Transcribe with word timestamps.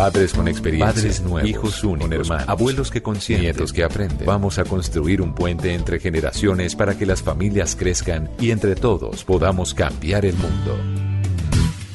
Padres 0.00 0.32
con 0.32 0.48
experiencia. 0.48 0.94
Padres 0.94 1.20
nuevos. 1.20 1.50
Hijos 1.50 1.84
únicos. 1.84 2.30
hermanos. 2.30 2.48
Abuelos 2.48 2.90
que 2.90 3.02
consienten. 3.02 3.44
Nietos 3.44 3.70
que 3.70 3.84
aprenden. 3.84 4.26
Vamos 4.26 4.58
a 4.58 4.64
construir 4.64 5.20
un 5.20 5.34
puente 5.34 5.74
entre 5.74 6.00
generaciones 6.00 6.74
para 6.74 6.96
que 6.96 7.04
las 7.04 7.22
familias 7.22 7.76
crezcan 7.76 8.30
y 8.40 8.50
entre 8.50 8.76
todos 8.76 9.24
podamos 9.24 9.74
cambiar 9.74 10.24
el 10.24 10.36
mundo. 10.36 10.78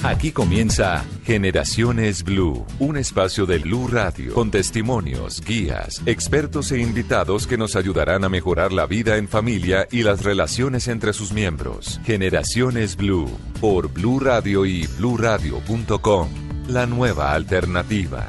Aquí 0.04 0.32
comienza 0.32 1.04
Generaciones 1.24 2.24
Blue, 2.24 2.64
un 2.78 2.96
espacio 2.96 3.48
de 3.48 3.58
Blue 3.58 3.88
Radio 3.88 4.36
con 4.36 4.52
testimonios, 4.52 5.42
guías, 5.42 6.04
expertos 6.06 6.72
e 6.72 6.80
invitados 6.80 7.48
que 7.48 7.58
nos 7.58 7.76
ayudarán 7.76 8.24
a 8.24 8.30
mejorar 8.30 8.72
la 8.72 8.86
vida 8.86 9.18
en 9.18 9.28
familia 9.28 9.88
y 9.90 10.04
las 10.04 10.24
relaciones 10.24 10.88
entre 10.90 11.12
sus 11.12 11.34
miembros. 11.34 12.00
Generaciones 12.06 12.96
Blue 12.98 13.28
por 13.60 13.92
Blue 13.92 14.20
Radio 14.20 14.64
y 14.68 14.86
bluradio.com, 15.00 16.30
la 16.68 16.86
nueva 16.86 17.34
alternativa. 17.34 18.28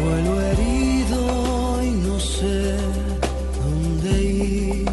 Vuelo 0.00 0.40
herido 0.42 1.82
y 1.82 1.90
no 1.90 2.20
sé 2.20 2.76
dónde 3.62 4.22
ir. 4.22 4.86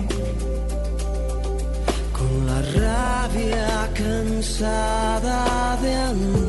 Con 2.14 2.48
la 2.48 2.62
rabia 2.62 3.90
cansada 3.94 5.78
de 5.82 5.96
andar. 5.96 6.43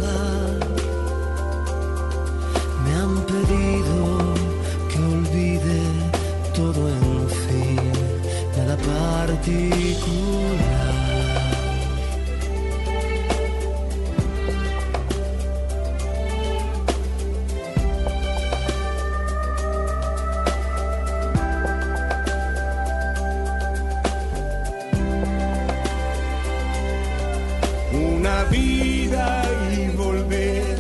Una 27.93 28.45
vida 28.45 29.45
y 29.77 29.89
volver 29.97 30.77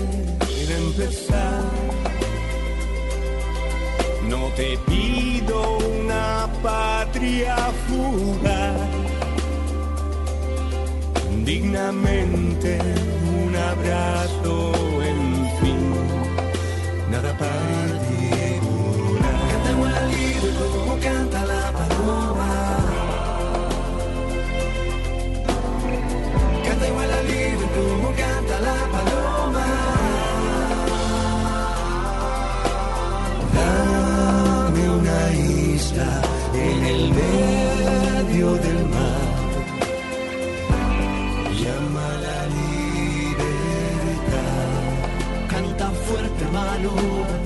a 0.70 0.76
empezar. 0.76 2.03
No 4.28 4.48
te 4.56 4.78
pido 4.86 5.78
una 5.78 6.48
patria 6.62 7.56
fugaz, 7.86 8.88
dignamente 11.44 12.78
un 13.46 13.54
abrazo, 13.54 14.72
en 15.02 15.50
fin, 15.60 15.94
nada 17.10 17.36
particular. 17.36 17.74
Canta 19.50 19.70
igual 19.70 19.92
como 20.72 20.98
canta 21.00 21.44
en 35.96 36.84
el 36.84 37.10
medio 37.10 38.54
del 38.54 38.84
mar. 38.86 39.28
Llama 41.62 42.08
la 42.26 42.46
libertad. 42.58 43.68
Canta 45.48 45.90
fuerte, 45.90 46.44
malo. 46.52 47.43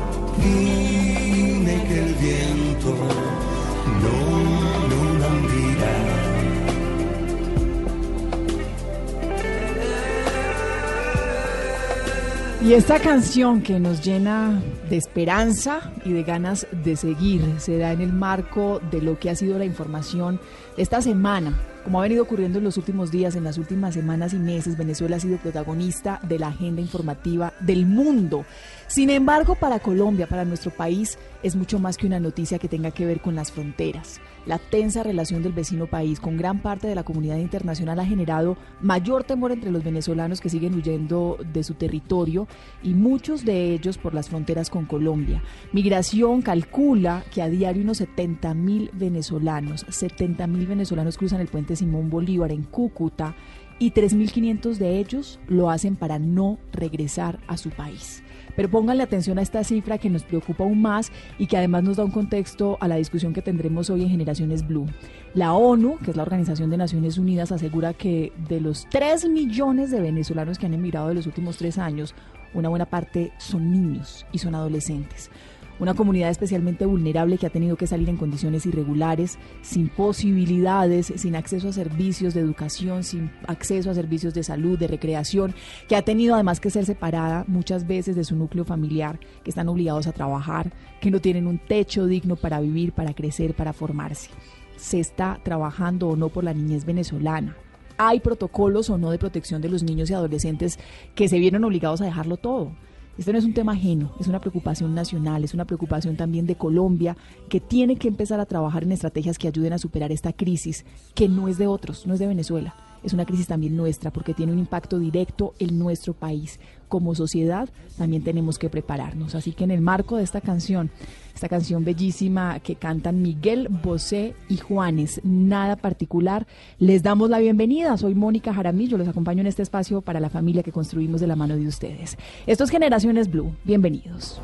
Y 12.68 12.74
esta 12.74 13.00
canción 13.00 13.62
que 13.62 13.80
nos 13.80 14.04
llena 14.04 14.62
de 14.90 14.98
esperanza 14.98 15.90
y 16.04 16.12
de 16.12 16.22
ganas 16.22 16.66
de 16.70 16.96
seguir 16.96 17.40
se 17.56 17.78
da 17.78 17.92
en 17.92 18.02
el 18.02 18.12
marco 18.12 18.78
de 18.90 19.00
lo 19.00 19.18
que 19.18 19.30
ha 19.30 19.34
sido 19.34 19.58
la 19.58 19.64
información 19.64 20.38
esta 20.76 21.00
semana. 21.00 21.58
Como 21.82 21.98
ha 21.98 22.02
venido 22.02 22.24
ocurriendo 22.24 22.58
en 22.58 22.64
los 22.64 22.76
últimos 22.76 23.10
días, 23.10 23.36
en 23.36 23.44
las 23.44 23.56
últimas 23.56 23.94
semanas 23.94 24.34
y 24.34 24.36
meses, 24.36 24.76
Venezuela 24.76 25.16
ha 25.16 25.20
sido 25.20 25.38
protagonista 25.38 26.20
de 26.24 26.38
la 26.38 26.48
agenda 26.48 26.82
informativa 26.82 27.54
del 27.60 27.86
mundo. 27.86 28.44
Sin 28.88 29.10
embargo, 29.10 29.54
para 29.54 29.80
Colombia, 29.80 30.26
para 30.26 30.46
nuestro 30.46 30.70
país, 30.70 31.18
es 31.42 31.56
mucho 31.56 31.78
más 31.78 31.98
que 31.98 32.06
una 32.06 32.20
noticia 32.20 32.58
que 32.58 32.68
tenga 32.68 32.90
que 32.90 33.04
ver 33.04 33.20
con 33.20 33.34
las 33.34 33.52
fronteras. 33.52 34.18
La 34.46 34.58
tensa 34.58 35.02
relación 35.02 35.42
del 35.42 35.52
vecino 35.52 35.86
país 35.86 36.20
con 36.20 36.38
gran 36.38 36.62
parte 36.62 36.88
de 36.88 36.94
la 36.94 37.02
comunidad 37.02 37.36
internacional 37.36 38.00
ha 38.00 38.06
generado 38.06 38.56
mayor 38.80 39.24
temor 39.24 39.52
entre 39.52 39.70
los 39.70 39.84
venezolanos 39.84 40.40
que 40.40 40.48
siguen 40.48 40.74
huyendo 40.74 41.36
de 41.52 41.64
su 41.64 41.74
territorio 41.74 42.48
y 42.82 42.94
muchos 42.94 43.44
de 43.44 43.74
ellos 43.74 43.98
por 43.98 44.14
las 44.14 44.30
fronteras 44.30 44.70
con 44.70 44.86
Colombia. 44.86 45.42
Migración 45.72 46.40
calcula 46.40 47.24
que 47.30 47.42
a 47.42 47.50
diario 47.50 47.82
unos 47.82 47.98
70 47.98 48.54
mil 48.54 48.90
venezolanos, 48.94 49.84
70 49.86 50.46
mil 50.46 50.66
venezolanos 50.66 51.18
cruzan 51.18 51.42
el 51.42 51.48
puente 51.48 51.76
Simón 51.76 52.08
Bolívar 52.08 52.52
en 52.52 52.62
Cúcuta 52.62 53.36
y 53.78 53.92
3.500 53.92 54.76
de 54.76 54.98
ellos 54.98 55.38
lo 55.46 55.68
hacen 55.68 55.94
para 55.94 56.18
no 56.18 56.58
regresar 56.72 57.38
a 57.46 57.58
su 57.58 57.68
país. 57.68 58.22
Pero 58.58 58.70
pónganle 58.70 59.04
atención 59.04 59.38
a 59.38 59.42
esta 59.42 59.62
cifra 59.62 59.98
que 59.98 60.10
nos 60.10 60.24
preocupa 60.24 60.64
aún 60.64 60.82
más 60.82 61.12
y 61.38 61.46
que 61.46 61.56
además 61.56 61.84
nos 61.84 61.96
da 61.98 62.04
un 62.04 62.10
contexto 62.10 62.76
a 62.80 62.88
la 62.88 62.96
discusión 62.96 63.32
que 63.32 63.40
tendremos 63.40 63.88
hoy 63.88 64.02
en 64.02 64.08
Generaciones 64.08 64.66
Blue. 64.66 64.88
La 65.32 65.52
ONU, 65.52 65.96
que 65.98 66.10
es 66.10 66.16
la 66.16 66.24
Organización 66.24 66.68
de 66.68 66.76
Naciones 66.76 67.18
Unidas, 67.18 67.52
asegura 67.52 67.94
que 67.94 68.32
de 68.48 68.60
los 68.60 68.88
3 68.90 69.28
millones 69.28 69.92
de 69.92 70.00
venezolanos 70.00 70.58
que 70.58 70.66
han 70.66 70.74
emigrado 70.74 71.06
de 71.06 71.14
los 71.14 71.26
últimos 71.26 71.56
tres 71.56 71.78
años, 71.78 72.16
una 72.52 72.68
buena 72.68 72.86
parte 72.86 73.30
son 73.38 73.70
niños 73.70 74.26
y 74.32 74.38
son 74.38 74.56
adolescentes 74.56 75.30
una 75.78 75.94
comunidad 75.94 76.30
especialmente 76.30 76.86
vulnerable 76.86 77.38
que 77.38 77.46
ha 77.46 77.50
tenido 77.50 77.76
que 77.76 77.86
salir 77.86 78.08
en 78.08 78.16
condiciones 78.16 78.66
irregulares, 78.66 79.38
sin 79.62 79.88
posibilidades, 79.88 81.12
sin 81.16 81.36
acceso 81.36 81.68
a 81.68 81.72
servicios 81.72 82.34
de 82.34 82.40
educación, 82.40 83.04
sin 83.04 83.30
acceso 83.46 83.90
a 83.90 83.94
servicios 83.94 84.34
de 84.34 84.42
salud, 84.42 84.78
de 84.78 84.88
recreación, 84.88 85.54
que 85.88 85.96
ha 85.96 86.02
tenido 86.02 86.34
además 86.34 86.60
que 86.60 86.70
ser 86.70 86.84
separada 86.84 87.44
muchas 87.46 87.86
veces 87.86 88.16
de 88.16 88.24
su 88.24 88.36
núcleo 88.36 88.64
familiar, 88.64 89.20
que 89.44 89.50
están 89.50 89.68
obligados 89.68 90.06
a 90.06 90.12
trabajar, 90.12 90.72
que 91.00 91.10
no 91.10 91.20
tienen 91.20 91.46
un 91.46 91.58
techo 91.58 92.06
digno 92.06 92.36
para 92.36 92.60
vivir, 92.60 92.92
para 92.92 93.14
crecer, 93.14 93.54
para 93.54 93.72
formarse. 93.72 94.30
Se 94.76 95.00
está 95.00 95.40
trabajando 95.42 96.08
o 96.08 96.16
no 96.16 96.28
por 96.28 96.44
la 96.44 96.54
niñez 96.54 96.84
venezolana. 96.84 97.56
Hay 97.96 98.20
protocolos 98.20 98.90
o 98.90 98.98
no 98.98 99.10
de 99.10 99.18
protección 99.18 99.60
de 99.60 99.68
los 99.68 99.82
niños 99.82 100.08
y 100.08 100.14
adolescentes 100.14 100.78
que 101.16 101.28
se 101.28 101.38
vieron 101.38 101.64
obligados 101.64 102.00
a 102.00 102.04
dejarlo 102.04 102.36
todo. 102.36 102.72
Esto 103.18 103.32
no 103.32 103.38
es 103.38 103.44
un 103.44 103.52
tema 103.52 103.72
ajeno, 103.72 104.12
es 104.20 104.28
una 104.28 104.40
preocupación 104.40 104.94
nacional, 104.94 105.42
es 105.42 105.52
una 105.52 105.64
preocupación 105.64 106.16
también 106.16 106.46
de 106.46 106.54
Colombia, 106.54 107.16
que 107.48 107.58
tiene 107.58 107.96
que 107.96 108.06
empezar 108.06 108.38
a 108.38 108.46
trabajar 108.46 108.84
en 108.84 108.92
estrategias 108.92 109.38
que 109.38 109.48
ayuden 109.48 109.72
a 109.72 109.78
superar 109.78 110.12
esta 110.12 110.32
crisis, 110.32 110.84
que 111.16 111.28
no 111.28 111.48
es 111.48 111.58
de 111.58 111.66
otros, 111.66 112.06
no 112.06 112.14
es 112.14 112.20
de 112.20 112.28
Venezuela, 112.28 112.76
es 113.02 113.12
una 113.12 113.24
crisis 113.24 113.46
también 113.46 113.76
nuestra, 113.76 114.10
porque 114.10 114.34
tiene 114.34 114.52
un 114.52 114.58
impacto 114.58 114.98
directo 114.98 115.54
en 115.58 115.78
nuestro 115.78 116.14
país. 116.14 116.60
Como 116.88 117.14
sociedad 117.14 117.68
también 117.98 118.22
tenemos 118.22 118.58
que 118.58 118.70
prepararnos. 118.70 119.34
Así 119.34 119.52
que 119.52 119.64
en 119.64 119.70
el 119.70 119.80
marco 119.80 120.16
de 120.16 120.24
esta 120.24 120.40
canción, 120.40 120.90
esta 121.34 121.48
canción 121.48 121.84
bellísima 121.84 122.60
que 122.60 122.76
cantan 122.76 123.20
Miguel 123.20 123.68
Bosé 123.68 124.34
y 124.48 124.56
Juanes, 124.56 125.20
nada 125.22 125.76
particular, 125.76 126.46
les 126.78 127.02
damos 127.02 127.28
la 127.28 127.38
bienvenida. 127.38 127.96
Soy 127.98 128.14
Mónica 128.14 128.54
Jaramillo, 128.54 128.96
los 128.96 129.08
acompaño 129.08 129.42
en 129.42 129.48
este 129.48 129.62
espacio 129.62 130.00
para 130.00 130.20
la 130.20 130.30
familia 130.30 130.62
que 130.62 130.72
construimos 130.72 131.20
de 131.20 131.26
la 131.26 131.36
mano 131.36 131.56
de 131.56 131.66
ustedes. 131.66 132.16
Esto 132.46 132.64
es 132.64 132.70
Generaciones 132.70 133.30
Blue. 133.30 133.52
Bienvenidos. 133.64 134.40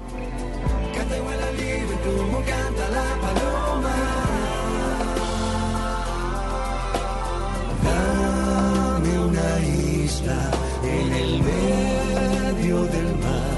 En 10.30 11.12
el 11.12 11.42
medio 11.42 12.84
del 12.84 13.16
mar. 13.24 13.56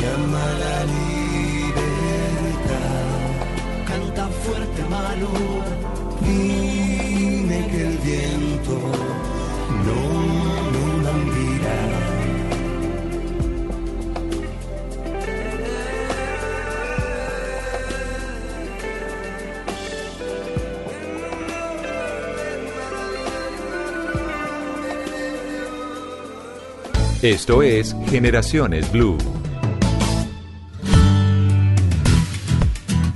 Llama 0.00 0.46
la 0.62 0.84
libertad. 0.96 1.82
Canta 3.86 4.28
fuerte, 4.28 4.82
malo. 4.88 5.81
Esto 27.22 27.62
es 27.62 27.94
Generaciones 28.08 28.90
Blue. 28.90 29.16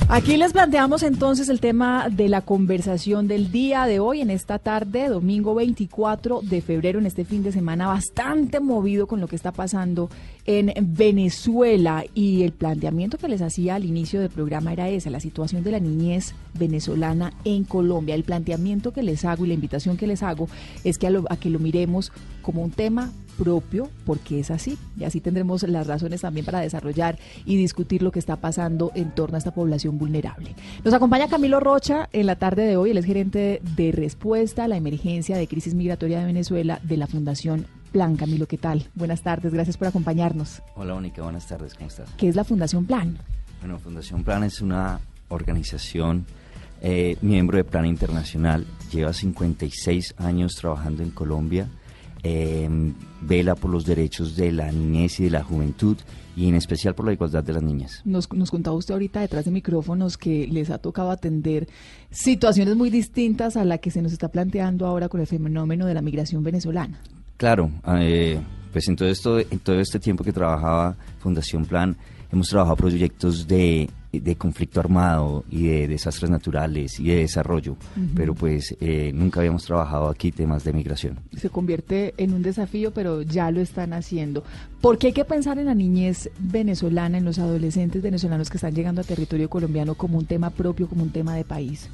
Aquí 0.08 0.36
les 0.36 0.52
planteamos 0.52 1.02
entonces 1.02 1.48
el 1.48 1.58
tema 1.58 2.08
de 2.08 2.28
la 2.28 2.40
conversación 2.40 3.26
del 3.26 3.50
día 3.50 3.86
de 3.86 3.98
hoy, 3.98 4.20
en 4.20 4.30
esta 4.30 4.60
tarde, 4.60 5.08
domingo 5.08 5.56
24 5.56 6.42
de 6.42 6.60
febrero, 6.62 7.00
en 7.00 7.06
este 7.06 7.24
fin 7.24 7.42
de 7.42 7.50
semana 7.50 7.88
bastante 7.88 8.60
movido 8.60 9.08
con 9.08 9.20
lo 9.20 9.26
que 9.26 9.34
está 9.34 9.50
pasando 9.50 10.08
en 10.46 10.72
Venezuela. 10.94 12.04
Y 12.14 12.44
el 12.44 12.52
planteamiento 12.52 13.18
que 13.18 13.26
les 13.28 13.42
hacía 13.42 13.74
al 13.74 13.84
inicio 13.84 14.20
del 14.20 14.30
programa 14.30 14.72
era 14.72 14.88
ese, 14.88 15.10
la 15.10 15.18
situación 15.18 15.64
de 15.64 15.72
la 15.72 15.80
niñez 15.80 16.34
venezolana 16.54 17.32
en 17.44 17.64
Colombia. 17.64 18.14
El 18.14 18.22
planteamiento 18.22 18.92
que 18.92 19.02
les 19.02 19.24
hago 19.24 19.44
y 19.44 19.48
la 19.48 19.54
invitación 19.54 19.96
que 19.96 20.06
les 20.06 20.22
hago 20.22 20.48
es 20.84 20.98
que 20.98 21.08
a, 21.08 21.10
lo- 21.10 21.24
que 21.40 21.50
lo 21.50 21.58
miremos 21.58 22.12
como 22.46 22.62
un 22.62 22.70
tema 22.70 23.10
propio, 23.37 23.90
porque 24.04 24.38
es 24.38 24.52
así. 24.52 24.78
Y 24.96 25.02
así 25.02 25.20
tendremos 25.20 25.64
las 25.64 25.88
razones 25.88 26.20
también 26.20 26.46
para 26.46 26.60
desarrollar 26.60 27.19
y 27.44 27.56
discutir 27.56 28.02
lo 28.02 28.12
que 28.12 28.20
está 28.20 28.37
pasando 28.37 28.93
en 28.94 29.10
torno 29.10 29.34
a 29.34 29.38
esta 29.38 29.52
población 29.52 29.98
vulnerable. 29.98 30.54
Nos 30.84 30.94
acompaña 30.94 31.26
Camilo 31.26 31.58
Rocha 31.58 32.08
en 32.12 32.26
la 32.26 32.37
tarde 32.37 32.62
de 32.62 32.76
hoy, 32.76 32.93
él 32.93 32.98
es 32.98 33.04
gerente 33.04 33.60
de 33.75 33.90
respuesta 33.90 34.62
a 34.62 34.69
la 34.69 34.76
emergencia 34.76 35.37
de 35.37 35.48
crisis 35.48 35.75
migratoria 35.75 36.20
de 36.20 36.26
Venezuela 36.26 36.78
de 36.84 36.96
la 36.96 37.08
Fundación 37.08 37.66
Plan. 37.90 38.14
Camilo, 38.14 38.46
¿qué 38.46 38.58
tal? 38.58 38.87
Buenas 38.94 39.22
tardes, 39.22 39.52
gracias 39.52 39.76
por 39.76 39.88
acompañarnos. 39.88 40.62
Hola, 40.76 40.94
Mónica, 40.94 41.22
buenas 41.22 41.49
tardes, 41.49 41.75
¿cómo 41.75 41.88
estás? 41.88 42.08
¿Qué 42.16 42.28
es 42.28 42.37
la 42.37 42.44
Fundación 42.44 42.87
Plan? 42.87 43.19
Bueno, 43.58 43.81
Fundación 43.81 44.22
Plan 44.22 44.44
es 44.44 44.60
una 44.60 45.00
organización 45.31 46.26
eh, 46.81 47.16
miembro 47.22 47.56
de 47.56 47.64
Plan 47.64 47.87
Internacional, 47.87 48.64
lleva 48.92 49.12
56 49.12 50.14
años 50.19 50.54
trabajando 50.54 51.02
en 51.02 51.10
Colombia, 51.10 51.69
eh, 52.26 52.69
vela 53.20 53.55
por 53.55 53.70
los 53.70 53.84
derechos 53.84 54.37
de 54.37 54.52
la 54.52 54.70
niñez 54.73 55.20
y 55.20 55.25
de 55.25 55.31
la 55.31 55.44
juventud 55.44 55.96
y 56.37 56.49
en 56.49 56.55
especial 56.55 56.94
por 56.94 57.06
la 57.06 57.12
igualdad 57.12 57.43
de 57.43 57.52
las 57.55 57.62
niñas. 57.62 58.02
Nos, 58.05 58.31
nos 58.32 58.50
contaba 58.50 58.76
usted 58.76 58.93
ahorita 58.93 59.20
detrás 59.20 59.46
de 59.46 59.50
micrófonos 59.50 60.19
que 60.19 60.46
les 60.46 60.70
ha 60.70 60.78
tocado 60.78 61.11
atender 61.11 61.67
situaciones 62.11 62.76
muy 62.76 62.90
distintas 62.90 63.56
a 63.56 63.64
la 63.64 63.78
que 63.78 63.90
se 63.90 64.02
nos 64.02 64.12
está 64.12 64.28
planteando 64.28 64.87
ahora 64.87 65.08
con 65.08 65.20
el 65.20 65.26
fenómeno 65.26 65.87
de 65.87 65.94
la 65.94 66.02
migración 66.02 66.43
venezolana. 66.43 67.00
Claro, 67.37 67.70
eh, 68.00 68.38
pues 68.73 68.88
en 68.88 68.96
todo, 68.96 69.08
esto, 69.08 69.38
en 69.38 69.58
todo 69.61 69.81
este 69.81 69.99
tiempo 69.99 70.25
que 70.25 70.32
trabajaba 70.32 70.96
Fundación 71.20 71.64
Plan, 71.64 71.96
hemos 72.31 72.49
trabajado 72.49 72.76
proyectos 72.76 73.46
de, 73.46 73.88
de 74.20 74.36
conflicto 74.36 74.80
armado 74.80 75.44
y 75.50 75.66
de 75.66 75.88
desastres 75.88 76.30
naturales 76.30 76.98
y 77.00 77.08
de 77.08 77.16
desarrollo, 77.16 77.76
pero 78.14 78.34
pues 78.34 78.76
eh, 78.80 79.12
nunca 79.14 79.40
habíamos 79.40 79.64
trabajado 79.64 80.08
aquí 80.08 80.32
temas 80.32 80.64
de 80.64 80.72
migración. 80.72 81.18
Se 81.36 81.50
convierte 81.50 82.14
en 82.16 82.32
un 82.32 82.42
desafío, 82.42 82.92
pero 82.92 83.22
ya 83.22 83.50
lo 83.50 83.60
están 83.60 83.92
haciendo. 83.92 84.44
¿Por 84.80 84.98
qué 84.98 85.08
hay 85.08 85.12
que 85.12 85.24
pensar 85.24 85.58
en 85.58 85.66
la 85.66 85.74
niñez 85.74 86.30
venezolana, 86.38 87.18
en 87.18 87.24
los 87.24 87.38
adolescentes 87.38 88.02
venezolanos 88.02 88.50
que 88.50 88.56
están 88.56 88.74
llegando 88.74 89.00
a 89.00 89.04
territorio 89.04 89.48
colombiano 89.48 89.94
como 89.94 90.18
un 90.18 90.26
tema 90.26 90.50
propio, 90.50 90.88
como 90.88 91.02
un 91.02 91.10
tema 91.10 91.34
de 91.34 91.44
país? 91.44 91.88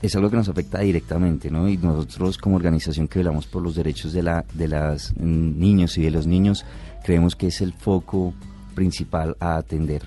Es 0.00 0.16
algo 0.16 0.28
que 0.28 0.36
nos 0.36 0.48
afecta 0.48 0.80
directamente, 0.80 1.50
¿no? 1.50 1.68
Y 1.68 1.76
nosotros 1.76 2.36
como 2.36 2.56
organización 2.56 3.06
que 3.06 3.20
velamos 3.20 3.46
por 3.46 3.62
los 3.62 3.76
derechos 3.76 4.12
de 4.12 4.22
la 4.22 4.44
de 4.54 4.66
las 4.66 5.16
niños 5.16 5.96
y 5.98 6.02
de 6.02 6.10
los 6.10 6.26
niños 6.26 6.64
creemos 7.04 7.36
que 7.36 7.48
es 7.48 7.60
el 7.60 7.72
foco 7.72 8.34
principal 8.74 9.36
a 9.38 9.56
atender. 9.56 10.02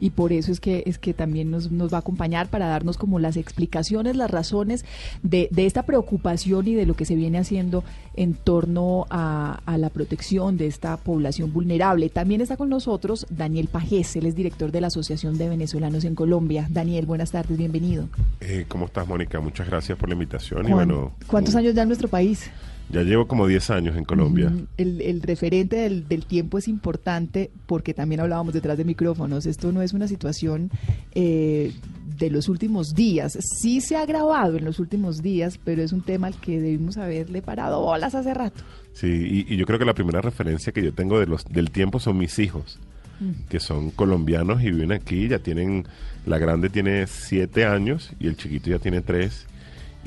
Y 0.00 0.10
por 0.10 0.32
eso 0.32 0.50
es 0.50 0.60
que 0.60 0.82
es 0.86 0.98
que 0.98 1.14
también 1.14 1.50
nos, 1.50 1.70
nos 1.70 1.92
va 1.92 1.98
a 1.98 2.00
acompañar 2.00 2.48
para 2.48 2.66
darnos 2.66 2.96
como 2.96 3.18
las 3.18 3.36
explicaciones, 3.36 4.16
las 4.16 4.30
razones 4.30 4.84
de, 5.22 5.48
de 5.50 5.66
esta 5.66 5.84
preocupación 5.84 6.66
y 6.68 6.74
de 6.74 6.86
lo 6.86 6.94
que 6.94 7.04
se 7.04 7.14
viene 7.14 7.38
haciendo 7.38 7.84
en 8.14 8.34
torno 8.34 9.06
a, 9.10 9.60
a 9.66 9.78
la 9.78 9.90
protección 9.90 10.56
de 10.56 10.66
esta 10.66 10.96
población 10.96 11.52
vulnerable. 11.52 12.08
También 12.08 12.40
está 12.40 12.56
con 12.56 12.68
nosotros 12.68 13.26
Daniel 13.30 13.68
Pajés, 13.68 14.16
él 14.16 14.26
es 14.26 14.34
director 14.34 14.72
de 14.72 14.80
la 14.80 14.86
Asociación 14.88 15.38
de 15.38 15.48
Venezolanos 15.48 16.04
en 16.04 16.14
Colombia. 16.14 16.66
Daniel, 16.70 17.06
buenas 17.06 17.30
tardes, 17.30 17.56
bienvenido. 17.58 18.08
Eh, 18.40 18.64
¿Cómo 18.68 18.86
estás, 18.86 19.06
Mónica? 19.06 19.40
Muchas 19.40 19.66
gracias 19.68 19.96
por 19.98 20.08
la 20.08 20.14
invitación. 20.14 20.60
Y 20.60 20.72
¿Cuán- 20.72 20.88
bueno, 20.88 21.12
¿Cuántos 21.26 21.54
años 21.54 21.74
ya 21.74 21.82
en 21.82 21.88
nuestro 21.88 22.08
país? 22.08 22.50
Ya 22.92 23.02
llevo 23.02 23.26
como 23.26 23.46
10 23.46 23.70
años 23.70 23.96
en 23.96 24.04
Colombia. 24.04 24.50
Mm, 24.50 24.66
El, 24.76 25.00
el 25.02 25.22
referente 25.22 25.76
del, 25.76 26.08
del 26.08 26.26
tiempo 26.26 26.58
es 26.58 26.66
importante 26.66 27.50
porque 27.66 27.94
también 27.94 28.20
hablábamos 28.20 28.52
detrás 28.52 28.76
de 28.78 28.84
micrófonos. 28.84 29.46
Esto 29.46 29.70
no 29.70 29.80
es 29.82 29.92
una 29.92 30.08
situación 30.08 30.70
eh, 31.14 31.72
de 32.18 32.30
los 32.30 32.48
últimos 32.48 32.94
días. 32.94 33.38
Sí 33.60 33.80
se 33.80 33.96
ha 33.96 34.02
agravado 34.02 34.56
en 34.56 34.64
los 34.64 34.80
últimos 34.80 35.22
días, 35.22 35.58
pero 35.62 35.82
es 35.82 35.92
un 35.92 36.02
tema 36.02 36.26
al 36.26 36.34
que 36.40 36.60
debimos 36.60 36.96
haberle 36.96 37.42
parado 37.42 37.80
bolas 37.80 38.14
hace 38.14 38.34
rato. 38.34 38.62
Sí, 38.92 39.06
y, 39.48 39.54
y 39.54 39.56
yo 39.56 39.66
creo 39.66 39.78
que 39.78 39.84
la 39.84 39.94
primera 39.94 40.20
referencia 40.20 40.72
que 40.72 40.82
yo 40.82 40.92
tengo 40.92 41.20
de 41.20 41.26
los, 41.26 41.44
del 41.44 41.70
tiempo 41.70 42.00
son 42.00 42.18
mis 42.18 42.38
hijos, 42.40 42.78
que 43.48 43.60
son 43.60 43.90
colombianos 43.90 44.62
y 44.62 44.70
viven 44.72 44.90
aquí. 44.92 45.28
Ya 45.28 45.38
tienen, 45.38 45.84
la 46.26 46.38
grande 46.38 46.70
tiene 46.70 47.06
7 47.06 47.66
años 47.66 48.10
y 48.18 48.26
el 48.26 48.36
chiquito 48.36 48.70
ya 48.70 48.78
tiene 48.80 49.00
3. 49.00 49.46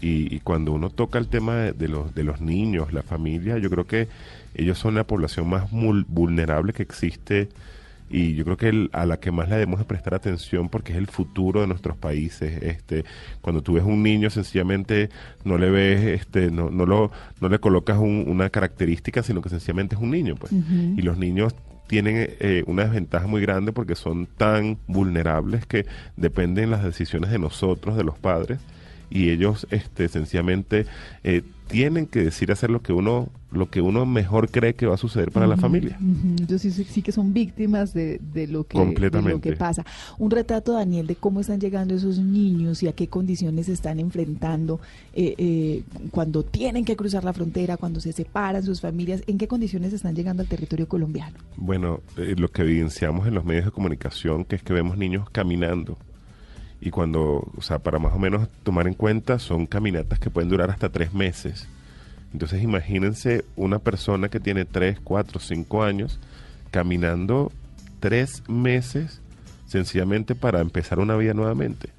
Y, 0.04 0.36
y 0.36 0.40
cuando 0.42 0.72
uno 0.74 0.90
toca 0.90 1.18
el 1.18 1.28
tema 1.28 1.56
de, 1.56 1.72
de 1.74 1.88
los, 1.88 2.14
de 2.14 2.24
los 2.24 2.42
niños, 2.42 2.92
la 2.94 3.04
familia, 3.04 3.58
yo 3.58 3.70
creo 3.70 3.86
que 3.88 4.08
ellos 4.54 4.78
son 4.78 4.96
la 4.96 5.06
población 5.06 5.48
más 5.50 5.72
vulnerable 5.72 6.74
que 6.74 6.84
existe 6.84 7.50
y 8.10 8.36
yo 8.36 8.44
creo 8.44 8.58
que 8.58 8.68
el- 8.70 8.90
a 8.94 9.06
la 9.06 9.18
que 9.20 9.32
más 9.32 9.48
le 9.50 9.56
debemos 9.56 9.80
de 9.80 9.86
prestar 9.86 10.14
atención 10.14 10.70
porque 10.70 10.92
es 10.92 10.98
el 11.00 11.08
futuro 11.08 11.62
de 11.62 11.68
nuestros 11.68 11.96
países. 11.98 12.62
Este 12.62 13.06
cuando 13.42 13.64
tú 13.64 13.74
ves 13.74 13.84
un 13.84 14.04
niño 14.04 14.30
sencillamente 14.30 15.10
no 15.46 15.58
le 15.58 15.70
ves 15.72 16.02
este 16.22 16.52
no 16.52 16.70
no 16.70 16.86
lo 16.86 17.12
no 17.42 17.50
le 17.50 17.58
colocas 17.60 17.98
un- 17.98 18.26
una 18.28 18.50
característica 18.50 19.24
sino 19.24 19.42
que 19.42 19.50
sencillamente 19.50 19.96
es 19.96 20.02
un 20.02 20.12
niño 20.12 20.36
pues. 20.36 20.52
Y 20.52 21.02
los 21.02 21.18
niños 21.18 21.56
tienen 21.88 22.16
eh, 22.40 22.64
una 22.68 22.84
desventaja 22.84 23.26
muy 23.26 23.42
grande 23.42 23.72
porque 23.72 23.96
son 23.96 24.28
tan 24.28 24.78
vulnerables 24.88 25.66
que 25.66 25.86
dependen 26.18 26.70
las 26.72 26.84
decisiones 26.84 27.32
de 27.32 27.40
nosotros 27.40 27.96
de 27.98 28.04
los 28.04 28.18
padres 28.20 28.60
y 29.14 29.30
ellos 29.30 29.68
este 29.70 30.10
sencillamente 30.10 30.88
eh, 31.24 31.44
tienen 31.68 32.08
que 32.08 32.24
decir 32.24 32.52
hacer 32.52 32.70
lo 32.72 32.82
que 32.82 32.94
uno 32.94 33.30
lo 33.52 33.70
que 33.70 33.82
uno 33.82 34.08
mejor 34.08 34.50
cree 34.50 34.74
que 34.74 34.88
va 34.88 34.96
a 34.96 34.98
suceder 34.98 35.32
para 35.32 35.46
la 35.46 35.56
familia 35.58 35.98
Ujú, 36.02 36.44
Ellos 36.44 36.60
sí, 36.62 36.72
sí- 36.72 36.84
sí 36.86 37.02
que 37.04 37.12
son 37.12 37.34
víctimas 37.34 37.94
de, 37.94 38.20
de 38.34 38.48
lo 38.48 38.64
que, 38.66 38.80
de 38.80 39.22
lo 39.22 39.40
que 39.42 39.54
pasa. 39.56 39.86
Un 40.18 40.32
retrato, 40.32 40.74
Daniel, 40.74 41.06
de 41.06 41.16
cómo 41.16 41.40
están 41.42 41.60
llegando 41.60 41.94
esos 41.94 42.18
niños 42.18 42.82
y 42.82 42.88
a 42.88 42.94
qué 42.94 43.08
condiciones 43.08 43.68
se 43.68 43.74
están 43.74 44.00
enfrentando 44.00 44.80
eh, 45.14 45.36
eh, 45.38 45.84
cuando 46.10 46.42
tienen 46.44 46.84
que 46.84 46.96
cruzar 46.96 47.24
la 47.24 47.34
frontera, 47.34 47.78
cuando 47.78 48.00
se 48.00 48.12
separan 48.12 48.64
sus 48.64 48.82
familias, 48.82 49.22
en 49.28 49.38
qué 49.38 49.48
condiciones 49.48 49.94
están 49.94 50.16
llegando 50.16 50.42
al 50.42 50.50
territorio 50.50 50.88
colombiano. 50.88 51.38
Bueno, 51.56 52.00
eh, 52.18 52.34
lo 52.36 52.48
que 52.50 52.64
evidenciamos 52.64 53.28
en 53.28 53.36
los 53.36 53.46
medios 53.46 53.66
de 53.66 53.72
comunicación, 53.72 54.46
que 54.46 54.56
es 54.56 54.64
que 54.64 54.74
vemos 54.74 54.98
niños 54.98 55.30
caminando. 55.30 55.98
Y 56.86 56.90
cuando, 56.90 57.50
o 57.56 57.62
sea, 57.62 57.80
para 57.80 57.98
más 57.98 58.14
o 58.14 58.20
menos 58.20 58.50
tomar 58.64 58.88
en 58.88 58.94
cuenta, 58.94 59.40
son 59.40 59.68
caminatas 59.68 60.20
que 60.20 60.30
pueden 60.30 60.50
durar 60.50 60.70
hasta 60.70 60.90
tres 60.90 61.14
meses. 61.14 61.66
Entonces 62.34 62.62
imagínense 62.62 63.46
una 63.56 63.80
persona 63.80 64.28
que 64.28 64.42
tiene 64.42 64.66
tres, 64.66 65.00
cuatro, 65.02 65.40
cinco 65.40 65.84
años 65.84 66.20
caminando 66.72 67.54
tres 68.02 68.44
meses 68.50 69.22
sencillamente 69.66 70.36
para 70.36 70.60
empezar 70.60 71.00
una 71.00 71.16
vida 71.16 71.34
nuevamente. 71.34 71.90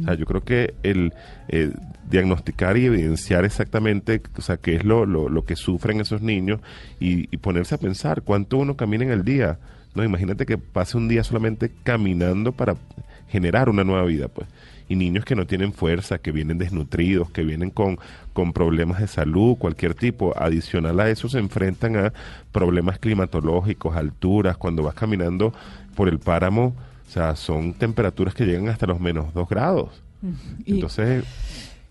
O 0.00 0.04
sea, 0.04 0.14
yo 0.14 0.26
creo 0.26 0.42
que 0.42 0.74
el 0.82 1.14
eh, 1.48 1.72
diagnosticar 2.10 2.76
y 2.76 2.86
evidenciar 2.86 3.44
exactamente, 3.44 4.20
o 4.36 4.42
sea, 4.42 4.56
qué 4.56 4.74
es 4.74 4.84
lo, 4.84 5.06
lo, 5.06 5.28
lo 5.28 5.44
que 5.44 5.56
sufren 5.56 6.00
esos 6.00 6.20
niños 6.20 6.60
y, 7.00 7.34
y 7.34 7.38
ponerse 7.38 7.76
a 7.76 7.78
pensar 7.78 8.22
cuánto 8.22 8.58
uno 8.58 8.76
camina 8.76 9.04
en 9.04 9.12
el 9.12 9.24
día. 9.24 9.60
No, 9.94 10.02
imagínate 10.04 10.46
que 10.46 10.58
pase 10.58 10.98
un 10.98 11.06
día 11.06 11.22
solamente 11.22 11.70
caminando 11.84 12.52
para 12.52 12.76
generar 13.32 13.68
una 13.68 13.82
nueva 13.82 14.04
vida, 14.04 14.28
pues. 14.28 14.46
Y 14.88 14.94
niños 14.96 15.24
que 15.24 15.34
no 15.34 15.46
tienen 15.46 15.72
fuerza, 15.72 16.18
que 16.18 16.32
vienen 16.32 16.58
desnutridos, 16.58 17.30
que 17.30 17.42
vienen 17.44 17.70
con, 17.70 17.98
con 18.34 18.52
problemas 18.52 19.00
de 19.00 19.06
salud, 19.08 19.56
cualquier 19.56 19.94
tipo. 19.94 20.34
Adicional 20.36 21.00
a 21.00 21.08
eso 21.08 21.28
se 21.30 21.38
enfrentan 21.38 21.96
a 21.96 22.12
problemas 22.52 22.98
climatológicos, 22.98 23.96
alturas. 23.96 24.56
Cuando 24.58 24.82
vas 24.82 24.94
caminando 24.94 25.54
por 25.94 26.08
el 26.10 26.18
páramo, 26.18 26.74
o 27.08 27.10
sea, 27.10 27.36
son 27.36 27.72
temperaturas 27.74 28.34
que 28.34 28.44
llegan 28.44 28.68
hasta 28.68 28.86
los 28.86 29.00
menos 29.00 29.32
dos 29.32 29.48
grados. 29.48 30.02
Y- 30.66 30.74
Entonces, 30.74 31.24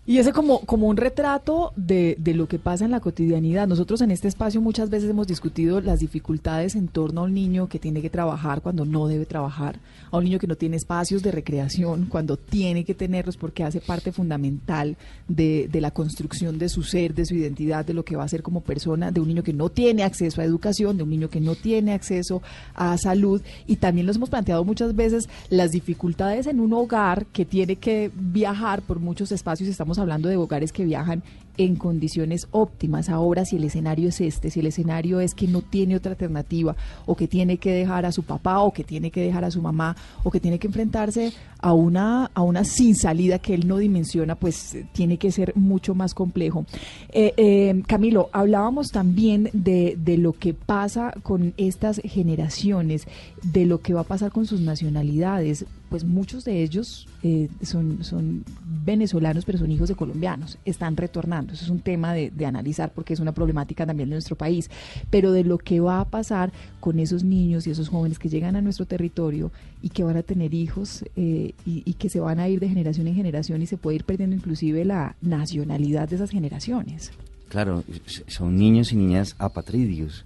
Y 0.04 0.18
ese 0.18 0.32
como, 0.32 0.62
como 0.62 0.88
un 0.88 0.96
retrato 0.96 1.72
de, 1.76 2.16
de 2.18 2.34
lo 2.34 2.48
que 2.48 2.58
pasa 2.58 2.84
en 2.84 2.90
la 2.90 2.98
cotidianidad. 2.98 3.68
Nosotros 3.68 4.00
en 4.00 4.10
este 4.10 4.26
espacio 4.26 4.60
muchas 4.60 4.90
veces 4.90 5.08
hemos 5.08 5.28
discutido 5.28 5.80
las 5.80 6.00
dificultades 6.00 6.74
en 6.74 6.88
torno 6.88 7.20
a 7.20 7.24
un 7.24 7.34
niño 7.34 7.68
que 7.68 7.78
tiene 7.78 8.02
que 8.02 8.10
trabajar 8.10 8.62
cuando 8.62 8.84
no 8.84 9.06
debe 9.06 9.26
trabajar, 9.26 9.78
a 10.10 10.18
un 10.18 10.24
niño 10.24 10.40
que 10.40 10.48
no 10.48 10.56
tiene 10.56 10.74
espacios 10.74 11.22
de 11.22 11.30
recreación 11.30 12.06
cuando 12.06 12.36
tiene 12.36 12.84
que 12.84 12.94
tenerlos 12.94 13.36
porque 13.36 13.62
hace 13.62 13.80
parte 13.80 14.10
fundamental 14.10 14.96
de, 15.28 15.68
de 15.70 15.80
la 15.80 15.92
construcción 15.92 16.58
de 16.58 16.68
su 16.68 16.82
ser, 16.82 17.14
de 17.14 17.24
su 17.24 17.36
identidad, 17.36 17.84
de 17.84 17.94
lo 17.94 18.04
que 18.04 18.16
va 18.16 18.24
a 18.24 18.28
ser 18.28 18.42
como 18.42 18.60
persona, 18.60 19.12
de 19.12 19.20
un 19.20 19.28
niño 19.28 19.44
que 19.44 19.52
no 19.52 19.68
tiene 19.68 20.02
acceso 20.02 20.40
a 20.40 20.44
educación, 20.44 20.96
de 20.96 21.04
un 21.04 21.10
niño 21.10 21.30
que 21.30 21.40
no 21.40 21.54
tiene 21.54 21.92
acceso 21.92 22.42
a 22.74 22.98
salud. 22.98 23.40
Y 23.68 23.76
también 23.76 24.08
nos 24.08 24.16
hemos 24.16 24.30
planteado 24.30 24.64
muchas 24.64 24.96
veces 24.96 25.28
las 25.48 25.70
dificultades 25.70 26.48
en 26.48 26.58
un 26.58 26.72
hogar 26.72 27.26
que 27.26 27.44
tiene 27.44 27.76
que 27.76 28.10
viajar 28.12 28.82
por 28.82 28.98
muchos 28.98 29.30
espacios. 29.30 29.68
Estamos 29.68 29.91
hablando 29.98 30.28
de 30.28 30.36
hogares 30.36 30.72
que 30.72 30.84
viajan 30.84 31.22
en 31.56 31.76
condiciones 31.76 32.48
óptimas. 32.50 33.08
Ahora, 33.08 33.44
si 33.44 33.56
el 33.56 33.64
escenario 33.64 34.08
es 34.08 34.20
este, 34.20 34.50
si 34.50 34.60
el 34.60 34.66
escenario 34.66 35.20
es 35.20 35.34
que 35.34 35.46
no 35.46 35.62
tiene 35.62 35.96
otra 35.96 36.12
alternativa, 36.12 36.76
o 37.06 37.16
que 37.16 37.28
tiene 37.28 37.58
que 37.58 37.72
dejar 37.72 38.06
a 38.06 38.12
su 38.12 38.22
papá, 38.22 38.60
o 38.60 38.72
que 38.72 38.84
tiene 38.84 39.10
que 39.10 39.22
dejar 39.22 39.44
a 39.44 39.50
su 39.50 39.60
mamá, 39.60 39.96
o 40.24 40.30
que 40.30 40.40
tiene 40.40 40.58
que 40.58 40.66
enfrentarse 40.66 41.32
a 41.58 41.72
una, 41.72 42.30
a 42.34 42.42
una 42.42 42.64
sin 42.64 42.94
salida 42.94 43.38
que 43.38 43.54
él 43.54 43.68
no 43.68 43.78
dimensiona, 43.78 44.34
pues 44.34 44.74
eh, 44.74 44.86
tiene 44.92 45.18
que 45.18 45.30
ser 45.30 45.52
mucho 45.56 45.94
más 45.94 46.14
complejo. 46.14 46.64
Eh, 47.10 47.34
eh, 47.36 47.82
Camilo, 47.86 48.30
hablábamos 48.32 48.90
también 48.90 49.50
de, 49.52 49.96
de 49.98 50.16
lo 50.18 50.32
que 50.32 50.54
pasa 50.54 51.12
con 51.22 51.54
estas 51.56 52.00
generaciones, 52.04 53.06
de 53.42 53.66
lo 53.66 53.80
que 53.80 53.94
va 53.94 54.00
a 54.00 54.04
pasar 54.04 54.32
con 54.32 54.46
sus 54.46 54.60
nacionalidades 54.60 55.66
pues 55.92 56.04
muchos 56.04 56.46
de 56.46 56.62
ellos 56.62 57.06
eh, 57.22 57.50
son, 57.60 58.02
son 58.02 58.46
venezolanos, 58.82 59.44
pero 59.44 59.58
son 59.58 59.70
hijos 59.70 59.90
de 59.90 59.94
colombianos, 59.94 60.56
están 60.64 60.96
retornando. 60.96 61.52
Eso 61.52 61.66
es 61.66 61.70
un 61.70 61.80
tema 61.80 62.14
de, 62.14 62.30
de, 62.30 62.46
analizar 62.46 62.94
porque 62.94 63.12
es 63.12 63.20
una 63.20 63.32
problemática 63.32 63.84
también 63.84 64.08
de 64.08 64.14
nuestro 64.14 64.34
país. 64.34 64.70
Pero 65.10 65.32
de 65.32 65.44
lo 65.44 65.58
que 65.58 65.80
va 65.80 66.00
a 66.00 66.06
pasar 66.06 66.50
con 66.80 66.98
esos 66.98 67.24
niños 67.24 67.66
y 67.66 67.72
esos 67.72 67.90
jóvenes 67.90 68.18
que 68.18 68.30
llegan 68.30 68.56
a 68.56 68.62
nuestro 68.62 68.86
territorio 68.86 69.52
y 69.82 69.90
que 69.90 70.02
van 70.02 70.16
a 70.16 70.22
tener 70.22 70.54
hijos 70.54 71.04
eh, 71.14 71.52
y, 71.66 71.92
que 71.92 72.08
se 72.08 72.20
van 72.20 72.40
a 72.40 72.48
ir 72.48 72.58
de 72.58 72.70
generación 72.70 73.06
en 73.06 73.14
generación 73.14 73.60
y 73.60 73.66
se 73.66 73.76
puede 73.76 73.96
ir 73.96 74.04
perdiendo 74.04 74.34
inclusive 74.34 74.86
la 74.86 75.16
nacionalidad 75.20 76.08
de 76.08 76.16
esas 76.16 76.30
generaciones. 76.30 77.12
Claro, 77.50 77.84
son 78.28 78.56
niños 78.56 78.94
y 78.94 78.96
niñas 78.96 79.36
apatridios. 79.38 80.24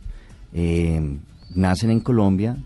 Eh, 0.52 1.18
nacen 1.56 1.90
en 1.90 1.98
Colombia, 1.98 2.56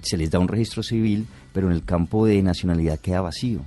se 0.00 0.16
les 0.16 0.30
da 0.30 0.38
un 0.38 0.48
registro 0.48 0.82
civil, 0.82 1.26
pero 1.52 1.68
en 1.68 1.74
el 1.74 1.84
campo 1.84 2.26
de 2.26 2.42
nacionalidad 2.42 2.98
queda 2.98 3.20
vacío. 3.20 3.60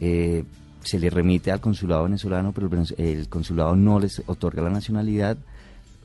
Eh, 0.00 0.44
se 0.82 0.98
le 0.98 1.10
remite 1.10 1.50
al 1.52 1.60
consulado 1.60 2.04
venezolano, 2.04 2.52
pero 2.52 2.70
el, 2.96 3.28
consulado 3.28 3.76
no 3.76 4.00
les 4.00 4.22
otorga 4.26 4.62
la 4.62 4.70
nacionalidad. 4.70 5.36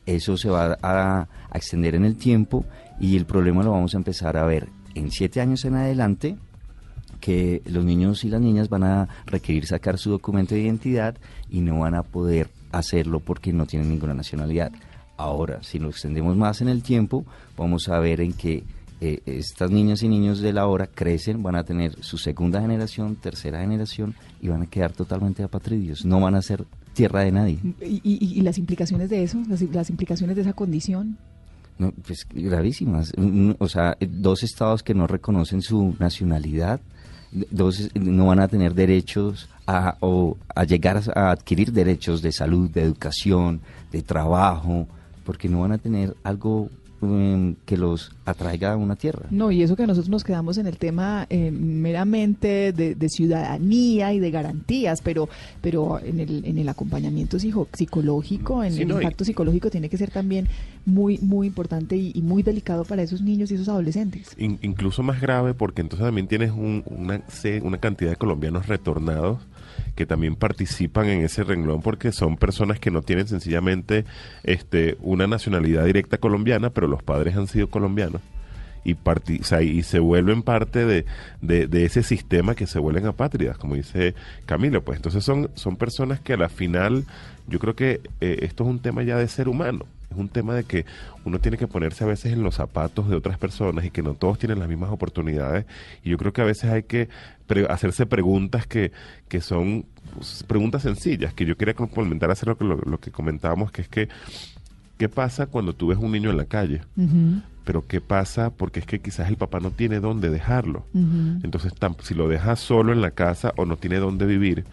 Eso 0.06 0.38
se 0.38 0.50
va 0.50 0.78
a, 0.82 1.28
a, 1.52 1.58
extender 1.58 1.96
en 1.96 2.06
el 2.06 2.18
tiempo 2.18 2.66
y 3.00 3.16
el 3.16 3.26
problema 3.26 3.64
lo 3.64 3.72
vamos 3.72 3.94
a 3.94 3.98
empezar 3.98 4.38
a 4.38 4.46
ver 4.46 4.68
en 4.94 5.12
siete 5.12 5.42
años 5.42 5.66
en 5.66 5.76
adelante, 5.76 6.38
que 7.20 7.62
los 7.66 7.84
niños 7.84 8.24
y 8.24 8.30
las 8.30 8.42
niñas 8.42 8.70
van 8.70 8.84
a 8.84 9.08
requerir 9.26 9.66
sacar 9.66 9.98
su 9.98 10.12
documento 10.12 10.54
de 10.54 10.62
identidad 10.62 11.16
y 11.50 11.62
no 11.62 11.80
van 11.80 11.96
a 11.96 12.04
poder 12.04 12.50
hacerlo 12.72 13.20
porque 13.20 13.54
no 13.54 13.66
tienen 13.66 13.90
ninguna 13.90 14.14
nacionalidad. 14.14 14.72
Ahora, 15.18 15.64
si 15.64 15.80
lo 15.80 15.90
extendemos 15.90 16.36
más 16.36 16.62
en 16.62 16.68
el 16.68 16.84
tiempo, 16.84 17.26
vamos 17.58 17.88
a 17.88 18.00
ver 18.00 18.20
en 18.20 18.34
que 18.34 18.64
eh, 19.14 19.22
estas 19.26 19.72
niñas 19.72 20.04
y 20.04 20.10
niños 20.10 20.40
de 20.40 20.54
la 20.54 20.68
hora 20.68 20.88
crecen, 20.88 21.44
van 21.44 21.56
a 21.56 21.64
tener 21.64 22.02
su 22.04 22.18
segunda 22.18 22.62
generación, 22.62 23.16
tercera 23.16 23.60
generación 23.62 24.16
y 24.42 24.48
van 24.48 24.64
a 24.64 24.68
quedar 24.68 24.92
totalmente 24.92 25.44
apatridios, 25.44 26.06
no 26.06 26.20
van 26.20 26.36
a 26.36 26.42
ser 26.42 26.66
tierra 26.94 27.22
de 27.22 27.32
nadie. 27.32 27.60
¿Y, 27.82 28.02
y, 28.04 28.40
y 28.40 28.42
las 28.42 28.58
implicaciones 28.58 29.10
de 29.10 29.24
eso, 29.24 29.42
las, 29.48 29.62
las, 29.62 29.90
implicaciones 29.90 30.36
de 30.36 30.42
esa 30.44 30.54
condición? 30.54 31.18
No, 31.78 31.92
pues 31.92 32.26
gravísimas. 32.32 33.12
O 33.60 33.68
sea, 33.68 33.98
dos 34.00 34.44
estados 34.44 34.82
que 34.82 34.94
no 34.94 35.08
reconocen 35.08 35.62
su 35.62 35.96
nacionalidad, 36.00 36.80
dos 37.52 37.90
no 37.96 38.28
van 38.28 38.40
a 38.40 38.48
tener 38.48 38.74
derechos 38.74 39.50
a, 39.68 39.98
o 40.00 40.38
a 40.56 40.64
llegar 40.64 41.02
a 41.14 41.32
adquirir 41.32 41.74
derechos 41.74 42.22
de 42.22 42.32
salud, 42.32 42.70
de 42.70 42.82
educación, 42.82 43.60
de 43.92 44.02
trabajo, 44.02 44.88
porque 45.26 45.50
no 45.50 45.62
van 45.62 45.74
a 45.74 45.78
tener 45.78 46.16
algo 46.24 46.70
que 47.66 47.78
los 47.78 48.12
atraiga 48.26 48.74
a 48.74 48.78
una 48.78 48.96
tierra. 48.96 49.28
No, 49.32 49.52
y 49.52 49.64
eso 49.64 49.76
que 49.76 49.88
nosotros 49.88 50.10
nos 50.10 50.24
quedamos 50.24 50.58
en 50.58 50.68
el 50.68 50.78
tema 50.78 51.28
eh, 51.30 51.52
meramente 51.52 52.74
de, 52.74 52.96
de, 52.96 53.10
ciudadanía 53.10 54.14
y 54.14 54.20
de 54.20 54.32
garantías, 54.32 55.02
pero 55.02 55.30
pero 55.62 56.00
en 56.00 56.20
el, 56.20 56.46
en 56.46 56.58
el 56.58 56.70
acompañamiento 56.70 57.38
psicológico, 57.40 58.64
en 58.64 58.74
sí, 58.74 58.82
el 58.82 58.88
no, 58.88 58.96
impacto 58.96 59.24
y... 59.24 59.28
psicológico 59.28 59.70
tiene 59.70 59.90
que 59.90 59.98
ser 59.98 60.12
también 60.12 60.48
muy 60.86 61.18
muy 61.20 61.48
importante 61.48 61.96
y, 61.96 62.12
y, 62.14 62.22
muy 62.22 62.44
delicado 62.44 62.86
para 62.86 63.02
esos 63.02 63.22
niños 63.22 63.52
y 63.52 63.56
esos 63.56 63.70
adolescentes. 63.70 64.36
In, 64.38 64.60
incluso 64.62 65.04
más 65.04 65.22
grave 65.22 65.54
porque 65.54 65.82
entonces 65.82 66.06
también 66.06 66.28
tienes 66.28 66.52
un, 66.52 66.84
una, 66.86 67.22
una 67.64 67.78
cantidad 67.78 68.12
de 68.12 68.16
colombianos 68.16 68.68
retornados 68.68 69.40
que 69.96 70.06
también 70.06 70.36
participan 70.36 71.08
en 71.08 71.22
ese 71.22 71.44
renglón 71.44 71.82
porque 71.82 72.12
son 72.12 72.38
personas 72.38 72.80
que 72.80 72.92
no 72.92 73.02
tienen 73.02 73.28
sencillamente 73.28 74.06
este, 74.44 74.98
una 75.02 75.28
nacionalidad 75.28 75.86
directa 75.86 76.18
colombiana, 76.18 76.70
pero 76.70 76.88
los 76.88 77.02
padres 77.02 77.36
han 77.36 77.48
sido 77.48 77.70
colombianos. 77.70 78.22
Y, 78.84 78.96
sea, 79.42 79.64
y, 79.64 79.82
se 79.82 79.98
vuelven 79.98 80.44
parte 80.44 80.86
de, 80.86 81.06
de, 81.42 81.66
de, 81.66 81.86
ese 81.86 82.04
sistema 82.04 82.54
que 82.54 82.68
se 82.68 82.78
vuelven 82.78 83.08
apátridas, 83.08 83.58
como 83.58 83.74
dice 83.74 84.14
Camilo. 84.46 84.84
Pues 84.84 84.98
entonces 84.98 85.24
son, 85.24 85.50
son 85.56 85.76
personas 85.76 86.20
que 86.20 86.34
a 86.34 86.38
la 86.38 86.50
final, 86.50 87.04
yo 87.48 87.58
creo 87.58 87.76
que 87.76 88.02
eh, 88.22 88.38
esto 88.44 88.64
es 88.64 88.70
un 88.70 88.80
tema 88.80 89.02
ya 89.02 89.18
de 89.18 89.28
ser 89.28 89.50
humano 89.50 89.88
es 90.16 90.20
un 90.22 90.30
tema 90.30 90.56
de 90.56 90.64
que 90.64 90.86
uno 91.24 91.40
tiene 91.40 91.58
que 91.58 91.68
ponerse 91.68 92.04
a 92.04 92.08
veces 92.08 92.34
en 92.34 92.44
los 92.44 92.56
zapatos 92.56 93.10
de 93.10 93.16
otras 93.16 93.38
personas 93.38 93.86
y 93.86 93.92
que 93.92 94.02
no 94.02 94.14
todos 94.14 94.40
tienen 94.40 94.60
las 94.60 94.70
mismas 94.70 94.92
oportunidades. 94.92 95.66
Y 96.04 96.10
yo 96.10 96.18
creo 96.18 96.34
que 96.34 96.42
a 96.42 96.46
veces 96.46 96.72
hay 96.72 96.84
que 96.84 97.10
pre 97.48 97.66
hacerse 97.70 98.06
preguntas 98.06 98.66
que, 98.66 98.92
que 99.28 99.42
son 99.42 99.86
pues, 100.14 100.44
preguntas 100.48 100.82
sencillas, 100.82 101.34
que 101.34 101.46
yo 101.46 101.58
quería 101.58 101.74
complementar 101.74 102.32
hacer 102.32 102.48
lo 102.48 102.58
que, 102.58 102.66
lo, 102.66 102.78
lo 102.78 103.00
que 103.00 103.12
comentábamos, 103.12 103.72
que 103.72 103.82
es 103.82 103.88
que, 103.88 104.10
¿qué 104.98 105.10
pasa 105.10 105.46
cuando 105.46 105.74
tú 105.74 105.88
ves 105.88 105.98
un 105.98 106.12
niño 106.12 106.30
en 106.32 106.38
la 106.38 106.46
calle? 106.46 106.82
Uh 106.98 107.02
-huh 107.02 107.42
pero 107.66 107.86
¿qué 107.86 108.00
pasa? 108.00 108.52
Porque 108.52 108.80
es 108.80 108.86
que 108.86 109.00
quizás 109.00 109.28
el 109.28 109.38
papá 109.38 109.60
no 109.60 109.72
tiene 109.72 110.00
dónde 110.00 110.30
dejarlo. 110.30 110.86
Uh 110.94 111.00
-huh. 111.00 111.44
Entonces, 111.44 111.74
si 112.04 112.14
lo 112.14 112.28
deja 112.28 112.56
solo 112.56 112.94
en 112.94 113.02
la 113.02 113.12
casa 113.12 113.54
o 113.58 113.66
no 113.66 113.76
tiene 113.76 113.98
dónde 113.98 114.26
vivir, 114.28 114.66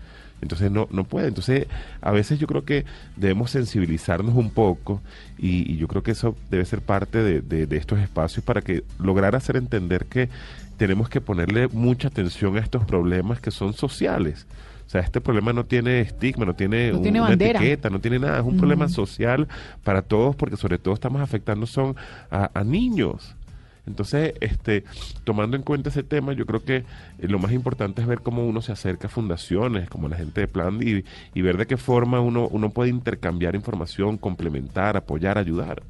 entonces 0.43 0.71
no, 0.71 0.89
no 0.91 1.05
puede. 1.05 1.29
Entonces, 1.29 1.67
a 2.01 2.11
veces 2.11 2.39
yo 2.39 2.47
creo 2.47 2.65
que 2.65 2.85
debemos 3.17 3.53
sensibilizarnos 3.53 4.35
un 4.35 4.51
poco 4.51 5.01
y, 5.39 5.73
y 5.73 5.77
yo 5.77 5.89
creo 5.89 6.03
que 6.03 6.11
eso 6.11 6.37
debe 6.51 6.65
ser 6.65 6.83
parte 6.83 7.23
de, 7.23 7.41
de, 7.41 7.67
de, 7.67 7.77
estos 7.77 8.01
espacios 8.01 8.45
para 8.45 8.61
que 8.61 8.83
lograr 8.99 9.37
hacer 9.37 9.57
entender 9.57 10.07
que 10.07 10.29
tenemos 10.77 11.09
que 11.09 11.21
ponerle 11.21 11.69
mucha 11.69 12.09
atención 12.09 12.57
a 12.57 12.61
estos 12.61 12.85
problemas 12.85 13.41
que 13.41 13.53
son 13.53 13.73
sociales. 13.73 14.47
O 14.85 14.91
sea, 14.91 15.01
este 15.01 15.21
problema 15.21 15.53
no 15.53 15.65
tiene 15.65 16.01
estigma, 16.01 16.45
no 16.45 16.55
tiene, 16.55 16.91
no 16.91 16.99
un, 16.99 17.03
tiene 17.03 17.21
una 17.21 17.33
etiqueta, 17.33 17.89
no 17.89 18.01
tiene 18.01 18.19
nada. 18.19 18.39
Es 18.39 18.43
un 18.43 18.49
uh 18.49 18.53
-huh. 18.53 18.59
problema 18.59 18.89
social 18.89 19.49
para 19.85 20.03
todos 20.03 20.35
porque 20.35 20.57
sobre 20.57 20.79
todo 20.79 20.93
estamos 20.93 21.23
afectando 21.23 21.67
son 21.67 21.95
a, 22.31 22.51
a 22.53 22.65
niños. 22.65 23.37
Entonces, 23.87 24.35
este, 24.41 24.85
tomando 25.25 25.57
en 25.57 25.63
cuenta 25.63 25.91
ese 25.91 26.05
tema, 26.05 26.33
yo 26.35 26.47
creo 26.47 26.63
que 26.63 26.77
eh, 26.77 26.85
lo 27.19 27.39
más 27.41 27.53
importante 27.53 28.01
es 28.01 28.07
ver 28.07 28.21
cómo 28.21 28.47
uno 28.47 28.63
se 28.63 28.71
acerca 28.71 29.09
a 29.09 29.11
fundaciones, 29.11 29.89
como 29.91 30.09
la 30.09 30.17
gente 30.17 30.43
de 30.43 30.49
Plan, 30.49 30.79
y, 30.81 31.05
y 31.35 31.43
ver 31.43 31.57
de 31.57 31.67
qué 31.67 31.77
forma 31.77 32.21
uno, 32.21 32.47
uno 32.49 32.71
puede 32.71 32.91
intercambiar 32.91 33.57
información, 33.57 34.19
complementar, 34.19 34.97
apoyar, 34.97 35.37
ayudar. 35.37 35.83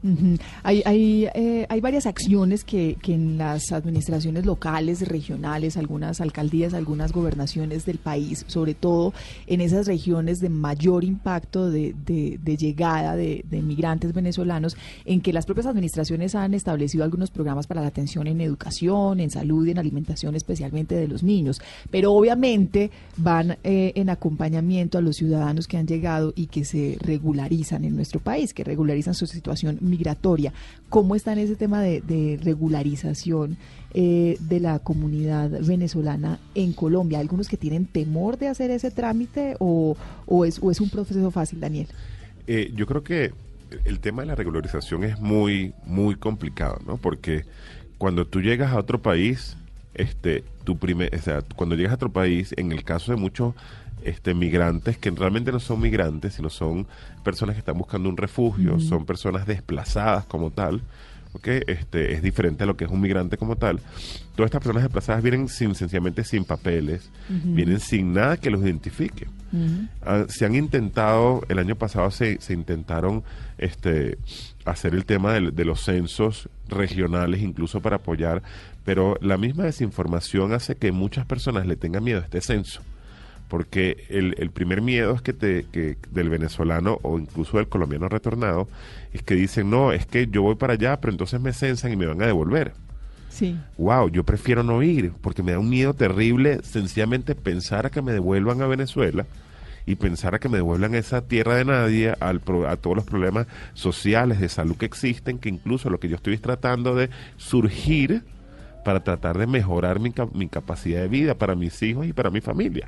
Hay, 0.63 0.83
hay, 0.87 1.29
eh, 1.35 1.67
hay 1.69 1.81
varias 1.81 2.07
acciones 2.07 2.65
que, 2.65 2.97
que 3.03 3.13
en 3.15 3.37
las 3.37 3.73
administraciones 3.73 4.47
locales, 4.47 5.07
regionales, 5.07 5.77
algunas 5.77 6.21
alcaldías, 6.21 6.73
algunas 6.73 7.13
gobernaciones 7.13 7.85
del 7.85 7.99
país, 7.99 8.45
sobre 8.47 8.73
todo 8.75 9.13
en 9.47 9.61
esas 9.61 9.87
regiones 9.87 10.41
de 10.41 10.49
mayor 10.49 11.05
impacto 11.05 11.71
de, 11.71 11.95
de, 12.07 12.39
de 12.43 12.57
llegada 12.57 13.17
de, 13.17 13.45
de 13.51 13.61
migrantes 13.61 14.15
venezolanos, 14.15 14.77
en 15.05 15.21
que 15.21 15.33
las 15.33 15.45
propias 15.45 15.67
administraciones 15.67 16.35
han 16.35 16.55
establecido 16.55 17.05
algunos 17.05 17.31
programas 17.31 17.67
para 17.67 17.82
la 17.83 17.89
atención 17.89 18.27
en 18.27 18.41
educación, 18.41 19.21
en 19.21 19.31
salud 19.31 19.67
y 19.67 19.71
en 19.73 19.79
alimentación 19.79 20.35
especialmente 20.35 20.95
de 20.95 21.09
los 21.09 21.23
niños. 21.23 21.61
Pero 21.91 22.13
obviamente 22.13 22.91
van 23.17 23.59
eh, 23.65 23.93
en 23.95 24.11
acompañamiento 24.11 24.99
a 24.99 25.01
los 25.01 25.17
ciudadanos 25.17 25.67
que 25.67 25.77
han 25.77 25.87
llegado 25.87 26.33
y 26.37 26.47
que 26.47 26.65
se 26.65 26.97
regularizan 27.01 27.85
en 27.85 27.97
nuestro 27.97 28.21
país, 28.21 28.55
que 28.55 28.65
regularizan 28.65 29.15
su 29.15 29.27
situación 29.27 29.79
migratoria. 29.81 30.53
¿Cómo 30.89 31.15
está 31.15 31.33
en 31.33 31.41
ese 31.41 31.57
tema 31.57 31.83
de, 31.83 32.39
regularización 32.43 33.57
eh, 33.95 34.37
de 34.41 34.61
la 34.61 34.79
comunidad 34.79 35.51
venezolana 35.61 36.39
en 36.55 36.73
Colombia? 36.73 37.19
¿Algunos 37.19 37.49
que 37.49 37.57
tienen 37.57 37.87
temor 37.87 38.39
de 38.39 38.49
hacer 38.49 38.71
ese 38.71 38.91
trámite 38.91 39.57
o, 39.59 39.97
o, 40.27 40.45
es, 40.45 40.59
o 40.63 40.71
es 40.71 40.81
un 40.81 40.91
proceso 40.91 41.31
fácil, 41.31 41.61
Daniel? 41.61 41.89
Eh, 42.47 42.73
yo 42.75 42.87
creo 42.87 43.03
que 43.03 43.33
el 43.85 44.01
tema 44.01 44.23
de 44.23 44.29
la 44.29 44.35
regularización 44.35 45.05
es 45.05 45.21
muy, 45.21 45.75
muy 45.85 46.17
complicado, 46.17 46.79
¿no? 46.87 46.97
Porque 46.97 47.45
cuando 47.99 48.27
tú 48.27 48.41
llegas 48.41 48.73
a 48.73 48.79
otro 48.79 49.01
país, 49.01 49.57
este, 49.95 50.45
tu 50.65 50.79
primer, 50.79 51.15
o 51.15 51.19
sea, 51.19 51.43
cuando 51.55 51.77
llegas 51.77 51.93
a 51.93 51.97
otro 51.97 52.13
país, 52.13 52.55
en 52.57 52.73
el 52.73 52.85
caso 52.85 53.13
de 53.13 53.19
muchos 53.19 53.55
este, 54.05 54.35
migrantes 54.35 54.99
que 54.99 55.11
realmente 55.11 55.53
no 55.53 55.61
son 55.61 55.81
migrantes, 55.81 56.35
sino 56.35 56.51
son 56.51 56.87
personas 57.25 57.55
que 57.55 57.61
están 57.61 57.79
buscando 57.79 58.09
un 58.09 58.17
refugio, 58.17 58.75
uh 58.75 58.77
-huh. 58.79 58.89
son 58.89 59.07
personas 59.07 59.47
desplazadas 59.47 60.25
como 60.25 60.51
tal, 60.51 60.83
¿okay? 61.33 61.63
este, 61.67 62.13
es 62.13 62.23
diferente 62.23 62.65
a 62.65 62.67
lo 62.67 62.77
que 62.77 62.85
es 62.85 62.91
un 62.91 63.01
migrante 63.01 63.37
como 63.37 63.57
tal. 63.57 63.81
Todas 64.35 64.49
estas 64.49 64.61
personas 64.61 64.83
desplazadas 64.83 65.23
vienen 65.23 65.49
sin, 65.49 65.75
sencillamente 65.75 66.25
sin 66.25 66.45
papeles, 66.45 67.11
uh 67.29 67.33
-huh. 67.33 67.55
vienen 67.55 67.81
sin 67.81 68.13
nada 68.13 68.37
que 68.37 68.51
los 68.51 68.63
identifique. 68.63 69.27
Uh 69.53 69.57
-huh. 69.57 69.89
ah, 70.03 70.25
se 70.29 70.45
han 70.47 70.55
intentado, 70.55 71.43
el 71.49 71.59
año 71.59 71.77
pasado 71.77 72.11
se, 72.11 72.41
se 72.41 72.55
intentaron 72.55 73.23
este, 73.59 74.19
hacer 74.65 74.95
el 74.95 75.05
tema 75.05 75.35
de, 75.35 75.51
de, 75.51 75.65
los 75.65 75.85
censos 75.85 76.49
regionales, 76.69 77.43
incluso 77.43 77.81
para 77.81 77.97
apoyar, 77.97 78.43
pero 78.85 79.17
la 79.21 79.37
misma 79.37 79.65
desinformación 79.65 80.53
hace 80.53 80.77
que 80.77 80.93
muchas 80.93 81.27
personas 81.27 81.67
le 81.67 81.77
tengan 81.77 82.05
miedo 82.05 82.21
a 82.21 82.25
este 82.25 82.41
censo 82.41 82.83
Porque 83.53 84.07
el, 84.09 84.35
el 84.39 84.49
primer 84.51 84.81
miedo 84.81 85.15
es 85.15 85.21
que, 85.21 85.35
te, 85.35 85.67
que 85.71 85.99
del 86.11 86.31
venezolano 86.31 86.99
o 87.03 87.19
incluso 87.19 87.59
del 87.59 87.69
colombiano 87.69 88.09
retornado 88.09 88.67
es 89.13 89.23
que 89.23 89.35
dicen, 89.35 89.69
no, 89.69 89.93
es 89.93 90.07
que 90.07 90.27
yo 90.27 90.41
voy 90.41 90.55
para 90.55 90.73
allá, 90.73 90.99
pero 91.03 91.13
entonces 91.13 91.39
me 91.39 91.53
censan 91.53 91.93
y 91.93 91.97
me 91.97 92.07
van 92.07 92.23
a 92.23 92.27
devolver. 92.27 92.73
Sí. 93.29 93.59
Wow, 93.77 94.09
yo 94.09 94.25
prefiero 94.25 94.63
no 94.63 94.83
ir 94.83 95.13
porque 95.21 95.43
me 95.43 95.53
da 95.53 95.59
un 95.59 95.69
miedo 95.69 95.93
terrible 95.93 96.61
sencillamente 96.63 97.35
pensar 97.35 97.85
a 97.85 97.91
que 97.91 98.01
me 98.01 98.13
devuelvan 98.13 98.63
a 98.63 98.67
Venezuela 98.67 99.27
y 99.85 99.97
pensar 99.97 100.35
a 100.35 100.39
que 100.39 100.49
me 100.49 100.57
devuelvan 100.57 100.95
a 100.95 100.99
esa 100.99 101.21
tierra 101.21 101.57
de 101.57 101.67
nadie, 101.67 102.15
al 102.21 102.41
pro- 102.41 102.67
a 102.67 102.77
todos 102.79 102.97
los 102.97 103.05
problemas 103.05 103.47
sociales 103.75 104.41
de 104.41 104.49
salud 104.49 104.77
que 104.79 104.87
existen, 104.87 105.39
que 105.39 105.51
incluso 105.51 105.91
lo 105.91 106.01
que 106.01 106.09
yo 106.09 106.17
estoy 106.17 106.39
tratando 106.39 106.95
de 106.95 107.11
surgir 107.37 108.23
para 108.85 109.01
tratar 109.05 109.39
de 109.39 109.47
mejorar 109.47 110.01
mi, 110.01 110.13
mi 110.35 110.49
capacidad 110.49 111.01
de 111.03 111.09
vida 111.09 111.35
para 111.35 111.55
mis 111.55 111.81
hijos 111.83 112.07
y 112.07 112.13
para 112.13 112.31
mi 112.31 112.41
familia. 112.41 112.87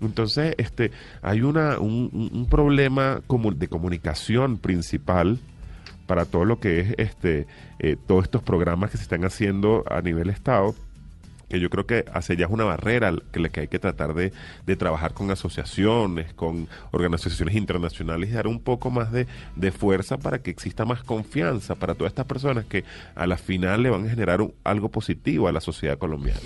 Entonces, 0.00 0.54
este, 0.58 0.90
hay 1.22 1.42
una, 1.42 1.78
un, 1.78 2.08
un- 2.12 2.30
un 2.32 2.46
problema 2.46 3.20
como 3.26 3.50
de 3.52 3.68
comunicación 3.68 4.58
principal 4.58 5.38
para 6.06 6.24
todo 6.24 6.44
lo 6.44 6.58
que 6.58 6.80
es 6.80 6.94
este, 6.98 7.46
eh, 7.78 7.96
todos 8.06 8.24
estos 8.24 8.42
programas 8.42 8.90
que 8.90 8.96
se 8.96 9.02
están 9.04 9.24
haciendo 9.24 9.84
a 9.88 10.00
nivel 10.02 10.30
Estado, 10.30 10.74
que 11.50 11.60
yo 11.60 11.68
creo 11.68 11.84
que 11.84 12.06
hacia 12.14 12.34
allá 12.34 12.46
es 12.46 12.50
una 12.50 12.64
barrera 12.64 13.12
que, 13.32 13.42
que 13.50 13.60
hay 13.60 13.68
que 13.68 13.78
tratar 13.78 14.14
de, 14.14 14.32
de 14.64 14.76
trabajar 14.76 15.12
con 15.12 15.30
asociaciones, 15.30 16.32
con 16.32 16.68
organizaciones 16.92 17.54
internacionales 17.56 18.30
y 18.30 18.32
dar 18.32 18.46
un 18.46 18.60
poco 18.60 18.90
más 18.90 19.12
de, 19.12 19.26
de 19.56 19.72
fuerza 19.72 20.16
para 20.16 20.38
que 20.40 20.50
exista 20.50 20.84
más 20.86 21.02
confianza 21.02 21.74
para 21.74 21.94
todas 21.94 22.12
estas 22.12 22.26
personas 22.26 22.64
que 22.64 22.84
a 23.14 23.26
la 23.26 23.36
final 23.36 23.82
le 23.82 23.90
van 23.90 24.06
a 24.06 24.10
generar 24.10 24.40
un- 24.40 24.54
algo 24.64 24.88
positivo 24.88 25.48
a 25.48 25.52
la 25.52 25.60
sociedad 25.60 25.98
colombiana. 25.98 26.40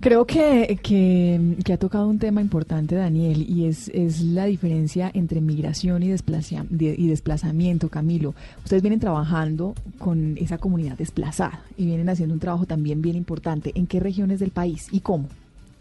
Creo 0.00 0.24
que, 0.24 0.78
que, 0.82 1.56
que 1.62 1.72
ha 1.74 1.76
tocado 1.76 2.08
un 2.08 2.18
tema 2.18 2.40
importante, 2.40 2.94
Daniel, 2.94 3.44
y 3.46 3.66
es, 3.66 3.88
es 3.92 4.22
la 4.22 4.46
diferencia 4.46 5.10
entre 5.12 5.42
migración 5.42 6.02
y, 6.02 6.08
desplacia- 6.08 6.64
de- 6.70 6.94
y 6.96 7.06
desplazamiento, 7.06 7.90
Camilo. 7.90 8.34
Ustedes 8.64 8.82
vienen 8.82 8.98
trabajando 8.98 9.74
con 9.98 10.38
esa 10.38 10.56
comunidad 10.56 10.96
desplazada 10.96 11.62
y 11.76 11.84
vienen 11.84 12.08
haciendo 12.08 12.32
un 12.32 12.40
trabajo 12.40 12.64
también 12.64 13.02
bien 13.02 13.14
importante. 13.14 13.72
¿En 13.74 13.86
qué 13.86 14.00
regiones 14.00 14.40
del 14.40 14.52
país 14.52 14.88
y 14.90 15.00
cómo? 15.00 15.28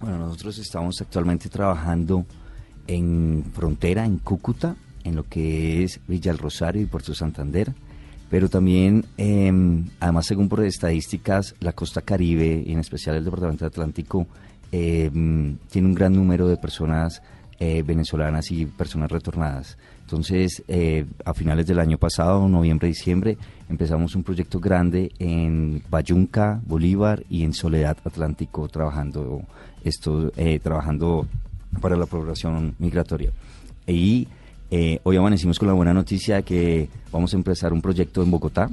Bueno, 0.01 0.17
nosotros 0.17 0.57
estamos 0.57 0.99
actualmente 0.99 1.47
trabajando 1.47 2.25
en 2.87 3.45
frontera, 3.53 4.05
en 4.05 4.17
Cúcuta, 4.17 4.75
en 5.05 5.15
lo 5.15 5.23
que 5.23 5.83
es 5.85 6.01
Villa 6.09 6.31
El 6.33 6.39
Rosario 6.39 6.81
y 6.81 6.87
Puerto 6.87 7.13
Santander, 7.13 7.73
pero 8.29 8.49
también, 8.49 9.05
eh, 9.17 9.51
además 9.99 10.25
según 10.25 10.49
por 10.49 10.63
estadísticas, 10.63 11.55
la 11.59 11.73
costa 11.73 12.01
caribe 12.01 12.63
y 12.65 12.73
en 12.73 12.79
especial 12.79 13.15
el 13.15 13.25
Departamento 13.25 13.65
Atlántico 13.65 14.27
eh, 14.71 15.09
tiene 15.71 15.87
un 15.87 15.95
gran 15.95 16.13
número 16.13 16.47
de 16.47 16.57
personas 16.57 17.21
eh, 17.61 17.83
venezolanas 17.83 18.51
y 18.51 18.65
personas 18.65 19.11
retornadas. 19.11 19.77
Entonces, 20.03 20.63
eh, 20.69 21.05
a 21.25 21.33
finales 21.33 21.67
del 21.67 21.79
año 21.79 21.97
pasado, 21.97 22.47
noviembre, 22.47 22.87
diciembre, 22.87 23.37
empezamos 23.69 24.15
un 24.15 24.23
proyecto 24.23 24.61
grande 24.61 25.11
en 25.19 25.83
Bayunca, 25.89 26.61
Bolívar 26.65 27.25
y 27.29 27.43
en 27.43 27.53
Soledad 27.53 27.97
Atlántico, 28.05 28.69
trabajando 28.69 29.41
esto, 29.83 30.31
eh, 30.37 30.59
trabajando 30.59 31.27
para 31.81 31.97
la 31.97 32.05
población 32.05 32.75
migratoria. 32.79 33.33
Y 33.85 34.29
eh, 34.71 34.99
hoy 35.03 35.17
amanecimos 35.17 35.57
con 35.59 35.67
la 35.67 35.73
buena 35.73 35.93
noticia 35.93 36.37
de 36.37 36.43
que 36.43 36.89
vamos 37.11 37.33
a 37.33 37.37
empezar 37.37 37.73
un 37.73 37.81
proyecto 37.81 38.21
en 38.23 38.31
Bogotá, 38.31 38.69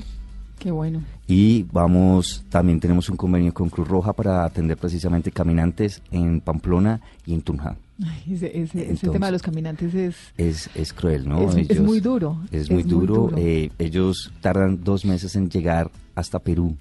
Qué 0.58 0.70
bueno. 0.70 1.02
y 1.26 1.64
vamos, 1.72 2.44
también 2.48 2.80
tenemos 2.80 3.08
un 3.10 3.16
convenio 3.16 3.52
con 3.52 3.68
Cruz 3.68 3.86
Roja 3.88 4.12
para 4.12 4.44
atender 4.44 4.76
precisamente 4.76 5.30
caminantes 5.30 6.00
en 6.10 6.40
Pamplona 6.40 7.00
y 7.26 7.34
en 7.34 7.42
Tunja. 7.42 7.76
Ay, 8.02 8.34
ese, 8.34 8.46
ese- 8.48 8.62
ese 8.62 8.80
Entonces- 8.82 9.12
tema 9.12 9.26
de 9.26 9.32
los 9.32 9.42
caminantes 9.42 9.94
es... 9.94 10.16
Es, 10.36 10.68
es 10.74 10.92
cruel, 10.92 11.26
¿no? 11.28 11.48
Es- 11.50 11.70
es 11.70 11.80
muy 11.80 12.00
duro, 12.00 12.38
Es 12.52 12.70
muy 12.70 12.80
es 12.80 12.86
muy 12.86 12.90
duro. 12.92 13.14
duro. 13.14 13.36
eh, 13.38 13.70
ellos 13.78 14.32
tardan 14.42 14.82
dos 14.84 15.04
meses 15.06 15.34
en 15.36 15.48
llegar 15.50 15.90
hasta 16.14 16.38
Perú, 16.38 16.76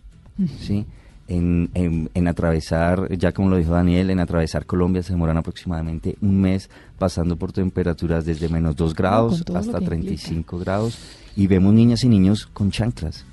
¿sí? 0.60 0.86
En, 1.27 1.71
en, 1.73 2.09
en 2.13 2.27
atravesar, 2.27 3.09
ya 3.17 3.31
como 3.31 3.49
lo 3.49 3.57
dijo 3.57 3.71
Daniel, 3.71 4.11
en 4.11 4.19
atravesar 4.19 4.67
Colombia 4.67 5.01
se 5.01 5.13
demoran 5.13 5.38
aproximadamente 5.38 6.15
un 6.21 6.39
mes 6.39 6.69
pasando 6.99 7.35
por 7.35 7.51
temperaturas 7.51 8.25
desde 8.25 8.47
menos 8.47 8.75
2 8.75 8.93
grados 8.93 9.43
lo 9.49 9.57
hasta 9.57 9.79
que 9.79 9.85
35 9.85 10.59
grados 10.59 10.99
y 11.35 11.47
vemos 11.47 11.73
niñas 11.73 12.03
y 12.03 12.09
niños 12.09 12.45
con 12.45 12.69
chanclas 12.69 13.25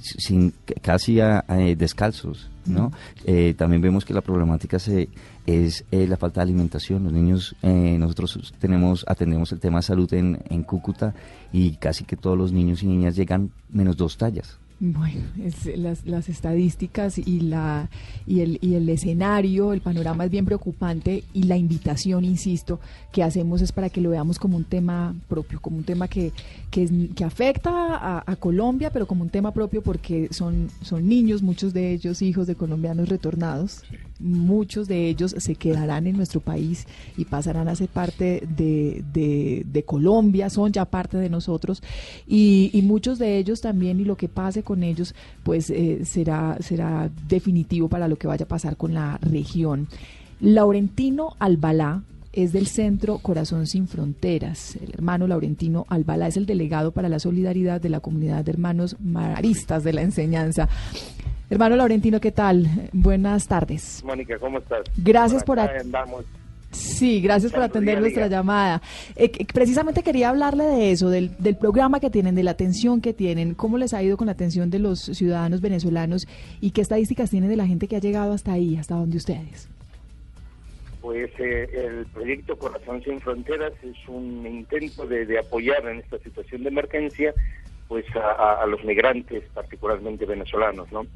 sin 0.00 0.52
casi 0.80 1.20
a- 1.20 1.44
a, 1.46 1.54
descalzos, 1.76 2.50
¿no? 2.66 2.90
Eh, 3.24 3.54
también 3.56 3.80
vemos 3.80 4.04
que 4.04 4.12
la 4.12 4.20
problemática 4.20 4.80
se 4.80 5.08
es 5.46 5.84
eh, 5.92 6.06
la 6.08 6.16
falta 6.16 6.40
de 6.40 6.42
alimentación. 6.50 7.04
Los 7.04 7.12
niños, 7.12 7.54
eh, 7.62 7.96
nosotros 7.98 8.52
tenemos 8.58 9.04
atendemos 9.06 9.52
el 9.52 9.60
tema 9.60 9.78
de 9.78 9.82
salud 9.84 10.12
en, 10.14 10.40
en 10.50 10.64
Cúcuta 10.64 11.14
y 11.52 11.76
casi 11.76 12.02
que 12.04 12.16
todos 12.16 12.36
los 12.36 12.50
niños 12.52 12.82
y 12.82 12.86
niñas 12.86 13.14
llegan 13.14 13.52
menos 13.70 13.96
dos 13.96 14.16
tallas. 14.16 14.58
Bueno, 14.84 15.20
es- 15.40 15.78
las, 15.78 16.04
las 16.04 16.28
estadísticas 16.28 17.16
y, 17.16 17.38
la, 17.38 17.88
y, 18.26 18.40
el, 18.40 18.58
y 18.60 18.74
el 18.74 18.88
escenario, 18.88 19.72
el 19.72 19.80
panorama 19.80 20.24
es 20.24 20.30
bien 20.32 20.44
preocupante 20.44 21.22
y 21.32 21.44
la 21.44 21.56
invitación, 21.56 22.24
insisto, 22.24 22.80
que 23.12 23.22
hacemos 23.22 23.62
es 23.62 23.70
para 23.70 23.90
que 23.90 24.00
lo 24.00 24.10
veamos 24.10 24.40
como 24.40 24.56
un 24.56 24.64
tema 24.64 25.14
propio, 25.28 25.60
como 25.60 25.76
un 25.76 25.84
tema 25.84 26.08
que, 26.08 26.32
que, 26.72 27.10
que 27.14 27.22
afecta 27.22 27.70
a, 27.70 28.24
a 28.26 28.34
Colombia, 28.34 28.90
pero 28.90 29.06
como 29.06 29.22
un 29.22 29.30
tema 29.30 29.52
propio 29.52 29.82
porque 29.82 30.26
son, 30.32 30.66
son 30.80 31.08
niños, 31.08 31.42
muchos 31.42 31.72
de 31.72 31.92
ellos 31.92 32.20
hijos 32.20 32.48
de 32.48 32.56
colombianos 32.56 33.08
retornados, 33.08 33.84
muchos 34.22 34.88
de 34.88 35.08
ellos 35.08 35.34
se 35.36 35.54
quedarán 35.56 36.06
en 36.06 36.16
nuestro 36.16 36.40
país 36.40 36.86
y 37.16 37.24
pasarán 37.24 37.68
a 37.68 37.76
ser 37.76 37.88
parte 37.88 38.46
de, 38.56 39.02
de, 39.12 39.82
Colombia, 39.84 40.48
son 40.48 40.72
ya 40.72 40.84
parte 40.84 41.18
de 41.18 41.28
nosotros 41.28 41.82
y, 42.26 42.70
y 42.72 42.82
muchos 42.82 43.18
de 43.18 43.38
ellos 43.38 43.60
también 43.60 44.00
y 44.00 44.04
lo 44.04 44.16
que 44.16 44.28
pase 44.28 44.62
con 44.62 44.82
ellos 44.82 45.14
pues 45.42 45.70
eh, 45.70 46.04
será, 46.04 46.56
será 46.60 47.10
definitivo 47.28 47.88
para 47.88 48.08
lo 48.08 48.16
que 48.16 48.28
vaya 48.28 48.44
a 48.44 48.48
pasar 48.48 48.76
con 48.76 48.94
la 48.94 49.18
región. 49.18 49.88
Laurentino 50.40 51.36
Albalá 51.38 52.02
es 52.32 52.52
del 52.52 52.66
Centro 52.66 53.18
Corazón 53.18 53.66
Sin 53.66 53.86
Fronteras. 53.86 54.76
El 54.76 54.92
hermano 54.94 55.26
Laurentino 55.26 55.84
Albalá 55.88 56.28
es 56.28 56.36
el 56.36 56.46
delegado 56.46 56.92
para 56.92 57.08
la 57.08 57.18
solidaridad 57.18 57.80
de 57.80 57.90
la 57.90 58.00
comunidad 58.00 58.44
de 58.44 58.52
hermanos 58.52 58.96
maristas 59.00 59.84
de 59.84 59.92
la 59.92 60.02
enseñanza. 60.02 60.68
Hermano 61.52 61.76
Laurentino, 61.76 62.18
¿qué 62.18 62.32
tal? 62.32 62.66
Buenas 62.94 63.46
tardes. 63.46 64.02
Mónica, 64.06 64.38
¿cómo 64.38 64.56
estás? 64.56 64.84
Gracias 64.96 65.44
por 65.44 65.60
andamos. 65.60 66.24
Sí, 66.70 67.20
gracias 67.20 67.52
por 67.52 67.62
atender 67.62 68.00
nuestra 68.00 68.26
llamada. 68.26 68.80
Eh, 69.16 69.30
precisamente 69.52 70.02
quería 70.02 70.30
hablarle 70.30 70.64
de 70.64 70.92
eso, 70.92 71.10
del, 71.10 71.36
del 71.36 71.58
programa 71.58 72.00
que 72.00 72.08
tienen, 72.08 72.34
de 72.34 72.42
la 72.42 72.52
atención 72.52 73.02
que 73.02 73.12
tienen, 73.12 73.52
cómo 73.52 73.76
les 73.76 73.92
ha 73.92 74.02
ido 74.02 74.16
con 74.16 74.28
la 74.28 74.32
atención 74.32 74.70
de 74.70 74.78
los 74.78 75.00
ciudadanos 75.00 75.60
venezolanos 75.60 76.26
y 76.62 76.70
qué 76.70 76.80
estadísticas 76.80 77.28
tienen 77.28 77.50
de 77.50 77.56
la 77.56 77.66
gente 77.66 77.86
que 77.86 77.96
ha 77.96 78.00
llegado 78.00 78.32
hasta 78.32 78.54
ahí, 78.54 78.78
hasta 78.78 78.94
donde 78.94 79.18
ustedes. 79.18 79.68
Pues 81.02 81.30
eh, 81.38 81.68
el 81.74 82.06
proyecto 82.14 82.56
Corazón 82.56 83.02
Sin 83.02 83.20
Fronteras 83.20 83.74
es 83.82 84.08
un 84.08 84.46
intento 84.46 85.06
de, 85.06 85.26
de 85.26 85.38
apoyar 85.38 85.86
en 85.86 85.98
esta 85.98 86.18
situación 86.20 86.62
de 86.62 86.70
emergencia 86.70 87.34
pues 87.92 88.06
a, 88.16 88.62
a- 88.62 88.66
los 88.66 88.82
migrantes, 88.84 89.44
particularmente 89.52 90.24
venezolanos, 90.24 90.90
¿no? 90.90 91.06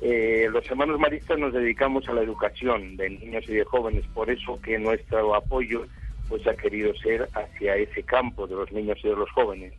Eh, 0.00 0.46
los 0.48 0.64
hermanos 0.70 1.00
maristas 1.00 1.40
nos 1.40 1.52
dedicamos 1.52 2.08
a 2.08 2.12
la 2.12 2.22
educación 2.22 2.96
de 2.96 3.10
niños 3.10 3.42
y 3.48 3.54
de 3.54 3.64
jóvenes, 3.64 4.04
por 4.14 4.30
eso 4.30 4.60
que 4.62 4.78
nuestro 4.78 5.34
apoyo 5.34 5.86
pues 6.28 6.46
ha 6.46 6.54
querido 6.54 6.94
ser 6.94 7.28
hacia 7.34 7.74
ese 7.74 8.04
campo 8.04 8.46
de 8.46 8.54
los 8.54 8.70
niños 8.70 8.96
y 9.02 9.08
de 9.08 9.16
los 9.16 9.28
jóvenes. 9.32 9.72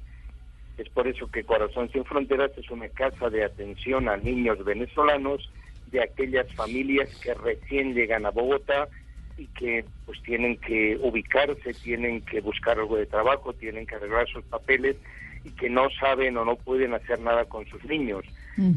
Es 0.78 0.90
por 0.90 1.08
eso 1.08 1.26
que 1.32 1.46
Corazón 1.46 1.90
Sin 1.94 2.04
Fronteras 2.04 2.52
es 2.58 2.70
una 2.70 2.90
casa 2.90 3.30
de 3.30 3.46
atención 3.46 4.10
a 4.10 4.18
niños 4.18 4.62
venezolanos 4.66 5.50
de 5.90 6.04
aquellas 6.04 6.52
familias 6.54 7.08
que 7.24 7.34
recién 7.34 7.94
llegan 7.94 8.26
a 8.26 8.32
Bogotá 8.32 8.90
y 9.38 9.48
que 9.48 9.86
pues 10.06 10.22
tienen 10.24 10.58
que 10.58 10.98
ubicarse, 11.02 11.74
tienen 11.76 12.24
que 12.24 12.42
buscar 12.42 12.78
algo 12.78 12.98
de 12.98 13.06
trabajo, 13.06 13.54
tienen 13.54 13.86
que 13.88 13.96
arreglar 13.96 14.28
sus 14.28 14.44
papeles 14.44 14.98
y 15.46 15.52
que 15.52 15.70
no 15.70 15.90
saben 15.92 16.36
o 16.38 16.44
no 16.44 16.56
pueden 16.56 16.94
hacer 16.96 17.20
nada 17.20 17.46
con 17.46 17.66
sus 17.68 17.84
niños. 17.86 18.26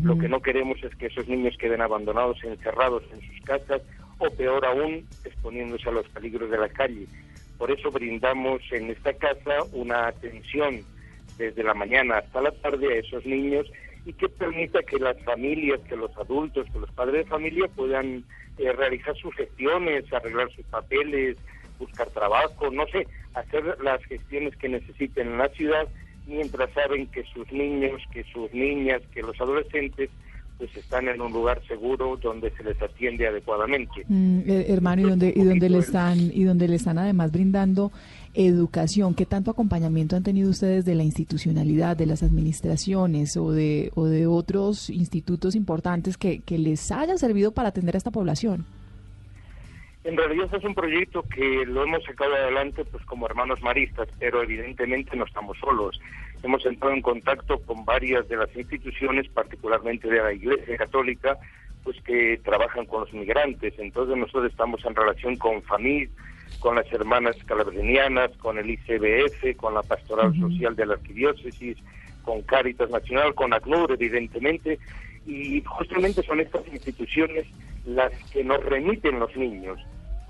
Lo 0.02 0.18
que 0.18 0.28
no 0.28 0.40
queremos 0.40 0.82
es 0.82 0.94
que 0.96 1.06
esos 1.06 1.28
niños 1.28 1.56
queden 1.56 1.80
abandonados, 1.80 2.42
encerrados 2.44 3.04
en 3.12 3.20
sus 3.20 3.40
casas 3.44 3.80
o 4.18 4.28
peor 4.30 4.64
aún, 4.66 5.06
exponiéndose 5.24 5.88
a 5.88 5.92
los 5.92 6.08
peligros 6.08 6.50
de 6.50 6.58
la 6.58 6.68
calle. 6.68 7.06
Por 7.56 7.70
eso 7.70 7.90
brindamos 7.90 8.60
en 8.70 8.90
esta 8.90 9.12
casa 9.14 9.62
una 9.72 10.08
atención 10.08 10.82
desde 11.38 11.62
la 11.62 11.74
mañana 11.74 12.18
hasta 12.18 12.42
la 12.42 12.50
tarde 12.50 12.92
a 12.92 12.96
esos 12.98 13.24
niños 13.24 13.66
y 14.04 14.12
que 14.12 14.28
permita 14.28 14.82
que 14.82 14.98
las 14.98 15.18
familias, 15.22 15.80
que 15.88 15.96
los 15.96 16.14
adultos, 16.18 16.66
que 16.72 16.80
los 16.80 16.90
padres 16.92 17.24
de 17.24 17.30
familia 17.30 17.68
puedan 17.68 18.24
eh, 18.58 18.72
realizar 18.72 19.16
sus 19.16 19.34
gestiones, 19.36 20.12
arreglar 20.12 20.50
sus 20.52 20.66
papeles, 20.66 21.36
buscar 21.78 22.08
trabajo, 22.10 22.70
no 22.70 22.86
sé, 22.88 23.06
hacer 23.34 23.64
las 23.80 24.04
gestiones 24.04 24.56
que 24.56 24.68
necesiten 24.68 25.28
en 25.28 25.38
la 25.38 25.48
ciudad 25.50 25.86
mientras 26.28 26.70
saben 26.72 27.06
que 27.08 27.24
sus 27.24 27.50
niños, 27.52 28.00
que 28.12 28.24
sus 28.32 28.52
niñas, 28.52 29.02
que 29.12 29.22
los 29.22 29.40
adolescentes 29.40 30.10
pues 30.58 30.76
están 30.76 31.06
en 31.06 31.20
un 31.20 31.32
lugar 31.32 31.62
seguro 31.68 32.18
donde 32.20 32.50
se 32.50 32.64
les 32.64 32.80
atiende 32.82 33.28
adecuadamente. 33.28 34.04
Mm, 34.08 34.40
eh, 34.40 34.66
hermano, 34.68 35.02
y 35.02 35.04
donde, 35.10 35.32
y 35.34 35.44
donde 35.44 35.70
le 35.70 35.78
están, 35.78 36.18
y 36.18 36.42
donde 36.42 36.66
le 36.66 36.74
están 36.74 36.98
además 36.98 37.30
brindando 37.30 37.92
educación, 38.34 39.14
¿qué 39.14 39.24
tanto 39.24 39.52
acompañamiento 39.52 40.16
han 40.16 40.24
tenido 40.24 40.50
ustedes 40.50 40.84
de 40.84 40.96
la 40.96 41.04
institucionalidad, 41.04 41.96
de 41.96 42.06
las 42.06 42.24
administraciones 42.24 43.36
o 43.36 43.52
de, 43.52 43.92
o 43.94 44.06
de 44.06 44.26
otros 44.26 44.90
institutos 44.90 45.54
importantes 45.54 46.16
que, 46.16 46.40
que 46.40 46.58
les 46.58 46.90
haya 46.90 47.16
servido 47.18 47.52
para 47.52 47.68
atender 47.68 47.94
a 47.94 47.98
esta 47.98 48.10
población? 48.10 48.66
En 50.08 50.16
realidad 50.16 50.48
es 50.54 50.64
un 50.64 50.74
proyecto 50.74 51.22
que 51.22 51.66
lo 51.66 51.82
hemos 51.82 52.02
sacado 52.02 52.34
adelante 52.34 52.82
pues 52.82 53.04
como 53.04 53.26
hermanos 53.26 53.60
maristas, 53.60 54.08
pero 54.18 54.42
evidentemente 54.42 55.14
no 55.14 55.26
estamos 55.26 55.58
solos. 55.58 56.00
Hemos 56.42 56.64
entrado 56.64 56.94
en 56.94 57.02
contacto 57.02 57.58
con 57.58 57.84
varias 57.84 58.26
de 58.26 58.38
las 58.38 58.56
instituciones, 58.56 59.28
particularmente 59.28 60.08
de 60.08 60.22
la 60.22 60.32
Iglesia 60.32 60.78
Católica, 60.78 61.36
pues 61.84 62.00
que 62.00 62.40
trabajan 62.42 62.86
con 62.86 63.02
los 63.02 63.12
migrantes. 63.12 63.74
Entonces 63.76 64.16
nosotros 64.16 64.50
estamos 64.50 64.82
en 64.86 64.96
relación 64.96 65.36
con 65.36 65.62
FAMID, 65.64 66.08
con 66.58 66.76
las 66.76 66.90
hermanas 66.90 67.36
calabrinianas, 67.44 68.30
con 68.38 68.56
el 68.56 68.70
ICBF, 68.70 69.58
con 69.58 69.74
la 69.74 69.82
Pastoral 69.82 70.34
Social 70.40 70.74
de 70.74 70.86
la 70.86 70.94
Arquidiócesis, 70.94 71.76
con 72.24 72.40
Cáritas 72.44 72.88
Nacional, 72.88 73.34
con 73.34 73.52
ACNUR, 73.52 73.92
evidentemente, 73.92 74.78
y 75.26 75.62
justamente 75.66 76.22
son 76.22 76.40
estas 76.40 76.66
instituciones 76.68 77.44
las 77.84 78.10
que 78.32 78.42
nos 78.42 78.64
remiten 78.64 79.18
los 79.18 79.36
niños 79.36 79.78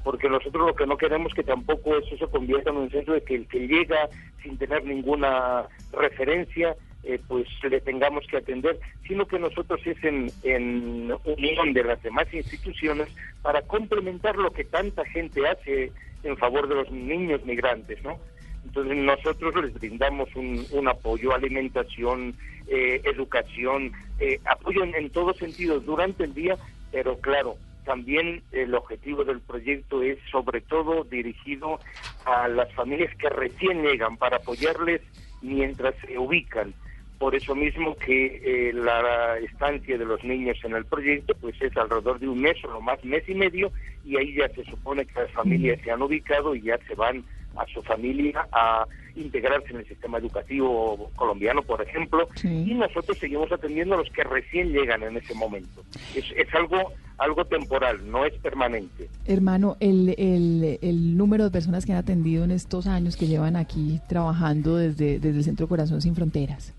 porque 0.04 0.28
nosotros 0.28 0.66
lo 0.66 0.74
que 0.74 0.86
no 0.86 0.96
queremos 0.96 1.34
que 1.34 1.42
tampoco 1.42 1.96
eso 1.96 2.16
se 2.16 2.26
convierta 2.26 2.70
en 2.70 2.76
un 2.76 2.90
centro 2.90 3.14
de 3.14 3.22
que 3.22 3.34
el 3.34 3.46
que 3.46 3.66
llega 3.66 4.08
sin 4.42 4.56
tener 4.58 4.84
ninguna 4.84 5.66
referencia 5.92 6.76
eh, 7.04 7.20
pues 7.28 7.46
le 7.62 7.80
tengamos 7.80 8.26
que 8.26 8.38
atender, 8.38 8.78
sino 9.06 9.26
que 9.26 9.38
nosotros 9.38 9.80
es 9.86 9.96
en, 10.02 11.12
unión 11.24 11.72
de 11.72 11.84
las 11.84 12.02
demás 12.02 12.26
instituciones 12.34 13.08
para 13.40 13.62
complementar 13.62 14.36
lo 14.36 14.50
que 14.50 14.64
tanta 14.64 15.04
gente 15.06 15.46
hace 15.46 15.92
en 16.24 16.36
favor 16.36 16.68
de 16.68 16.74
los 16.74 16.90
niños 16.90 17.44
migrantes, 17.44 18.02
¿no? 18.02 18.18
Entonces 18.64 18.96
nosotros 18.96 19.54
les 19.64 19.74
brindamos 19.74 20.28
un, 20.34 20.66
un 20.72 20.88
apoyo, 20.88 21.32
alimentación, 21.32 22.34
eh, 22.66 23.00
educación, 23.04 23.92
eh, 24.18 24.40
apoyo 24.44 24.84
en 24.84 25.08
todos 25.10 25.38
sentidos 25.38 25.86
durante 25.86 26.24
el 26.24 26.34
día, 26.34 26.56
pero 26.90 27.18
claro, 27.20 27.56
también 27.88 28.42
el 28.52 28.74
objetivo 28.74 29.24
del 29.24 29.40
proyecto 29.40 30.02
es 30.02 30.18
sobre 30.30 30.60
todo 30.60 31.04
dirigido 31.04 31.80
a 32.26 32.46
las 32.46 32.70
familias 32.74 33.10
que 33.16 33.30
recién 33.30 33.82
llegan 33.82 34.18
para 34.18 34.36
apoyarles 34.36 35.00
mientras 35.40 35.94
se 36.06 36.18
ubican. 36.18 36.74
Por 37.18 37.34
eso 37.34 37.54
mismo 37.54 37.96
que 37.96 38.42
eh, 38.44 38.72
la 38.74 39.38
estancia 39.38 39.96
de 39.96 40.04
los 40.04 40.22
niños 40.22 40.58
en 40.64 40.74
el 40.74 40.84
proyecto 40.84 41.34
pues 41.40 41.54
es 41.62 41.74
alrededor 41.78 42.20
de 42.20 42.28
un 42.28 42.42
mes 42.42 42.62
o 42.64 42.68
lo 42.68 42.82
más 42.82 43.02
mes 43.06 43.26
y 43.26 43.34
medio 43.34 43.72
y 44.04 44.18
ahí 44.18 44.34
ya 44.34 44.50
se 44.50 44.64
supone 44.64 45.06
que 45.06 45.22
las 45.22 45.32
familias 45.32 45.80
se 45.82 45.90
han 45.90 46.02
ubicado 46.02 46.54
y 46.54 46.60
ya 46.60 46.78
se 46.86 46.94
van 46.94 47.24
a 47.58 47.66
su 47.66 47.82
familia 47.82 48.46
a 48.52 48.86
integrarse 49.16 49.70
en 49.70 49.78
el 49.78 49.88
sistema 49.88 50.18
educativo 50.18 51.10
colombiano, 51.16 51.62
por 51.62 51.82
ejemplo, 51.82 52.28
y 52.44 52.74
nosotros 52.74 53.18
seguimos 53.18 53.50
atendiendo 53.50 53.94
a 53.94 53.98
los 53.98 54.10
que 54.10 54.22
recién 54.22 54.72
llegan 54.72 55.02
en 55.02 55.16
ese 55.16 55.34
momento. 55.34 55.82
Es, 56.14 56.24
es 56.36 56.54
algo 56.54 56.92
algo 57.18 57.44
temporal, 57.44 58.10
no 58.10 58.24
es 58.24 58.32
permanente. 58.34 59.08
Hermano, 59.26 59.76
el, 59.80 60.14
el, 60.16 60.78
el 60.80 61.16
número 61.16 61.44
de 61.44 61.50
personas 61.50 61.84
que 61.84 61.92
han 61.92 61.98
atendido 61.98 62.44
en 62.44 62.52
estos 62.52 62.86
años 62.86 63.16
que 63.16 63.26
llevan 63.26 63.56
aquí 63.56 64.00
trabajando 64.08 64.76
desde, 64.76 65.18
desde 65.18 65.38
el 65.38 65.44
Centro 65.44 65.66
Corazón 65.66 66.00
Sin 66.00 66.14
Fronteras. 66.14 66.74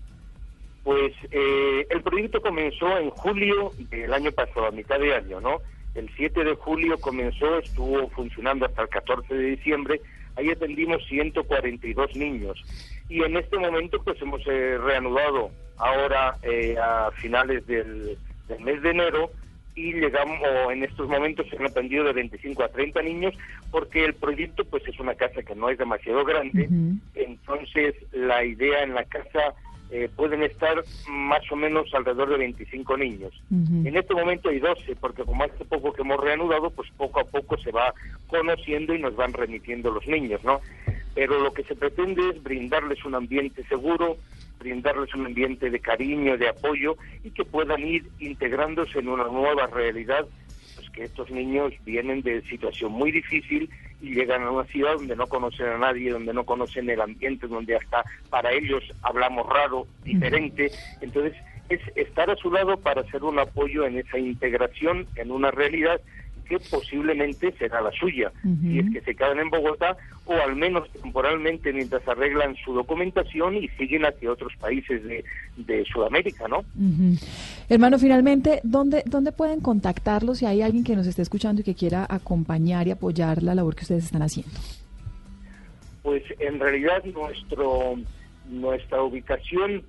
Pues 0.82 1.12
eh, 1.30 1.86
el 1.90 2.02
proyecto 2.02 2.40
comenzó 2.40 2.98
en 2.98 3.10
julio 3.10 3.72
del 3.90 4.12
año 4.14 4.32
pasado, 4.32 4.66
a 4.66 4.70
mitad 4.70 4.98
de 4.98 5.14
año, 5.14 5.40
¿no? 5.40 5.58
El 5.94 6.08
7 6.16 6.42
de 6.42 6.54
julio 6.54 6.98
comenzó, 6.98 7.58
estuvo 7.58 8.08
funcionando 8.08 8.64
hasta 8.64 8.82
el 8.82 8.88
14 8.88 9.34
de 9.34 9.44
diciembre, 9.56 10.00
ahí 10.40 10.50
atendimos 10.50 11.04
142 11.06 12.16
niños. 12.16 12.62
Y 13.08 13.22
en 13.22 13.36
este 13.36 13.58
momento 13.58 14.02
pues 14.02 14.20
hemos 14.22 14.40
eh, 14.46 14.78
reanudado 14.78 15.50
ahora 15.76 16.36
eh, 16.42 16.76
a 16.80 17.10
finales 17.12 17.66
del, 17.66 18.16
del 18.48 18.60
mes 18.60 18.82
de 18.82 18.90
enero 18.90 19.30
y 19.74 19.92
llegamos 19.94 20.38
en 20.70 20.84
estos 20.84 21.08
momentos 21.08 21.46
se 21.48 21.56
han 21.56 21.66
atendido 21.66 22.04
de 22.04 22.12
25 22.12 22.64
a 22.64 22.68
30 22.68 23.02
niños 23.02 23.34
porque 23.70 24.04
el 24.04 24.14
proyecto 24.14 24.64
pues 24.64 24.86
es 24.88 24.98
una 24.98 25.14
casa 25.14 25.42
que 25.42 25.54
no 25.54 25.70
es 25.70 25.78
demasiado 25.78 26.24
grande 26.24 26.68
entonces 27.14 27.94
la 28.12 28.44
idea 28.44 28.82
en 28.82 28.94
la 28.94 29.04
casa 29.04 29.54
eh, 29.90 30.08
pueden 30.14 30.42
estar 30.42 30.82
más 31.08 31.40
o 31.50 31.56
menos 31.56 31.92
alrededor 31.94 32.30
de 32.30 32.38
25 32.38 32.96
niños. 32.96 33.32
En 33.50 33.96
este 33.96 34.14
momento 34.14 34.48
hay 34.48 34.60
12 34.60 34.96
porque 34.96 35.24
como 35.24 35.44
hace 35.44 35.64
poco 35.64 35.92
que 35.92 36.02
hemos 36.02 36.20
reanudado 36.20 36.70
pues 36.70 36.88
poco 36.96 37.20
a 37.20 37.24
poco 37.24 37.58
se 37.58 37.72
va 37.72 37.92
conociendo 38.28 38.94
y 38.94 39.00
nos 39.00 39.16
van 39.16 39.32
remitiendo 39.32 39.90
los 39.90 40.06
niños 40.06 40.42
no 40.44 40.60
pero 41.12 41.40
lo 41.40 41.52
que 41.52 41.64
se 41.64 41.74
pretende 41.74 42.22
es 42.30 42.42
brindarles 42.42 43.04
un 43.04 43.16
ambiente 43.16 43.64
seguro 43.64 44.16
brindarles 44.60 45.12
un 45.14 45.26
ambiente 45.26 45.70
de 45.70 45.80
cariño, 45.80 46.38
de 46.38 46.48
apoyo 46.48 46.96
y 47.24 47.30
que 47.30 47.44
puedan 47.44 47.84
ir 47.84 48.06
integrándose 48.20 49.00
en 49.00 49.08
una 49.08 49.24
nueva 49.24 49.66
realidad, 49.66 50.26
pues 50.76 50.88
que 50.90 51.04
estos 51.04 51.30
niños 51.30 51.72
vienen 51.84 52.22
de 52.22 52.42
situación 52.42 52.92
muy 52.92 53.10
difícil 53.10 53.68
y 54.00 54.14
llegan 54.14 54.42
a 54.42 54.50
una 54.50 54.64
ciudad 54.64 54.94
donde 54.94 55.16
no 55.16 55.26
conocen 55.26 55.66
a 55.66 55.78
nadie, 55.78 56.10
donde 56.10 56.32
no 56.32 56.44
conocen 56.44 56.88
el 56.90 57.00
ambiente, 57.00 57.46
donde 57.46 57.76
hasta 57.76 58.04
para 58.30 58.52
ellos 58.52 58.82
hablamos 59.02 59.46
raro, 59.48 59.86
diferente. 60.02 60.70
Entonces, 61.00 61.34
es 61.68 61.80
estar 61.94 62.30
a 62.30 62.36
su 62.36 62.50
lado 62.50 62.76
para 62.78 63.02
hacer 63.02 63.22
un 63.22 63.38
apoyo 63.38 63.84
en 63.86 63.98
esa 63.98 64.18
integración 64.18 65.06
en 65.16 65.30
una 65.30 65.50
realidad 65.50 66.00
que 66.50 66.58
posiblemente 66.58 67.52
será 67.52 67.80
la 67.80 67.92
suya, 67.92 68.32
si 68.60 68.80
es 68.80 68.90
que 68.92 69.00
se 69.02 69.14
quedan 69.14 69.38
en 69.38 69.50
Bogotá 69.50 69.96
o 70.26 70.34
al 70.34 70.56
menos 70.56 70.90
temporalmente 70.90 71.72
mientras 71.72 72.06
arreglan 72.08 72.56
su 72.56 72.74
documentación 72.74 73.54
y 73.54 73.68
siguen 73.68 74.04
hacia 74.04 74.32
otros 74.32 74.52
países 74.56 75.04
de, 75.04 75.24
de 75.56 75.84
Sudamérica, 75.84 76.48
¿no? 76.48 76.64
Hermano, 77.68 78.00
finalmente, 78.00 78.60
¿dónde, 78.64 79.04
¿dónde 79.06 79.30
pueden 79.30 79.60
contactarlos 79.60 80.38
si 80.38 80.46
hay 80.46 80.62
alguien 80.62 80.82
que 80.82 80.96
nos 80.96 81.06
esté 81.06 81.22
escuchando 81.22 81.60
y 81.60 81.64
que 81.64 81.76
quiera 81.76 82.04
acompañar 82.08 82.88
y 82.88 82.90
apoyar 82.90 83.44
la 83.44 83.54
labor 83.54 83.76
que 83.76 83.82
ustedes 83.82 84.06
están 84.06 84.22
haciendo? 84.22 84.52
Pues 86.02 86.24
en 86.40 86.58
realidad 86.58 87.04
nuestro 87.04 87.96
nuestra 88.48 89.00
ubicación, 89.02 89.84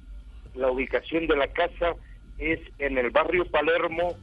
la 0.54 0.70
ubicación 0.70 1.26
de 1.26 1.36
la 1.36 1.48
casa 1.48 1.96
es 2.38 2.60
en 2.78 3.00
el 3.00 3.10
barrio 3.10 3.46
Palermo, 3.46 4.16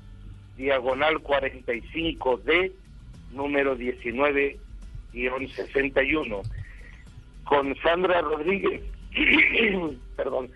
diagonal 0.58 1.16
45D, 1.22 2.72
número 3.32 3.76
19-61. 5.14 6.42
Con 7.44 7.74
Sandra 7.76 8.20
Rodríguez, 8.20 8.82
perdón, 10.16 10.50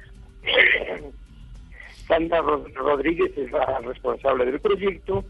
Sandra 2.07 2.41
Ro- 2.43 2.67
Rodríguez 2.75 3.33
es 3.39 3.51
la 3.53 3.79
responsable 3.81 4.45
del 4.45 4.61
proyecto 4.61 5.25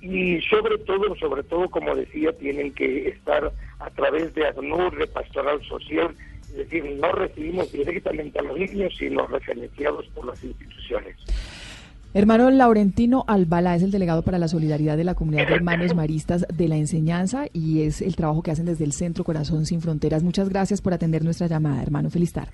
y 0.00 0.40
sobre 0.42 0.78
todo, 0.78 1.14
sobre 1.16 1.42
todo, 1.44 1.68
como 1.70 1.94
decía, 1.94 2.32
tienen 2.32 2.72
que 2.74 3.08
estar 3.10 3.52
a 3.78 3.90
través 3.90 4.34
de 4.34 4.46
ACNUR, 4.46 4.96
de 4.96 5.06
Pastoral 5.06 5.62
Social, 5.64 6.14
es 6.48 6.56
decir, 6.56 6.84
no 7.00 7.12
recibimos 7.12 7.70
directamente 7.72 8.38
a 8.38 8.42
los 8.42 8.58
niños, 8.58 8.92
sino 8.98 9.26
referenciados 9.26 10.06
por 10.08 10.26
las 10.26 10.42
instituciones. 10.42 11.16
Hermano 12.16 12.48
Laurentino 12.48 13.24
Albalá 13.26 13.74
es 13.74 13.82
el 13.82 13.90
delegado 13.90 14.22
para 14.22 14.38
la 14.38 14.46
solidaridad 14.46 14.96
de 14.96 15.02
la 15.02 15.16
comunidad 15.16 15.48
de 15.48 15.54
hermanos 15.54 15.96
maristas 15.96 16.46
de 16.46 16.68
la 16.68 16.76
enseñanza 16.76 17.46
y 17.52 17.82
es 17.82 18.00
el 18.00 18.14
trabajo 18.14 18.40
que 18.40 18.52
hacen 18.52 18.66
desde 18.66 18.84
el 18.84 18.92
Centro 18.92 19.24
Corazón 19.24 19.66
Sin 19.66 19.80
Fronteras. 19.80 20.22
Muchas 20.22 20.48
gracias 20.48 20.80
por 20.80 20.94
atender 20.94 21.24
nuestra 21.24 21.48
llamada, 21.48 21.82
hermano. 21.82 22.10
Feliz 22.10 22.32
tarde. 22.32 22.52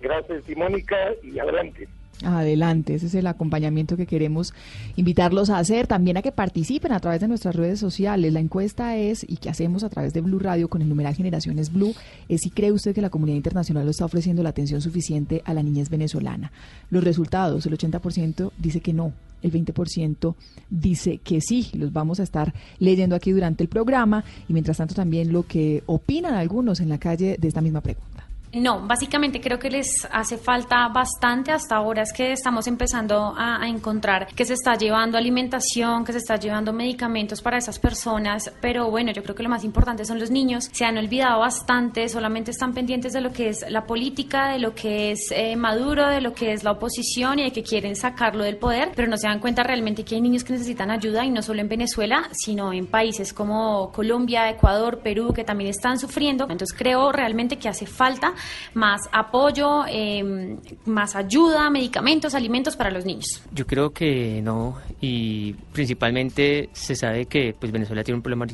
Gracias, 0.00 0.44
Simónica, 0.44 0.96
y 1.24 1.40
adelante. 1.40 1.88
Adelante, 2.24 2.94
ese 2.94 3.06
es 3.06 3.14
el 3.14 3.28
acompañamiento 3.28 3.96
que 3.96 4.06
queremos 4.06 4.52
invitarlos 4.96 5.50
a 5.50 5.58
hacer, 5.58 5.86
también 5.86 6.16
a 6.16 6.22
que 6.22 6.32
participen 6.32 6.92
a 6.92 6.98
través 6.98 7.20
de 7.20 7.28
nuestras 7.28 7.54
redes 7.54 7.78
sociales. 7.78 8.32
La 8.32 8.40
encuesta 8.40 8.96
es, 8.96 9.24
y 9.28 9.36
que 9.36 9.50
hacemos 9.50 9.84
a 9.84 9.88
través 9.88 10.12
de 10.12 10.20
Blue 10.20 10.40
Radio 10.40 10.68
con 10.68 10.82
el 10.82 10.88
numeral 10.88 11.14
Generaciones 11.14 11.72
Blue, 11.72 11.94
es 12.28 12.40
si 12.40 12.50
cree 12.50 12.72
usted 12.72 12.94
que 12.94 13.02
la 13.02 13.10
comunidad 13.10 13.36
internacional 13.36 13.88
está 13.88 14.04
ofreciendo 14.04 14.42
la 14.42 14.48
atención 14.48 14.80
suficiente 14.80 15.42
a 15.44 15.54
la 15.54 15.62
niñez 15.62 15.90
venezolana. 15.90 16.50
Los 16.90 17.04
resultados, 17.04 17.66
el 17.66 17.78
80% 17.78 18.50
dice 18.58 18.80
que 18.80 18.92
no, 18.92 19.12
el 19.42 19.52
20% 19.52 20.34
dice 20.70 21.18
que 21.18 21.40
sí. 21.40 21.70
Los 21.74 21.92
vamos 21.92 22.18
a 22.18 22.24
estar 22.24 22.52
leyendo 22.80 23.14
aquí 23.14 23.30
durante 23.30 23.62
el 23.62 23.68
programa 23.68 24.24
y 24.48 24.52
mientras 24.52 24.78
tanto 24.78 24.94
también 24.94 25.32
lo 25.32 25.46
que 25.46 25.82
opinan 25.86 26.34
algunos 26.34 26.80
en 26.80 26.88
la 26.88 26.98
calle 26.98 27.36
de 27.38 27.48
esta 27.48 27.60
misma 27.60 27.80
pregunta. 27.80 28.07
No, 28.52 28.80
básicamente 28.80 29.40
creo 29.40 29.58
que 29.58 29.68
les 29.68 30.08
hace 30.10 30.38
falta 30.38 30.88
bastante 30.88 31.52
hasta 31.52 31.76
ahora 31.76 32.02
es 32.02 32.12
que 32.12 32.32
estamos 32.32 32.66
empezando 32.66 33.34
a, 33.36 33.58
encontrar 33.68 34.28
que 34.34 34.44
se 34.44 34.54
está 34.54 34.76
llevando 34.76 35.18
alimentación, 35.18 36.04
que 36.04 36.12
se 36.12 36.18
está 36.18 36.36
llevando 36.36 36.72
medicamentos 36.72 37.42
para 37.42 37.58
esas 37.58 37.78
personas, 37.78 38.50
pero 38.62 38.90
bueno, 38.90 39.12
yo 39.12 39.22
creo 39.22 39.34
que 39.34 39.42
lo 39.42 39.48
más 39.50 39.64
importante 39.64 40.04
son 40.04 40.18
los 40.18 40.30
niños. 40.30 40.70
Se 40.72 40.84
han 40.84 40.96
olvidado 40.96 41.40
bastante, 41.40 42.08
solamente 42.08 42.50
están 42.50 42.72
pendientes 42.72 43.12
de 43.12 43.20
lo 43.20 43.32
que 43.32 43.50
es 43.50 43.64
la 43.68 43.84
política, 43.84 44.48
de 44.48 44.58
lo 44.58 44.74
que 44.74 45.10
es 45.10 45.30
eh, 45.30 45.56
Maduro, 45.56 46.08
de 46.08 46.20
lo 46.20 46.32
que 46.32 46.52
es 46.52 46.64
la 46.64 46.72
oposición 46.72 47.38
y 47.40 47.44
de 47.44 47.52
que 47.52 47.62
quieren 47.62 47.96
sacarlo 47.96 48.44
del 48.44 48.56
poder, 48.56 48.92
pero 48.94 49.08
no 49.08 49.18
se 49.18 49.28
dan 49.28 49.40
cuenta 49.40 49.62
realmente 49.62 50.04
que 50.04 50.14
hay 50.14 50.20
niños 50.22 50.44
que 50.44 50.54
necesitan 50.54 50.90
ayuda 50.90 51.24
y 51.24 51.30
no 51.30 51.42
solo 51.42 51.60
en 51.60 51.68
Venezuela, 51.68 52.28
sino 52.32 52.72
en 52.72 52.86
países 52.86 53.34
como 53.34 53.92
Colombia, 53.92 54.48
Ecuador, 54.48 55.00
Perú, 55.00 55.32
que 55.34 55.44
también 55.44 55.70
están 55.70 55.98
sufriendo. 55.98 56.44
Entonces 56.48 56.76
creo 56.76 57.12
realmente 57.12 57.58
que 57.58 57.68
hace 57.68 57.86
falta 57.86 58.32
más 58.74 59.08
apoyo, 59.12 59.84
eh, 59.88 60.56
más 60.86 61.16
ayuda, 61.16 61.70
medicamentos, 61.70 62.34
alimentos 62.34 62.76
para 62.76 62.90
los 62.90 63.04
niños. 63.04 63.42
Yo 63.52 63.66
creo 63.66 63.90
que 63.90 64.40
no, 64.42 64.78
y 65.00 65.52
principalmente 65.72 66.68
se 66.72 66.94
sabe 66.94 67.26
que 67.26 67.54
pues 67.58 67.72
Venezuela 67.72 68.02
tiene 68.02 68.16
un 68.16 68.22
problema 68.22 68.46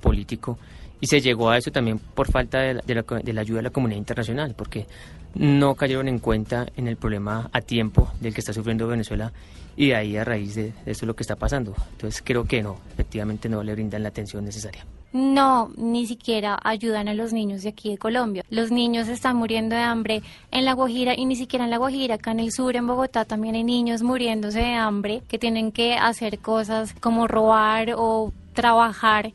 político 0.00 0.58
y 1.00 1.06
se 1.06 1.20
llegó 1.20 1.50
a 1.50 1.58
eso 1.58 1.70
también 1.70 1.98
por 1.98 2.30
falta 2.30 2.58
de 2.60 2.74
la, 2.74 2.82
de, 2.82 2.94
la, 2.94 3.02
de 3.02 3.32
la, 3.32 3.40
ayuda 3.40 3.58
de 3.58 3.62
la 3.64 3.70
comunidad 3.70 3.98
internacional, 3.98 4.54
porque 4.56 4.86
no 5.34 5.74
cayeron 5.74 6.08
en 6.08 6.18
cuenta 6.18 6.66
en 6.76 6.86
el 6.86 6.96
problema 6.96 7.50
a 7.52 7.60
tiempo 7.60 8.12
del 8.20 8.32
que 8.34 8.40
está 8.40 8.52
sufriendo 8.52 8.86
Venezuela 8.86 9.32
y 9.76 9.88
de 9.88 9.96
ahí 9.96 10.16
a 10.16 10.24
raíz 10.24 10.54
de, 10.54 10.72
de 10.84 10.92
eso 10.92 11.04
es 11.04 11.06
lo 11.06 11.16
que 11.16 11.22
está 11.22 11.36
pasando. 11.36 11.74
Entonces 11.92 12.22
creo 12.24 12.44
que 12.44 12.62
no, 12.62 12.78
efectivamente 12.92 13.48
no 13.48 13.62
le 13.62 13.72
brindan 13.72 14.02
la 14.02 14.10
atención 14.10 14.44
necesaria. 14.44 14.84
No, 15.12 15.70
ni 15.76 16.06
siquiera 16.06 16.58
ayudan 16.62 17.08
a 17.08 17.14
los 17.14 17.32
niños 17.32 17.62
de 17.62 17.68
aquí 17.68 17.90
de 17.90 17.98
Colombia. 17.98 18.44
Los 18.48 18.70
niños 18.70 19.08
están 19.08 19.36
muriendo 19.36 19.76
de 19.76 19.82
hambre 19.82 20.22
en 20.50 20.64
La 20.64 20.72
Guajira 20.72 21.14
y 21.14 21.26
ni 21.26 21.36
siquiera 21.36 21.64
en 21.64 21.70
La 21.70 21.76
Guajira, 21.76 22.14
acá 22.14 22.30
en 22.30 22.40
el 22.40 22.50
sur, 22.50 22.74
en 22.76 22.86
Bogotá, 22.86 23.24
también 23.24 23.54
hay 23.54 23.64
niños 23.64 24.02
muriéndose 24.02 24.60
de 24.60 24.74
hambre 24.74 25.22
que 25.28 25.38
tienen 25.38 25.70
que 25.70 25.94
hacer 25.94 26.38
cosas 26.38 26.94
como 27.00 27.28
robar 27.28 27.94
o 27.96 28.32
trabajar 28.54 29.32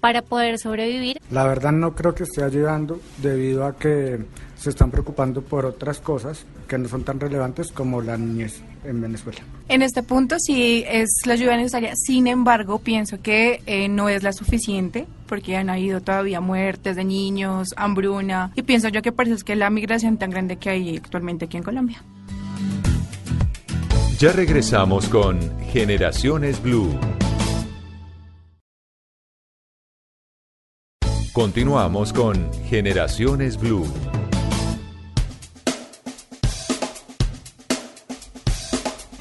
para 0.00 0.22
poder 0.22 0.58
sobrevivir. 0.58 1.20
La 1.30 1.44
verdad 1.44 1.72
no 1.72 1.94
creo 1.94 2.14
que 2.14 2.24
esté 2.24 2.42
ayudando 2.42 3.00
debido 3.18 3.64
a 3.66 3.76
que 3.76 4.24
se 4.60 4.68
están 4.68 4.90
preocupando 4.90 5.40
por 5.40 5.64
otras 5.64 6.00
cosas 6.00 6.44
que 6.68 6.76
no 6.76 6.86
son 6.86 7.02
tan 7.02 7.18
relevantes 7.18 7.72
como 7.72 8.02
la 8.02 8.18
niñez 8.18 8.60
en 8.84 9.00
Venezuela. 9.00 9.40
En 9.68 9.80
este 9.80 10.02
punto 10.02 10.36
sí 10.38 10.84
es 10.86 11.08
la 11.24 11.32
ayuda 11.32 11.56
necesaria, 11.56 11.94
sin 11.96 12.26
embargo 12.26 12.78
pienso 12.78 13.22
que 13.22 13.62
eh, 13.64 13.88
no 13.88 14.10
es 14.10 14.22
la 14.22 14.34
suficiente 14.34 15.06
porque 15.26 15.56
han 15.56 15.70
habido 15.70 16.02
todavía 16.02 16.42
muertes 16.42 16.94
de 16.94 17.04
niños, 17.04 17.68
hambruna 17.76 18.52
y 18.54 18.62
pienso 18.62 18.88
yo 18.88 19.00
que 19.00 19.12
por 19.12 19.26
eso 19.26 19.34
es 19.34 19.44
que 19.44 19.56
la 19.56 19.70
migración 19.70 20.18
tan 20.18 20.30
grande 20.30 20.56
que 20.56 20.68
hay 20.68 20.96
actualmente 20.98 21.46
aquí 21.46 21.56
en 21.56 21.62
Colombia. 21.62 22.02
Ya 24.18 24.32
regresamos 24.32 25.08
con 25.08 25.40
Generaciones 25.72 26.62
Blue. 26.62 26.90
Continuamos 31.32 32.12
con 32.12 32.52
Generaciones 32.68 33.58
Blue. 33.58 33.86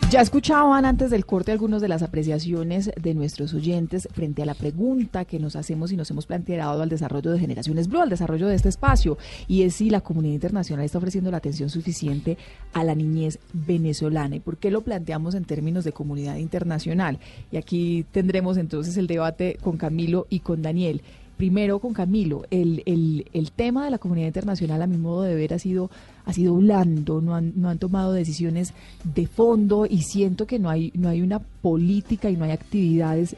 Ya 0.10 0.22
escuchaban 0.22 0.86
antes 0.86 1.12
del 1.12 1.28
corte 1.28 1.52
algunas 1.52 1.84
de 1.84 1.88
las 1.88 2.02
apreciaciones 2.02 2.90
de 3.00 3.14
nuestros 3.14 3.54
oyentes 3.54 4.08
frente 4.12 4.42
a 4.42 4.46
la 4.48 4.56
pregunta 4.56 5.24
que 5.24 5.38
nos 5.38 5.56
hacemos 5.56 5.92
y 5.92 5.98
nos 5.98 6.10
hemos 6.10 6.26
planteado 6.26 6.82
al 6.82 6.90
desarrollo 6.90 7.30
de 7.30 7.38
Generaciones 7.38 7.88
Blue, 7.88 8.02
al 8.02 8.10
desarrollo 8.10 8.48
de 8.48 8.56
este 8.56 8.70
espacio, 8.70 9.20
y 9.48 9.62
es 9.62 9.76
si 9.76 9.92
la 9.92 10.02
comunidad 10.02 10.34
internacional 10.34 10.84
está 10.84 10.98
ofreciendo 10.98 11.30
la 11.30 11.38
atención 11.38 11.70
suficiente 11.70 12.40
a 12.74 12.84
la 12.84 12.96
niñez 12.96 13.38
venezolana. 13.54 14.38
¿Y 14.38 14.40
por 14.40 14.58
qué 14.58 14.72
lo 14.72 14.82
planteamos 14.82 15.36
en 15.36 15.46
términos 15.46 15.84
de 15.84 15.92
comunidad 15.92 16.38
internacional? 16.38 17.20
Y 17.52 17.58
aquí 17.58 18.04
tendremos 18.12 18.58
entonces 18.58 18.98
el 18.98 19.06
debate 19.06 19.60
con 19.62 19.78
Camilo 19.78 20.26
y 20.28 20.40
con 20.40 20.64
Daniel 20.64 21.04
primero 21.40 21.80
con 21.80 21.94
Camilo, 21.94 22.44
el, 22.52 22.84
el, 22.86 23.26
el, 23.32 23.54
tema 23.54 23.86
de 23.86 23.92
la 23.92 23.98
comunidad 23.98 24.28
internacional 24.28 24.82
a 24.82 24.88
mi 24.88 24.98
modo 24.98 25.22
de 25.22 25.36
ver 25.36 25.54
ha 25.54 25.58
sido, 25.58 25.90
ha 26.26 26.34
sido 26.34 26.54
blando, 26.56 27.22
no 27.22 27.34
han, 27.34 27.54
no 27.56 27.70
han 27.70 27.78
tomado 27.78 28.12
decisiones 28.12 28.74
de 29.06 29.26
fondo 29.26 29.86
y 29.90 30.02
siento 30.02 30.46
que 30.46 30.60
no 30.60 30.70
hay, 30.70 30.92
no 30.96 31.08
hay 31.08 31.22
una 31.22 31.40
política 31.40 32.30
y 32.30 32.36
no 32.36 32.44
hay 32.44 32.52
actividades 32.52 33.38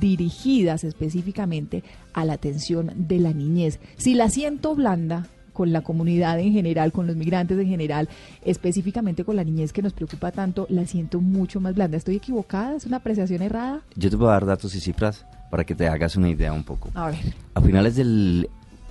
dirigidas 0.00 0.82
específicamente 0.82 1.84
a 2.14 2.24
la 2.24 2.32
atención 2.32 2.90
de 2.96 3.20
la 3.20 3.32
niñez. 3.32 3.78
Si 3.96 4.14
la 4.14 4.28
siento 4.28 4.74
blanda, 4.74 5.28
con 5.52 5.72
la 5.72 5.82
comunidad 5.82 6.40
en 6.40 6.52
general, 6.52 6.90
con 6.90 7.06
los 7.06 7.14
migrantes 7.14 7.56
en 7.60 7.68
general, 7.68 8.08
específicamente 8.44 9.24
con 9.24 9.36
la 9.36 9.44
niñez 9.44 9.72
que 9.72 9.82
nos 9.82 9.92
preocupa 9.92 10.32
tanto, 10.32 10.66
la 10.68 10.84
siento 10.84 11.20
mucho 11.20 11.60
más 11.60 11.76
blanda. 11.76 11.96
¿Estoy 11.96 12.16
equivocada? 12.16 12.74
¿Es 12.74 12.86
una 12.86 12.96
apreciación 12.96 13.40
errada? 13.40 13.82
Yo 13.94 14.10
te 14.10 14.16
a 14.16 14.18
dar 14.18 14.46
datos 14.46 14.74
y 14.74 14.80
cifras 14.80 15.24
para 15.50 15.64
que 15.64 15.74
te 15.74 15.88
hagas 15.88 16.16
una 16.16 16.28
idea 16.28 16.52
un 16.52 16.64
poco. 16.64 16.90
A 16.94 17.06
ver. 17.06 17.34
A 17.54 17.60
finales 17.60 17.96
del... 17.96 18.48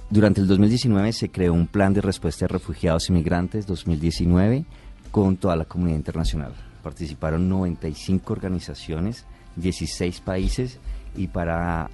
Durante 0.10 0.40
el 0.40 0.48
2019 0.48 1.14
se 1.14 1.30
creó 1.30 1.54
un 1.54 1.68
plan 1.68 1.94
de 1.94 2.02
respuesta 2.02 2.46
a 2.46 2.48
refugiados 2.48 3.10
y 3.10 3.14
migrantes 3.14 3.66
2019 3.66 4.66
con 5.12 5.38
toda 5.38 5.56
la 5.56 5.66
comunidad 5.66 5.98
internacional. 5.98 6.54
Participaron 6.84 7.50
95 7.50 8.32
organizaciones, 8.32 9.26
16 9.56 10.22
países 10.22 10.80
y 11.16 11.28
para 11.28 11.90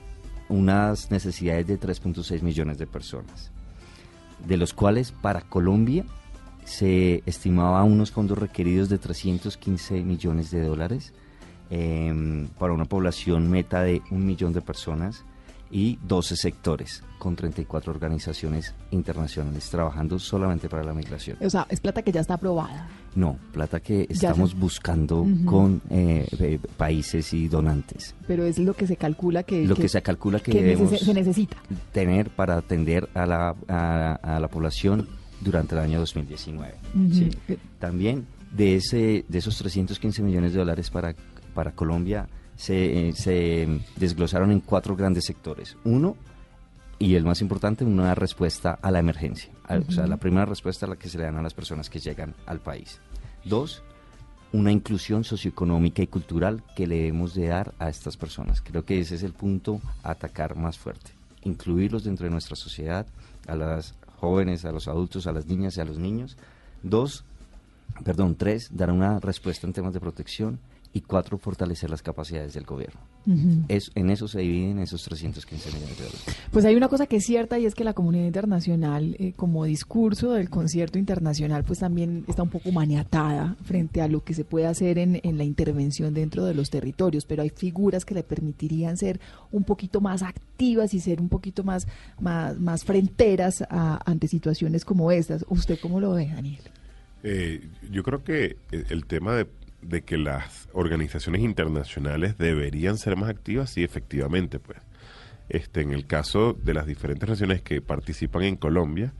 unas 0.49 1.09
necesidades 1.09 1.67
de 1.67 1.79
3.6 1.79 2.41
millones 2.41 2.77
de 2.77 2.87
personas, 2.87 3.51
de 4.45 4.57
los 4.57 4.73
cuales 4.73 5.13
para 5.13 5.41
Colombia 5.41 6.03
se 6.65 7.23
estimaba 7.25 7.83
unos 7.83 8.11
fondos 8.11 8.37
requeridos 8.37 8.89
de 8.89 8.97
315 8.97 10.03
millones 10.03 10.51
de 10.51 10.63
dólares 10.63 11.13
eh, 11.71 12.47
para 12.59 12.73
una 12.73 12.85
población 12.85 13.49
meta 13.49 13.81
de 13.81 14.01
un 14.11 14.25
millón 14.25 14.53
de 14.53 14.61
personas 14.61 15.23
y 15.71 15.97
12 16.05 16.35
sectores 16.35 17.01
con 17.17 17.35
34 17.35 17.93
organizaciones 17.93 18.75
internacionales 18.91 19.69
trabajando 19.69 20.19
solamente 20.19 20.67
para 20.67 20.83
la 20.83 20.93
migración. 20.93 21.37
O 21.39 21.49
sea, 21.49 21.65
es 21.69 21.79
plata 21.79 22.01
que 22.01 22.11
ya 22.11 22.19
está 22.21 22.33
aprobada. 22.33 22.89
No, 23.15 23.37
plata 23.53 23.79
que 23.79 24.05
estamos 24.09 24.53
buscando 24.53 25.21
uh 25.21 25.27
-huh. 25.27 25.45
con 25.45 25.81
eh, 25.89 26.27
eh, 26.39 26.59
países 26.77 27.33
y 27.33 27.47
donantes. 27.47 28.15
Pero 28.27 28.43
es 28.43 28.59
lo 28.59 28.73
que 28.73 28.85
se 28.85 28.97
calcula 28.97 29.43
que... 29.43 29.65
Lo 29.65 29.75
que, 29.75 29.83
que 29.83 29.89
se 29.89 30.01
calcula 30.01 30.39
que, 30.39 30.51
que 30.51 30.61
debemos 30.61 30.99
se 30.99 31.13
necesita. 31.13 31.57
tener 31.93 32.29
para 32.31 32.57
atender 32.57 33.07
a 33.13 33.25
la, 33.25 33.55
a, 33.67 34.13
a 34.21 34.39
la 34.39 34.47
población 34.49 35.07
durante 35.39 35.75
el 35.75 35.81
año 35.81 35.99
2019. 35.99 36.73
Uh 36.73 36.97
-huh. 36.99 37.13
¿sí? 37.13 37.29
También 37.79 38.25
de, 38.51 38.75
ese, 38.75 39.25
de 39.27 39.37
esos 39.37 39.57
315 39.57 40.21
millones 40.21 40.53
de 40.53 40.59
dólares 40.59 40.89
para 40.89 41.13
para 41.53 41.71
Colombia 41.71 42.27
se, 42.55 43.09
eh, 43.09 43.13
se, 43.13 43.81
desglosaron 43.95 44.51
en 44.51 44.59
cuatro 44.59 44.95
grandes 44.95 45.25
sectores. 45.25 45.77
Uno, 45.83 46.15
y 46.99 47.15
el 47.15 47.23
más 47.23 47.41
importante, 47.41 47.83
una 47.83 48.13
respuesta 48.13 48.77
a 48.81 48.91
la 48.91 48.99
emergencia. 48.99 49.51
Uh 49.67 49.73
-huh. 49.73 49.87
O 49.87 49.91
sea, 49.91 50.07
la 50.07 50.17
primera 50.17 50.45
respuesta 50.45 50.85
a 50.85 50.89
la 50.89 50.95
que 50.95 51.09
se 51.09 51.17
le 51.17 51.23
dan 51.23 51.37
a 51.37 51.41
las 51.41 51.53
personas 51.53 51.89
que 51.89 51.99
llegan 51.99 52.35
al 52.45 52.59
país. 52.59 52.99
Dos, 53.43 53.81
una 54.53 54.71
inclusión 54.71 55.23
socioeconómica 55.23 56.01
y 56.01 56.07
cultural 56.07 56.63
que 56.75 56.85
le 56.85 56.97
debemos 56.97 57.33
de 57.33 57.47
dar 57.47 57.73
a 57.79 57.89
estas 57.89 58.17
personas. 58.17 58.61
Creo 58.61 58.83
que 58.83 58.99
ese 58.99 59.15
es 59.15 59.23
el 59.23 59.33
punto 59.33 59.81
a 60.03 60.11
atacar 60.11 60.55
más 60.55 60.77
fuerte. 60.77 61.11
Incluirlos 61.43 62.03
dentro 62.03 62.25
de 62.25 62.31
nuestra 62.31 62.55
sociedad, 62.55 63.07
a 63.47 63.55
las 63.55 63.95
jóvenes, 64.17 64.65
a 64.65 64.71
los 64.71 64.87
adultos, 64.87 65.25
a 65.25 65.31
las 65.31 65.47
niñas 65.47 65.77
y 65.77 65.81
a 65.81 65.85
los 65.85 65.97
niños. 65.97 66.37
Dos, 66.83 67.23
perdón, 68.03 68.35
tres, 68.35 68.69
dar 68.71 68.91
una 68.91 69.19
respuesta 69.19 69.65
en 69.65 69.73
temas 69.73 69.93
de 69.93 69.99
protección 69.99 70.59
y 70.93 71.01
cuatro, 71.01 71.37
fortalecer 71.37 71.89
las 71.89 72.01
capacidades 72.01 72.53
del 72.53 72.65
gobierno. 72.65 72.99
Uh 73.25 73.31
-huh. 73.31 73.65
es, 73.69 73.91
en 73.95 74.09
eso 74.09 74.27
se 74.27 74.41
dividen 74.41 74.79
esos 74.79 75.03
315 75.03 75.71
millones 75.71 75.97
de 75.97 76.03
dólares. 76.03 76.25
Pues 76.51 76.65
hay 76.65 76.75
una 76.75 76.89
cosa 76.89 77.05
que 77.05 77.17
es 77.17 77.25
cierta 77.25 77.59
y 77.59 77.65
es 77.65 77.75
que 77.75 77.83
la 77.83 77.93
comunidad 77.93 78.25
internacional, 78.25 79.15
eh, 79.19 79.33
como 79.35 79.63
discurso 79.65 80.33
del 80.33 80.49
concierto 80.49 80.99
internacional, 80.99 81.63
pues 81.63 81.79
también 81.79 82.25
está 82.27 82.43
un 82.43 82.49
poco 82.49 82.71
maniatada 82.71 83.55
frente 83.63 84.01
a 84.01 84.07
lo 84.07 84.23
que 84.23 84.33
se 84.33 84.43
puede 84.43 84.65
hacer 84.65 84.97
en, 84.97 85.21
en, 85.23 85.37
la 85.37 85.43
intervención 85.43 86.13
dentro 86.13 86.45
de 86.45 86.53
los 86.53 86.69
territorios, 86.69 87.25
pero 87.25 87.43
hay 87.43 87.49
figuras 87.49 88.03
que 88.03 88.13
le 88.13 88.23
permitirían 88.23 88.97
ser 88.97 89.19
un 89.51 89.63
poquito 89.63 90.01
más 90.01 90.23
activas 90.23 90.93
y 90.93 90.99
ser 90.99 91.21
un 91.21 91.29
poquito 91.29 91.63
más, 91.63 91.87
más, 92.19 92.59
más 92.59 92.83
fronteras 92.83 93.63
a, 93.69 93.99
ante 94.05 94.27
situaciones 94.27 94.83
como 94.83 95.11
estas. 95.11 95.45
¿Usted 95.47 95.79
cómo 95.81 95.99
lo 95.99 96.11
ve, 96.13 96.27
Daniel? 96.27 96.61
Eh, 97.23 97.61
yo 97.91 98.03
creo 98.03 98.23
que 98.23 98.57
el 98.71 99.05
tema 99.05 99.35
de 99.35 99.47
de 99.81 100.03
que 100.03 100.17
las 100.17 100.69
organizaciones 100.73 101.41
internacionales 101.41 102.37
deberían 102.37 102.97
ser 102.97 103.15
más 103.15 103.29
activas, 103.29 103.69
sí, 103.69 103.83
efectivamente, 103.83 104.59
pues. 104.59 104.79
Este, 105.49 105.81
en 105.81 105.91
el 105.91 106.07
caso 106.07 106.53
de 106.53 106.73
las 106.73 106.85
diferentes 106.85 107.27
naciones 107.27 107.61
que 107.61 107.81
participan 107.81 108.43
en 108.43 108.55
Colombia, 108.55 109.13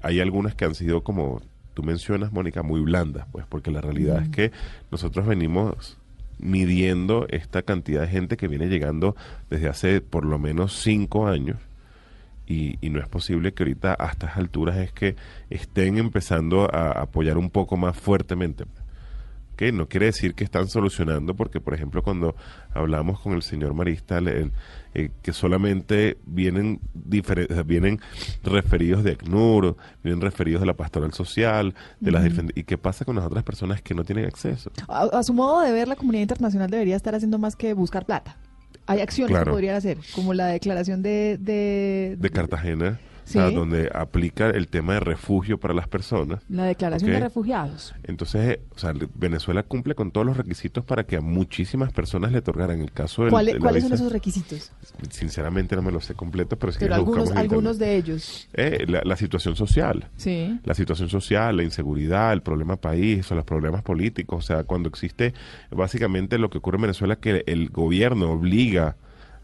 hay 0.00 0.18
algunas 0.18 0.54
que 0.56 0.64
han 0.64 0.74
sido, 0.74 1.04
como 1.04 1.40
tú 1.74 1.84
mencionas, 1.84 2.32
Mónica, 2.32 2.64
muy 2.64 2.80
blandas, 2.80 3.26
pues, 3.30 3.46
porque 3.48 3.70
la 3.70 3.80
realidad 3.80 4.20
mm. 4.20 4.24
es 4.24 4.28
que 4.30 4.52
nosotros 4.90 5.26
venimos 5.26 5.98
midiendo 6.40 7.26
esta 7.30 7.62
cantidad 7.62 8.00
de 8.02 8.08
gente 8.08 8.36
que 8.36 8.48
viene 8.48 8.66
llegando 8.66 9.14
desde 9.50 9.68
hace 9.68 10.00
por 10.00 10.24
lo 10.24 10.38
menos 10.38 10.72
cinco 10.80 11.26
años 11.26 11.58
y, 12.46 12.78
y 12.80 12.90
no 12.90 13.00
es 13.00 13.08
posible 13.08 13.52
que 13.52 13.64
ahorita 13.64 13.96
a 13.98 14.06
estas 14.06 14.36
alturas 14.36 14.76
es 14.78 14.92
que 14.92 15.16
estén 15.50 15.98
empezando 15.98 16.72
a 16.72 16.92
apoyar 16.92 17.38
un 17.38 17.50
poco 17.50 17.76
más 17.76 17.96
fuertemente 17.96 18.64
que 19.58 19.72
no 19.72 19.88
quiere 19.88 20.06
decir 20.06 20.34
que 20.34 20.44
están 20.44 20.68
solucionando, 20.68 21.34
porque 21.34 21.60
por 21.60 21.74
ejemplo 21.74 22.00
cuando 22.02 22.36
hablamos 22.72 23.18
con 23.20 23.32
el 23.32 23.42
señor 23.42 23.74
Marista, 23.74 24.18
el- 24.18 24.52
eh, 24.94 25.10
que 25.20 25.32
solamente 25.32 26.16
vienen 26.24 26.80
vienen 26.94 28.00
referidos 28.44 29.02
de 29.02 29.12
ACNUR, 29.12 29.76
vienen 30.04 30.20
referidos 30.20 30.60
de 30.60 30.66
la 30.66 30.74
pastoral 30.76 31.12
social, 31.12 31.74
de 32.00 32.10
las 32.12 32.24
y 32.54 32.62
qué 32.62 32.78
pasa 32.78 33.04
con 33.04 33.16
las 33.16 33.24
otras 33.26 33.42
personas 33.42 33.82
que 33.82 33.94
no 33.94 34.04
tienen 34.04 34.24
acceso. 34.26 34.70
A, 34.86 35.02
a 35.02 35.22
su 35.24 35.34
modo 35.34 35.60
de 35.60 35.72
ver, 35.72 35.88
la 35.88 35.96
comunidad 35.96 36.22
internacional 36.22 36.70
debería 36.70 36.94
estar 36.96 37.14
haciendo 37.16 37.38
más 37.38 37.56
que 37.56 37.74
buscar 37.74 38.06
plata. 38.06 38.36
Hay 38.86 39.00
acciones 39.00 39.30
Claro. 39.32 39.46
que 39.46 39.50
podrían 39.50 39.74
hacer, 39.76 39.98
como 40.14 40.32
la 40.34 40.46
declaración 40.46 41.02
de... 41.02 41.36
de, 41.38 42.16
de 42.18 42.30
Cartagena, 42.30 42.98
o 43.28 43.32
sea, 43.32 43.48
Sí. 43.50 43.54
donde 43.54 43.90
aplica 43.94 44.48
el 44.48 44.68
tema 44.68 44.94
de 44.94 45.00
refugio 45.00 45.58
para 45.60 45.74
las 45.74 45.86
personas. 45.88 46.40
la 46.48 46.64
declaración 46.64 47.10
de 47.10 47.20
refugiados. 47.20 47.94
Entonces, 48.04 48.56
eh, 48.56 48.60
o 48.74 48.78
sea, 48.78 48.92
le- 48.94 49.08
Venezuela 49.14 49.62
cumple 49.62 49.94
con 49.94 50.10
todos 50.10 50.26
los 50.26 50.36
requisitos 50.36 50.84
para 50.84 51.04
que 51.04 51.16
a 51.16 51.20
muchísimas 51.20 51.92
personas 51.92 52.32
le 52.32 52.38
otorgaran 52.38 52.80
el 52.80 52.90
caso 52.92 53.22
del, 53.22 53.30
¿Cuáles- 53.30 53.54
de 53.54 53.60
la 53.60 53.64
¿Cuáles 53.64 53.82
son 53.84 53.92
esos 53.92 54.12
requisitos? 54.12 54.72
Sinceramente 55.10 55.76
no 55.76 55.82
me 55.82 55.92
lo 55.92 56.00
sé 56.00 56.14
completo, 56.14 56.56
pero 56.58 56.72
si 56.72 56.78
Pero 56.78 56.94
algunos, 56.94 57.30
algunos 57.32 57.78
de 57.78 57.96
ellos. 57.96 58.48
Eh, 58.54 58.84
la, 58.88 59.02
la 59.04 59.16
situación 59.16 59.56
social. 59.56 60.08
Sí. 60.16 60.58
La 60.64 60.74
situación 60.74 61.08
social, 61.08 61.56
la 61.56 61.62
inseguridad, 61.62 62.32
el 62.32 62.42
problema 62.42 62.76
país, 62.76 63.30
o 63.30 63.34
los 63.34 63.44
problemas 63.44 63.82
políticos. 63.82 64.44
O 64.44 64.46
sea, 64.46 64.64
cuando 64.64 64.88
existe 64.88 65.34
básicamente 65.70 66.38
lo 66.38 66.50
que 66.50 66.58
ocurre 66.58 66.76
en 66.76 66.82
Venezuela, 66.82 67.16
que 67.16 67.42
el 67.46 67.68
gobierno 67.70 68.30
obliga 68.30 68.96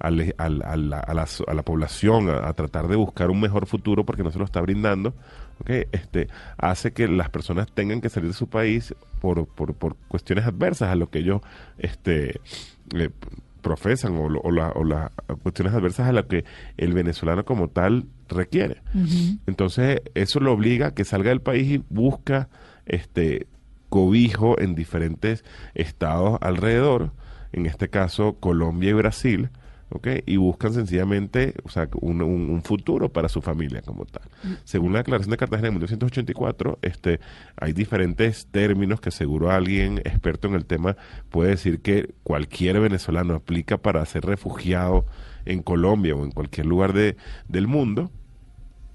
al- 0.07 0.35
al- 0.39 0.63
a, 0.63 0.77
la, 0.77 0.99
a 1.01 1.15
la- 1.15 1.27
a 1.47 1.55
la 1.55 1.63
población 1.63 2.29
a, 2.31 2.49
a 2.49 2.53
tratar 2.55 2.89
de 2.89 2.97
buscar 2.97 3.31
un 3.31 3.41
mejor 3.41 3.67
futuro 3.67 4.05
porque 4.05 4.23
no 4.23 4.31
se 4.31 4.39
lo 4.39 4.45
está 4.45 4.61
brindando, 4.61 5.15
¿ok? 5.61 5.71
este, 5.93 6.29
hace 6.59 6.93
que 6.93 7.09
las 7.09 7.31
personas 7.31 7.67
tengan 7.73 8.01
que 8.01 8.09
salir 8.09 8.29
de 8.31 8.35
su 8.35 8.49
país 8.49 8.95
por, 9.21 9.47
por, 9.47 9.75
por 9.75 9.97
cuestiones 10.09 10.45
adversas 10.47 10.91
a 10.91 10.95
lo 10.97 11.11
que 11.11 11.21
ellos 11.21 11.41
este, 11.79 12.41
eh, 12.95 13.11
profesan 13.63 14.17
o, 14.19 14.29
lo- 14.29 14.41
o 14.41 14.51
la- 14.51 14.73
o 14.75 14.85
las 14.85 15.11
cuestiones 15.43 15.73
adversas 15.75 16.09
a 16.09 16.13
las 16.13 16.27
que 16.27 16.45
el 16.77 16.93
venezolano 16.93 17.45
como 17.45 17.69
tal 17.69 18.05
requiere. 18.29 18.83
Entonces, 19.47 20.03
eso 20.15 20.41
lo 20.41 20.53
obliga 20.53 20.89
a 20.89 20.95
que 20.95 21.05
salga 21.05 21.31
del 21.31 21.41
país 21.41 21.71
y 21.71 21.85
busca 21.89 22.49
este 22.87 23.47
cobijo 23.89 24.61
en 24.61 24.75
diferentes 24.75 25.45
estados 25.75 26.37
alrededor, 26.41 27.13
en 27.53 27.67
este 27.67 27.89
caso 27.89 28.35
Colombia 28.41 28.91
y 28.91 28.95
Brasil, 28.95 29.51
¿ok? 29.91 30.09
Y 30.27 30.37
buscan 30.37 30.73
sencillamente, 30.73 31.55
o 31.65 31.69
sea, 31.69 31.89
un, 32.01 32.23
un- 32.23 32.51
un 32.51 32.63
futuro 32.63 33.09
para 33.11 33.29
su 33.29 33.41
familia 33.43 33.83
como 33.83 34.05
tal. 34.07 34.23
Según 34.65 34.93
la 34.93 34.99
declaración 35.01 35.31
de 35.31 35.37
Cartagena 35.37 35.67
de 35.69 35.73
1984, 35.73 36.79
este, 36.83 37.21
hay 37.57 37.73
diferentes 37.73 38.47
términos 38.47 39.01
que 39.01 39.11
seguro 39.11 39.51
alguien 39.51 39.99
experto 39.99 40.49
en 40.49 40.55
el 40.55 40.65
tema 40.67 40.97
puede 41.31 41.51
decir 41.51 41.81
que 41.81 42.15
cualquier 42.23 42.81
venezolano 42.81 43.35
aplica 43.35 43.79
para 43.79 44.05
ser 44.07 44.25
refugiado 44.25 45.07
en 45.45 45.63
Colombia 45.63 46.15
o 46.17 46.25
en 46.25 46.31
cualquier 46.31 46.67
lugar 46.67 46.93
de, 46.93 47.17
del 47.49 47.67
mundo, 47.67 48.11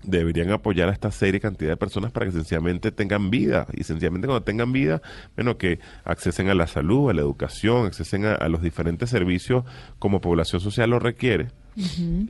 deberían 0.04 0.52
apoyar 0.52 0.90
a 0.90 0.92
esta 0.92 1.12
serie 1.12 1.40
cantidad 1.40 1.72
de 1.72 1.78
personas 1.78 2.12
para 2.12 2.26
que 2.26 2.32
sencillamente 2.32 2.92
tengan 2.92 3.30
vida. 3.30 3.68
Y 3.74 3.84
sencillamente 3.84 4.28
cuando 4.28 4.44
tengan 4.44 4.72
vida, 4.72 5.02
bueno, 5.36 5.58
que 5.58 5.80
accesen 6.04 6.50
a 6.50 6.56
la 6.56 6.68
salud, 6.68 7.10
a 7.10 7.14
la 7.14 7.22
educación, 7.22 7.86
accesen 7.86 8.26
a, 8.26 8.34
a 8.34 8.50
los 8.50 8.62
diferentes 8.62 9.10
servicios 9.10 9.64
como 10.00 10.22
población 10.22 10.62
social 10.62 10.90
lo 10.90 11.00
requiere 11.00 11.50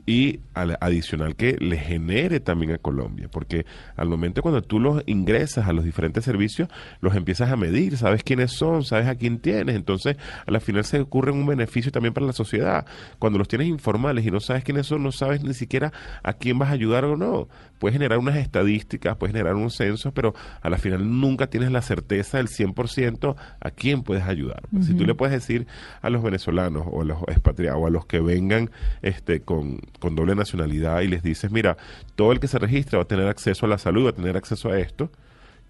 y 0.06 0.40
al- 0.54 0.78
adicional 0.80 1.36
que 1.36 1.56
le 1.58 1.76
genere 1.76 2.40
también 2.40 2.72
a 2.72 2.78
Colombia, 2.78 3.28
porque 3.30 3.66
al 3.96 4.08
momento 4.08 4.42
cuando 4.42 4.62
tú 4.62 4.78
los 4.80 5.02
ingresas 5.06 5.66
a 5.68 5.72
los 5.72 5.84
diferentes 5.84 6.24
servicios, 6.24 6.68
los 7.00 7.14
empiezas 7.16 7.50
a 7.50 7.56
medir, 7.56 7.96
sabes 7.96 8.22
quiénes 8.22 8.52
son, 8.52 8.84
sabes 8.84 9.06
a 9.08 9.14
quién 9.14 9.38
tienes, 9.38 9.76
entonces 9.76 10.16
a 10.46 10.50
la 10.50 10.60
final 10.60 10.84
se 10.84 11.00
ocurre 11.00 11.32
un 11.32 11.46
beneficio 11.46 11.90
también 11.92 12.14
para 12.14 12.26
la 12.26 12.32
sociedad. 12.32 12.86
Cuando 13.18 13.38
los 13.38 13.48
tienes 13.48 13.68
informales 13.68 14.24
y 14.26 14.30
no 14.30 14.40
sabes 14.40 14.64
quiénes 14.64 14.86
son, 14.86 15.02
no 15.02 15.12
sabes 15.12 15.42
ni 15.42 15.54
siquiera 15.54 15.92
a 16.22 16.32
quién 16.34 16.58
vas 16.58 16.68
a 16.70 16.72
ayudar 16.72 17.04
o 17.04 17.16
no. 17.16 17.48
Puedes 17.80 17.94
generar 17.94 18.18
unas 18.18 18.36
estadísticas, 18.36 19.16
puedes 19.16 19.32
generar 19.32 19.54
un 19.54 19.70
censo, 19.70 20.12
pero 20.12 20.34
a 20.60 20.68
la 20.68 20.76
final 20.76 21.18
nunca 21.18 21.46
tienes 21.46 21.72
la 21.72 21.80
certeza 21.80 22.36
del 22.36 22.48
100% 22.48 23.36
a 23.58 23.70
quién 23.70 24.02
puedes 24.02 24.24
ayudar. 24.24 24.62
Si 24.82 24.92
tú 24.92 25.06
le 25.06 25.14
puedes 25.14 25.32
decir 25.32 25.66
a 26.02 26.10
los 26.10 26.22
venezolanos 26.22 26.84
o 26.86 27.00
a 27.00 27.04
los 27.06 27.22
expatriados 27.22 27.80
o 27.82 27.86
a 27.86 27.90
los 27.90 28.04
que 28.04 28.20
vengan 28.20 28.70
este 29.00 29.40
con, 29.40 29.78
con 29.98 30.14
doble 30.14 30.34
nacionalidad 30.34 31.00
y 31.00 31.08
les 31.08 31.22
dices, 31.22 31.50
mira, 31.50 31.78
todo 32.16 32.32
el 32.32 32.38
que 32.38 32.48
se 32.48 32.58
registra 32.58 32.98
va 32.98 33.04
a 33.04 33.08
tener 33.08 33.26
acceso 33.26 33.64
a 33.64 33.70
la 33.70 33.78
salud, 33.78 34.04
va 34.04 34.10
a 34.10 34.14
tener 34.14 34.36
acceso 34.36 34.70
a 34.70 34.78
esto. 34.78 35.10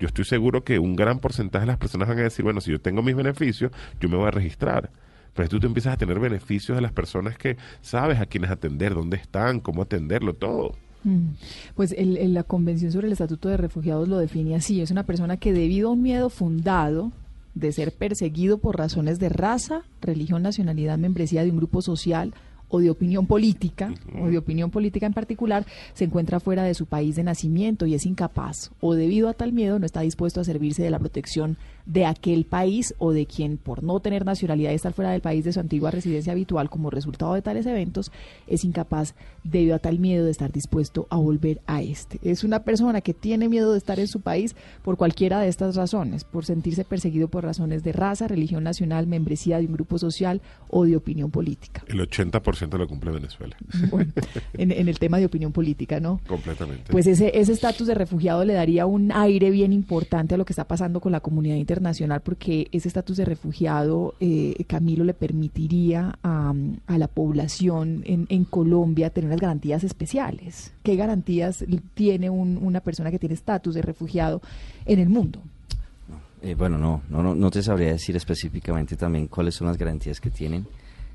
Yo 0.00 0.08
estoy 0.08 0.24
seguro 0.24 0.64
que 0.64 0.80
un 0.80 0.96
gran 0.96 1.20
porcentaje 1.20 1.62
de 1.62 1.68
las 1.68 1.78
personas 1.78 2.08
van 2.08 2.18
a 2.18 2.22
decir, 2.22 2.42
bueno, 2.42 2.60
si 2.60 2.72
yo 2.72 2.80
tengo 2.80 3.02
mis 3.02 3.14
beneficios, 3.14 3.70
yo 4.00 4.08
me 4.08 4.16
voy 4.16 4.26
a 4.26 4.32
registrar. 4.32 4.90
Pero 5.34 5.48
tú 5.48 5.60
te 5.60 5.68
empiezas 5.68 5.94
a 5.94 5.96
tener 5.96 6.18
beneficios 6.18 6.74
de 6.74 6.82
las 6.82 6.90
personas 6.90 7.38
que 7.38 7.56
sabes 7.82 8.18
a 8.18 8.26
quiénes 8.26 8.50
atender, 8.50 8.94
dónde 8.94 9.16
están, 9.16 9.60
cómo 9.60 9.82
atenderlo, 9.82 10.34
todo. 10.34 10.74
Mm. 11.04 11.28
Pues 11.74 11.92
el- 11.96 12.34
la 12.34 12.42
Convención 12.42 12.92
sobre 12.92 13.06
el 13.06 13.12
Estatuto 13.12 13.48
de 13.48 13.56
Refugiados 13.56 14.08
lo 14.08 14.18
define 14.18 14.54
así. 14.54 14.80
Es 14.80 14.90
una 14.90 15.04
persona 15.04 15.36
que 15.36 15.52
debido 15.52 15.88
a 15.88 15.92
un 15.92 16.02
miedo 16.02 16.28
fundado 16.30 17.12
de 17.54 17.72
ser 17.72 17.92
perseguido 17.92 18.58
por 18.58 18.78
razones 18.78 19.18
de 19.18 19.28
raza, 19.28 19.82
religión, 20.00 20.42
nacionalidad, 20.42 20.98
membresía 20.98 21.42
de 21.42 21.50
un 21.50 21.56
grupo 21.56 21.82
social 21.82 22.32
o 22.72 22.78
de 22.78 22.88
opinión 22.88 23.26
política, 23.26 23.92
o 24.22 24.28
de 24.28 24.38
opinión 24.38 24.70
política 24.70 25.04
en 25.04 25.12
particular, 25.12 25.66
se 25.92 26.04
encuentra 26.04 26.38
fuera 26.38 26.62
de 26.62 26.74
su 26.74 26.86
país 26.86 27.16
de 27.16 27.24
nacimiento 27.24 27.84
y 27.86 27.94
es 27.94 28.06
incapaz, 28.06 28.70
o 28.80 28.94
debido 28.94 29.28
a 29.28 29.34
tal 29.34 29.52
miedo 29.52 29.80
no 29.80 29.86
está 29.86 30.02
dispuesto 30.02 30.40
a 30.40 30.44
servirse 30.44 30.80
de 30.84 30.90
la 30.90 31.00
protección 31.00 31.56
de 31.92 32.06
aquel 32.06 32.44
país 32.44 32.94
o 32.98 33.12
de 33.12 33.26
quien 33.26 33.56
por 33.56 33.82
no 33.82 33.98
tener 34.00 34.24
nacionalidad 34.24 34.70
y 34.70 34.74
estar 34.74 34.92
fuera 34.92 35.10
del 35.10 35.20
país 35.20 35.44
de 35.44 35.52
su 35.52 35.60
antigua 35.60 35.90
residencia 35.90 36.32
habitual 36.32 36.70
como 36.70 36.90
resultado 36.90 37.34
de 37.34 37.42
tales 37.42 37.66
eventos, 37.66 38.12
es 38.46 38.64
incapaz 38.64 39.14
debido 39.42 39.74
a 39.74 39.78
tal 39.78 39.98
miedo 39.98 40.24
de 40.24 40.30
estar 40.30 40.52
dispuesto 40.52 41.06
a 41.10 41.16
volver 41.16 41.60
a 41.66 41.82
este. 41.82 42.20
Es 42.22 42.44
una 42.44 42.62
persona 42.62 43.00
que 43.00 43.14
tiene 43.14 43.48
miedo 43.48 43.72
de 43.72 43.78
estar 43.78 43.98
en 43.98 44.08
su 44.08 44.20
país 44.20 44.54
por 44.82 44.96
cualquiera 44.96 45.40
de 45.40 45.48
estas 45.48 45.76
razones, 45.76 46.24
por 46.24 46.44
sentirse 46.44 46.84
perseguido 46.84 47.28
por 47.28 47.44
razones 47.44 47.82
de 47.82 47.92
raza, 47.92 48.28
religión 48.28 48.62
nacional, 48.62 49.06
membresía 49.06 49.58
de 49.58 49.66
un 49.66 49.72
grupo 49.72 49.98
social 49.98 50.40
o 50.68 50.84
de 50.84 50.96
opinión 50.96 51.30
política. 51.30 51.82
El 51.88 52.00
80% 52.00 52.78
lo 52.78 52.86
cumple 52.86 53.10
Venezuela. 53.10 53.56
Bueno, 53.90 54.12
en, 54.54 54.70
en 54.70 54.88
el 54.88 54.98
tema 54.98 55.18
de 55.18 55.26
opinión 55.26 55.52
política, 55.52 56.00
¿no? 56.00 56.20
Completamente. 56.26 56.92
Pues 56.92 57.06
ese 57.06 57.32
ese 57.40 57.52
estatus 57.52 57.86
de 57.86 57.94
refugiado 57.94 58.44
le 58.44 58.52
daría 58.52 58.86
un 58.86 59.12
aire 59.12 59.50
bien 59.50 59.72
importante 59.72 60.34
a 60.34 60.38
lo 60.38 60.44
que 60.44 60.52
está 60.52 60.64
pasando 60.64 61.00
con 61.00 61.12
la 61.12 61.20
comunidad 61.20 61.56
internacional, 61.56 61.79
porque 62.22 62.68
ese 62.72 62.88
estatus 62.88 63.16
de 63.16 63.24
refugiado, 63.24 64.14
eh, 64.20 64.54
Camilo, 64.66 65.04
le 65.04 65.14
permitiría 65.14 66.18
a, 66.22 66.52
a 66.86 66.98
la 66.98 67.08
población 67.08 68.02
en, 68.06 68.26
en 68.28 68.44
Colombia 68.44 69.10
tener 69.10 69.28
unas 69.28 69.40
garantías 69.40 69.82
especiales. 69.84 70.72
¿Qué 70.82 70.96
garantías 70.96 71.64
tiene 71.94 72.28
un- 72.30 72.58
una 72.62 72.80
persona 72.80 73.10
que 73.10 73.18
tiene 73.18 73.34
estatus 73.34 73.74
de 73.74 73.82
refugiado 73.82 74.40
en 74.84 74.98
el 74.98 75.08
mundo? 75.08 75.40
Eh, 76.42 76.54
bueno, 76.54 76.78
no, 76.78 77.02
no, 77.10 77.22
no, 77.22 77.34
no 77.34 77.50
te 77.50 77.62
sabría 77.62 77.88
decir 77.92 78.16
específicamente 78.16 78.96
también 78.96 79.26
cuáles 79.26 79.54
son 79.54 79.66
las 79.66 79.76
garantías 79.76 80.20
que 80.20 80.30
tienen. 80.30 80.66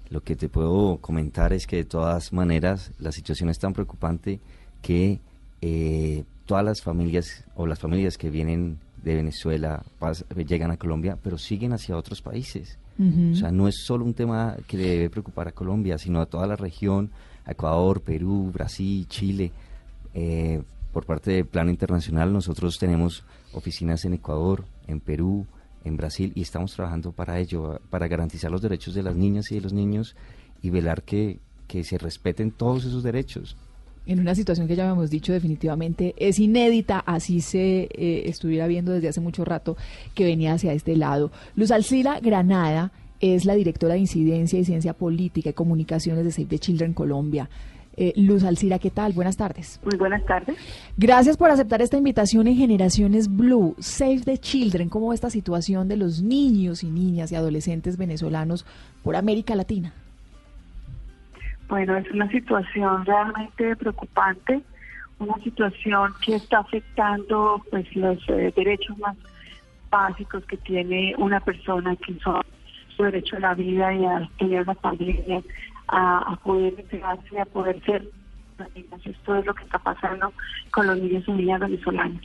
Lo 0.10 0.21
que 0.21 0.36
te 0.36 0.49
puedo 0.49 0.97
comentar 0.97 1.51
es 1.54 1.65
que 1.65 1.78
de 1.78 1.84
todas 1.86 2.32
maneras 2.32 2.91
la 2.99 3.12
situación 3.12 3.49
es 3.49 3.58
tan 3.58 3.73
preocupante 3.73 4.39
que 4.84 5.19
eh, 5.62 6.23
todas 6.45 6.63
las 6.63 6.82
familias 6.84 7.43
o 7.56 7.65
las 7.65 7.80
familias 7.80 8.17
que 8.19 8.30
vienen 8.30 8.78
de 9.06 9.15
Venezuela 9.15 9.84
pas- 10.00 10.26
llegan 10.46 10.72
a 10.72 10.78
Colombia, 10.78 11.18
pero 11.24 11.38
siguen 11.38 11.72
hacia 11.72 11.96
otros 11.96 12.22
países. 12.22 12.78
O 13.34 13.36
sea, 13.36 13.52
no 13.52 13.68
es 13.68 13.76
solo 13.86 14.04
un 14.04 14.13
tema 14.13 14.58
que 14.68 14.78
le 14.78 14.88
debe 14.89 15.10
preocupar 15.10 15.48
a 15.48 15.52
Colombia, 15.52 15.98
sino 15.98 16.20
a 16.22 16.26
toda 16.26 16.48
la 16.48 16.56
región, 16.56 17.12
Ecuador, 17.48 18.02
Perú, 18.02 18.52
Brasil, 18.54 19.06
Chile. 19.08 19.52
Eh, 20.13 20.62
por 20.91 21.06
parte 21.06 21.32
del 21.32 21.46
Plano 21.46 21.70
Internacional, 21.72 22.32
nosotros 22.32 22.78
tenemos 22.80 23.24
oficinas 23.54 24.06
en 24.06 24.13
Ecuador, 24.13 24.63
en 24.88 25.00
Perú, 25.02 25.46
en 25.84 25.98
Brasil, 25.98 26.32
y 26.36 26.41
estamos 26.41 26.74
trabajando 26.74 27.12
para 27.12 27.38
ello, 27.38 27.80
para 27.89 28.08
garantizar 28.08 28.50
los 28.50 28.62
derechos 28.62 28.94
de 28.96 29.04
las 29.04 29.15
niñas 29.15 29.52
y 29.52 29.56
de 29.56 29.62
los 29.62 29.74
niños 29.74 30.15
y 30.62 30.70
velar 30.70 31.04
que, 31.04 31.39
que 31.68 31.84
se 31.84 31.98
respeten 31.98 32.50
todos 32.52 32.86
esos 32.86 33.04
derechos. 33.04 33.58
En 34.06 34.20
una 34.20 34.36
situación 34.36 34.68
que 34.68 34.76
ya 34.76 34.84
habíamos 34.84 35.10
dicho 35.10 35.34
definitivamente 35.34 36.13
es 36.18 36.39
inédita, 36.39 37.00
así 37.00 37.41
se 37.41 37.89
eh, 37.91 38.24
estuviera 38.26 38.67
viendo 38.67 38.92
desde 38.92 39.10
hace 39.10 39.21
mucho 39.21 39.46
rato 39.46 39.77
que 40.13 40.25
venía 40.25 40.54
hacia 40.54 40.73
este 40.73 40.96
lado. 40.96 41.32
Luz 41.56 41.71
Alcila 41.71 42.19
Granada 42.19 42.92
es 43.19 43.46
la 43.46 43.56
directora 43.56 43.94
de 43.94 44.02
Incidencia 44.02 44.60
y 44.60 44.65
Ciencia 44.65 44.94
Política 44.94 45.50
y 45.50 45.54
Comunicaciones 45.54 46.23
de 46.23 46.32
Save 46.32 46.48
the 46.48 46.60
Children 46.60 46.94
Colombia. 46.94 47.50
Eh, 47.98 48.12
Luz 48.17 48.44
Alcira, 48.44 48.77
¿qué 48.77 48.92
tal? 48.92 49.13
Buenas 49.13 49.38
tardes. 49.38 49.79
Muy 49.86 49.98
buenas 49.98 50.25
tardes. 50.25 50.58
Gracias 50.98 51.38
por 51.38 51.50
aceptar 51.50 51.82
esta 51.82 51.98
invitación 51.98 52.48
en 52.48 52.58
Generaciones 52.58 53.34
Blue. 53.34 53.75
Save 53.79 54.21
the 54.25 54.38
Children, 54.38 54.90
¿cómo 54.90 55.08
va 55.08 55.13
esta 55.13 55.29
situación 55.29 55.88
de 55.88 55.96
los 55.96 56.21
niños 56.21 56.84
y 56.84 56.92
niñas 56.92 57.32
y 57.32 57.36
adolescentes 57.36 57.96
venezolanos 57.96 58.65
por 59.02 59.15
América 59.15 59.56
Latina? 59.56 59.94
Bueno, 61.68 61.98
es 61.98 62.10
una 62.12 62.30
situación 62.30 63.06
realmente 63.06 63.76
preocupante 63.76 64.62
una 65.20 65.38
situación 65.44 66.13
que 66.24 66.36
está 66.36 66.60
afectando 66.60 67.62
pues 67.70 67.94
los 67.96 68.18
eh, 68.30 68.54
derechos 68.56 68.98
más 68.98 69.16
básicos 69.90 70.44
que 70.46 70.58
tiene 70.58 71.13
una 71.18 71.40
persona, 71.40 71.96
que 71.96 72.20
son 72.20 72.42
su 72.96 73.04
derecho 73.04 73.38
a 73.38 73.40
la 73.40 73.54
vida 73.54 73.94
y 73.94 74.06
a 74.06 74.30
tener 74.38 74.63
una 74.63 74.76
familia, 74.76 75.42
a, 75.88 76.34
a 76.34 76.36
poder 76.38 76.74
integrarse, 76.78 77.40
a 77.40 77.46
poder 77.46 77.82
ser. 77.86 78.08
Esto 79.04 79.36
es 79.36 79.46
lo 79.46 79.54
que 79.54 79.63
está 79.63 79.80
pasando 79.80 80.32
con 80.72 80.88
los 80.88 80.98
niños 80.98 81.24
y 81.28 81.32
niñas 81.34 81.60
venezolanos. 81.60 82.22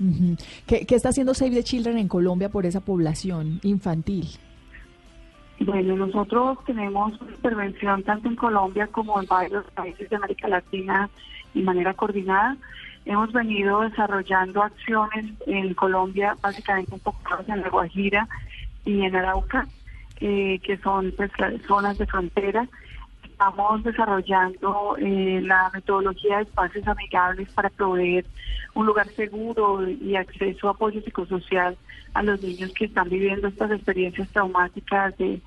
Ujú. 0.00 0.36
¿Qué, 0.66 0.86
qué 0.86 0.94
está 0.94 1.10
haciendo 1.10 1.34
Save 1.34 1.52
the 1.52 1.62
Children 1.62 1.98
en 1.98 2.08
Colombia 2.08 2.48
por 2.48 2.66
esa 2.66 2.80
población 2.80 3.60
infantil? 3.62 4.26
Bueno, 5.60 5.96
nosotros 5.96 6.58
tenemos 6.66 7.12
intervención 7.22 8.02
tanto 8.02 8.28
en 8.28 8.36
Colombia 8.36 8.88
como 8.88 9.20
en 9.20 9.26
varios 9.26 9.64
países 9.70 10.10
de 10.10 10.16
América 10.16 10.48
Latina 10.48 11.08
de 11.54 11.62
manera 11.62 11.94
coordinada. 11.94 12.56
Hemos 13.04 13.32
venido 13.32 13.80
desarrollando 13.82 14.62
acciones 14.62 15.26
en 15.46 15.74
Colombia, 15.74 16.36
básicamente 16.40 16.94
enfocadas 16.94 17.48
en 17.48 17.60
La 17.60 17.68
Guajira 17.68 18.28
y 18.84 19.02
en 19.02 19.14
Arauca, 19.14 19.66
eh, 20.20 20.58
que 20.62 20.76
son 20.78 21.12
pues, 21.16 21.30
zonas 21.66 21.98
de 21.98 22.06
frontera. 22.06 22.66
Estamos 23.34 23.82
desarrollando 23.82 24.96
eh, 24.96 25.40
la 25.42 25.68
metodología 25.74 26.36
de 26.36 26.42
espacios 26.44 26.86
amigables 26.86 27.48
para 27.50 27.68
proveer 27.68 28.24
un 28.74 28.86
lugar 28.86 29.12
seguro 29.16 29.88
y 29.88 30.14
acceso 30.14 30.68
a 30.68 30.70
apoyo 30.70 31.02
psicosocial 31.02 31.76
a 32.14 32.22
los 32.22 32.40
niños 32.40 32.70
que 32.74 32.84
están 32.84 33.08
viviendo 33.08 33.48
estas 33.48 33.72
experiencias 33.72 34.28
traumáticas 34.30 35.18
de, 35.18 35.40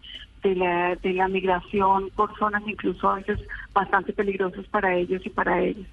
de, 0.44 0.56
la, 0.56 0.98
de 0.98 1.14
la 1.14 1.30
migración 1.30 2.10
por 2.14 2.38
zonas 2.38 2.62
incluso 2.68 3.10
a 3.10 3.16
veces 3.16 3.40
bastante 3.74 4.12
peligrosas 4.12 4.66
para 4.68 4.94
ellos 4.94 5.26
y 5.26 5.30
para 5.30 5.62
ellas. 5.62 5.88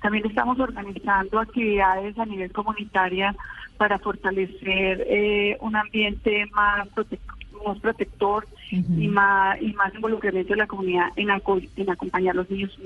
También 0.00 0.24
estamos 0.26 0.58
organizando 0.60 1.40
actividades 1.40 2.16
a 2.16 2.26
nivel 2.26 2.52
comunitaria 2.52 3.34
para 3.76 3.98
fortalecer 3.98 5.04
eh, 5.08 5.56
un 5.60 5.74
ambiente 5.74 6.46
más, 6.52 6.88
prote- 6.94 7.18
más 7.66 7.78
protector 7.80 8.46
y 8.70 9.08
más 9.08 9.60
y 9.60 9.72
más 9.74 9.94
involucramiento 9.94 10.52
de 10.52 10.58
la 10.58 10.66
comunidad 10.66 11.08
en, 11.16 11.28
aco- 11.30 11.60
en 11.76 11.90
acompañar 11.90 12.32
a 12.34 12.36
los 12.38 12.50
niños. 12.50 12.78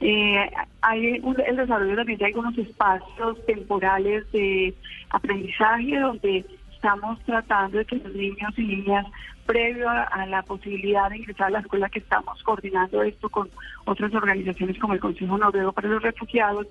Eh, 0.00 0.50
hay 0.80 1.18
un- 1.22 1.40
el 1.44 1.56
desarrollo 1.56 1.96
también 1.96 2.18
de 2.18 2.26
algunos 2.26 2.56
espacios 2.56 3.44
temporales 3.46 4.30
de 4.32 4.72
aprendizaje 5.10 5.98
donde 5.98 6.44
estamos 6.72 7.18
tratando 7.24 7.78
de 7.78 7.84
que 7.84 7.96
los 7.96 8.14
niños 8.14 8.56
y 8.56 8.62
niñas, 8.62 9.06
previo 9.46 9.88
a, 9.88 10.02
a 10.04 10.26
la 10.26 10.42
posibilidad 10.42 11.08
de 11.10 11.16
ingresar 11.18 11.48
a 11.48 11.50
la 11.50 11.58
escuela, 11.60 11.88
que 11.88 11.98
estamos 11.98 12.40
coordinando 12.44 13.02
esto 13.02 13.28
con 13.28 13.48
otras 13.86 14.14
organizaciones 14.14 14.78
como 14.78 14.92
el 14.92 15.00
Consejo 15.00 15.36
Noruego 15.38 15.72
para 15.72 15.88
los 15.88 16.02
Refugiados, 16.02 16.66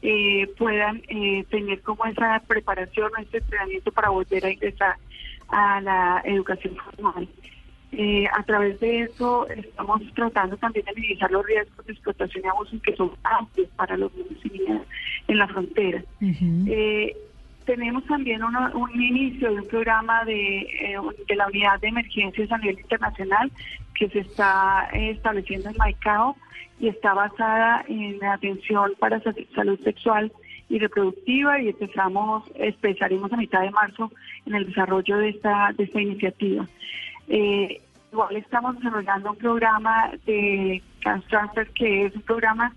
eh, 0.00 0.48
puedan 0.56 1.02
eh, 1.08 1.44
tener 1.50 1.80
como 1.82 2.04
esa 2.06 2.40
preparación 2.46 3.10
o 3.16 3.20
ese 3.20 3.38
entrenamiento 3.38 3.92
para 3.92 4.08
volver 4.08 4.46
a 4.46 4.50
ingresar 4.50 4.96
a 5.52 5.80
la 5.80 6.22
educación 6.24 6.74
formal. 6.76 7.28
Eh, 7.92 8.26
a 8.26 8.42
través 8.44 8.80
de 8.80 9.02
eso 9.02 9.46
estamos 9.50 10.00
tratando 10.14 10.56
también 10.56 10.86
de 10.86 10.94
minimizar 10.94 11.30
los 11.30 11.44
riesgos 11.44 11.84
de 11.86 11.92
explotación 11.92 12.42
y 12.44 12.48
abuso 12.48 12.76
que 12.82 12.96
son 12.96 13.12
amplios 13.22 13.68
para 13.76 13.96
los 13.98 14.10
niños 14.14 14.38
y 14.44 14.48
niñas 14.48 14.82
en 15.28 15.36
la 15.38 15.46
frontera. 15.46 16.02
Eh, 16.68 17.14
tenemos 17.66 18.04
también 18.06 18.42
una- 18.42 18.74
un 18.74 18.90
inicio 19.00 19.52
de 19.52 19.60
un 19.60 19.68
programa 19.68 20.24
de, 20.24 20.60
eh, 20.60 20.96
de 21.28 21.36
la 21.36 21.46
unidad 21.48 21.78
de 21.80 21.88
emergencias 21.88 22.50
a 22.50 22.58
nivel 22.58 22.80
internacional 22.80 23.52
que 23.94 24.08
se 24.08 24.20
está 24.20 24.88
eh, 24.94 25.10
estableciendo 25.10 25.68
en 25.68 25.76
Maicao 25.76 26.34
y 26.80 26.88
está 26.88 27.12
basada 27.12 27.84
en 27.88 28.24
atención 28.24 28.92
para 28.98 29.20
sa- 29.20 29.34
salud 29.54 29.78
sexual 29.84 30.32
y 30.72 30.78
reproductiva 30.78 31.60
y 31.60 31.68
empezamos, 31.68 32.44
empezaremos 32.54 33.30
a 33.30 33.36
mitad 33.36 33.60
de 33.60 33.70
marzo 33.70 34.10
en 34.46 34.54
el 34.54 34.66
desarrollo 34.66 35.18
de 35.18 35.28
esta, 35.28 35.70
de 35.76 35.84
esta 35.84 36.00
iniciativa. 36.00 36.66
Eh, 37.28 37.82
igual 38.10 38.36
estamos 38.36 38.76
desarrollando 38.76 39.32
un 39.32 39.36
programa 39.36 40.10
de 40.24 40.82
Cancer 41.00 41.28
Transfer 41.28 41.68
que 41.74 42.06
es 42.06 42.16
un 42.16 42.22
programa 42.22 42.74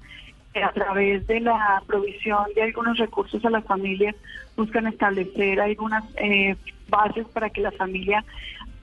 que 0.53 0.61
a 0.61 0.73
través 0.73 1.25
de 1.27 1.39
la 1.39 1.81
provisión 1.87 2.43
de 2.53 2.63
algunos 2.63 2.97
recursos 2.97 3.43
a 3.45 3.49
las 3.49 3.63
familias 3.63 4.13
buscan 4.57 4.87
establecer 4.87 5.61
algunas 5.61 6.03
eh, 6.17 6.57
bases 6.89 7.25
para 7.29 7.49
que 7.49 7.61
la 7.61 7.71
familia 7.71 8.25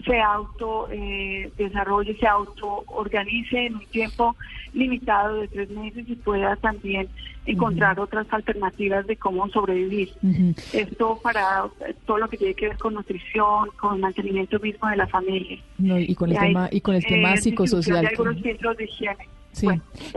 se 0.05 0.21
auto 0.21 0.89
eh, 0.91 1.51
desarrolle, 1.57 2.17
se 2.17 2.27
auto 2.27 2.85
organice 2.89 3.67
en 3.67 3.77
un 3.77 3.87
tiempo 3.87 4.37
limitado 4.73 5.41
de 5.41 5.49
tres 5.49 5.71
meses 5.71 6.09
y 6.09 6.15
pueda 6.17 6.57
también 6.57 7.09
encontrar 7.45 7.99
otras 7.99 8.27
alternativas 8.33 9.07
de 9.07 9.17
cómo 9.17 9.49
sobrevivir. 9.49 10.13
Esto 10.73 11.19
para 11.23 11.65
todo 12.07 12.19
lo 12.19 12.29
que 12.29 12.37
tiene 12.37 12.55
que 12.55 12.69
ver 12.69 12.79
con 12.79 12.95
nutrición, 12.95 13.71
con 13.81 14.01
mantenimiento 14.01 14.59
mismo 14.61 14.89
de 14.89 14.97
la 14.97 15.07
familia. 15.09 15.59
No, 15.79 15.99
y 15.99 16.15
con 16.15 16.31
el 16.31 16.37
Y 16.37 16.39
hay, 16.39 16.49
tema 16.49 16.69
y 16.71 16.81
con 16.81 16.95
el 16.95 17.05
tema 17.05 17.35
eh, 17.35 17.39
psicosocial. 17.39 18.03
de 18.03 18.09
algunos 18.09 18.41
centros 18.41 18.77
de 18.77 18.85
higiene. 18.85 19.29
Sí, 19.53 19.67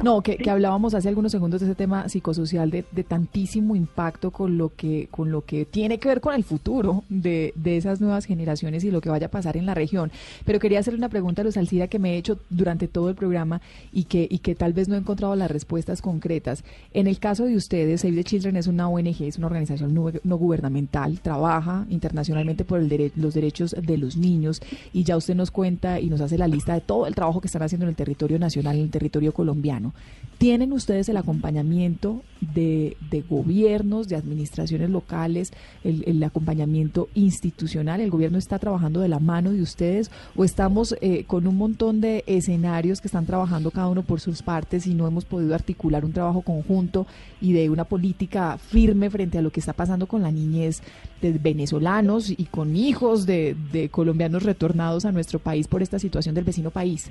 no, 0.02 0.22
que, 0.22 0.38
que 0.38 0.50
hablábamos 0.50 0.94
hace 0.94 1.10
algunos 1.10 1.32
segundos 1.32 1.60
de 1.60 1.68
ese 1.68 1.76
tema 1.76 2.08
psicosocial 2.08 2.72
de, 2.72 2.86
de 2.92 3.04
tantísimo 3.04 3.76
impacto 3.76 4.32
con 4.32 4.58
lo 4.58 4.72
que 4.76 5.10
con 5.12 5.30
lo 5.30 5.42
que 5.42 5.66
tiene 5.66 5.98
que 6.00 6.08
ver 6.08 6.22
con 6.22 6.34
el 6.34 6.46
futuro 6.46 7.04
de, 7.10 7.52
de 7.56 7.76
esas 7.76 8.00
nuevas 8.00 8.24
generaciones 8.26 8.86
y 8.86 8.92
lo 8.92 9.02
que 9.02 9.10
vaya 9.10 9.28
a 9.28 9.32
pasar 9.32 9.58
en 9.58 9.66
la 9.66 9.74
región. 9.74 10.10
Pero 10.46 10.60
quería 10.60 10.80
hacerle 10.80 11.00
una 11.00 11.10
pregunta 11.10 11.42
a 11.42 11.46
los 11.46 11.58
Alcira 11.58 11.88
que 11.90 12.00
me 12.00 12.14
he 12.14 12.18
hecho 12.18 12.40
durante 12.50 12.88
todo 12.88 13.10
el 13.10 13.16
programa 13.16 13.60
y 13.92 14.06
que 14.06 14.26
y 14.30 14.40
que 14.40 14.56
tal 14.56 14.72
vez 14.72 14.88
no 14.88 14.96
he 14.96 15.00
encontrado 15.00 15.36
las 15.36 15.52
respuestas 15.52 16.02
concretas. 16.02 16.64
En 16.94 17.08
el 17.08 17.20
caso 17.20 17.44
de 17.44 17.58
ustedes, 17.58 18.02
Save 18.02 18.16
the 18.16 18.24
Children 18.24 18.56
es 18.56 18.68
una 18.68 18.88
ONG, 18.88 19.22
es 19.24 19.38
una 19.38 19.48
organización 19.48 19.94
no, 19.94 20.12
no 20.24 20.38
gubernamental, 20.38 21.20
trabaja 21.20 21.86
internacionalmente 21.90 22.64
por 22.64 22.80
el 22.80 22.90
dere- 22.90 23.12
los 23.18 23.34
derechos 23.34 23.76
de 23.80 23.98
los 23.98 24.16
niños 24.16 24.62
y 24.94 25.04
ya 25.04 25.18
usted 25.18 25.36
nos 25.36 25.52
cuenta 25.52 26.00
y 26.00 26.08
nos 26.10 26.22
hace 26.22 26.38
la 26.38 26.48
lista 26.48 26.74
de 26.74 26.82
todo 26.82 27.06
el 27.06 27.16
trabajo 27.16 27.42
que 27.42 27.48
están 27.48 27.64
haciendo 27.64 27.84
en 27.86 27.90
el 27.90 27.96
territorio 27.98 28.40
nacional, 28.40 28.78
en 28.78 28.84
el 28.84 28.90
territorio 28.90 29.25
colombiano. 29.34 29.94
¿Tienen 30.38 30.74
ustedes 30.74 31.08
el 31.08 31.16
acompañamiento 31.16 32.22
de, 32.42 32.98
gobiernos, 33.30 34.10
de 34.10 34.18
administraciones 34.18 34.90
locales, 34.90 35.54
el, 35.86 36.22
acompañamiento 36.24 37.08
institucional? 37.16 38.02
¿El 38.02 38.10
gobierno 38.10 38.38
está 38.38 38.60
trabajando 38.60 39.00
de 39.00 39.08
la 39.08 39.20
mano 39.20 39.54
de 39.54 39.62
ustedes 39.62 40.12
o 40.36 40.44
estamos 40.44 40.98
eh, 41.00 41.24
con 41.24 41.48
un 41.48 41.56
montón 41.56 42.02
de 42.02 42.26
escenarios 42.28 43.00
que 43.00 43.08
están 43.08 43.26
trabajando 43.26 43.72
cada 43.72 43.88
uno 43.88 44.04
por 44.04 44.20
sus 44.20 44.42
partes 44.42 44.88
y 44.88 44.94
no 44.94 45.08
hemos 45.08 45.24
podido 45.24 45.56
articular 45.56 46.04
un 46.04 46.12
trabajo 46.12 46.42
conjunto 46.42 47.08
y 47.40 47.54
de 47.54 47.70
una 47.70 47.86
política 47.86 48.58
firme 48.58 49.10
frente 49.10 49.38
a 49.38 49.42
lo 49.42 49.52
que 49.52 49.62
está 49.62 49.72
pasando 49.72 50.06
con 50.06 50.22
la 50.22 50.32
niñez 50.32 50.82
de 51.22 51.32
venezolanos 51.32 52.30
y 52.30 52.44
con 52.52 52.76
hijos 52.76 53.26
de 53.26 53.90
colombianos 53.90 54.44
retornados 54.44 55.06
a 55.06 55.14
nuestro 55.14 55.40
país 55.40 55.70
por 55.70 55.82
esta 55.82 55.98
situación 55.98 56.36
del 56.36 56.44
vecino 56.44 56.72
país? 56.72 57.10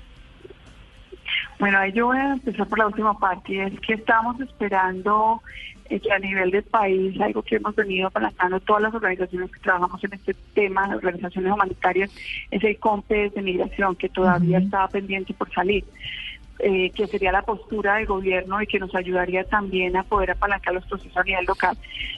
Bueno, 1.58 1.78
ahí 1.78 1.92
yo 1.92 2.06
voy 2.06 2.18
a 2.18 2.32
empezar 2.32 2.66
por 2.66 2.78
la 2.78 2.86
última 2.86 3.18
parte, 3.18 3.54
y 3.54 3.60
es 3.60 3.80
que 3.80 3.94
estamos 3.94 4.40
esperando 4.40 5.40
eh, 5.88 6.00
que 6.00 6.12
a 6.12 6.18
nivel 6.18 6.50
del 6.50 6.62
país, 6.62 7.20
algo 7.20 7.42
que 7.42 7.56
hemos 7.56 7.74
venido 7.76 8.08
apalancando 8.08 8.58
todas 8.60 8.82
las 8.82 8.94
organizaciones 8.94 9.50
que 9.52 9.60
trabajamos 9.60 10.02
en 10.02 10.14
este 10.14 10.34
tema, 10.54 10.88
las 10.88 10.96
organizaciones 10.96 11.52
humanitarias, 11.52 12.10
es 12.50 12.64
el 12.64 12.78
COMPES 12.78 13.34
de 13.34 13.42
migración, 13.42 13.94
que 13.94 14.08
todavía 14.08 14.58
está 14.58 14.88
pendiente 14.88 15.34
por 15.34 15.52
salir. 15.52 15.84
Eh, 16.66 16.90
que 16.94 17.06
sería 17.06 17.30
la 17.30 17.42
postura 17.42 17.96
del 17.96 18.06
gobierno 18.06 18.62
y 18.62 18.66
que 18.66 18.78
nos 18.78 18.94
ayudaría 18.94 19.44
también 19.44 19.98
a 19.98 20.02
poder 20.02 20.30
apalancar 20.30 20.72
los 20.72 20.86
procesos 20.86 21.14
a 21.14 21.22
nivel 21.22 21.44
local. 21.44 21.76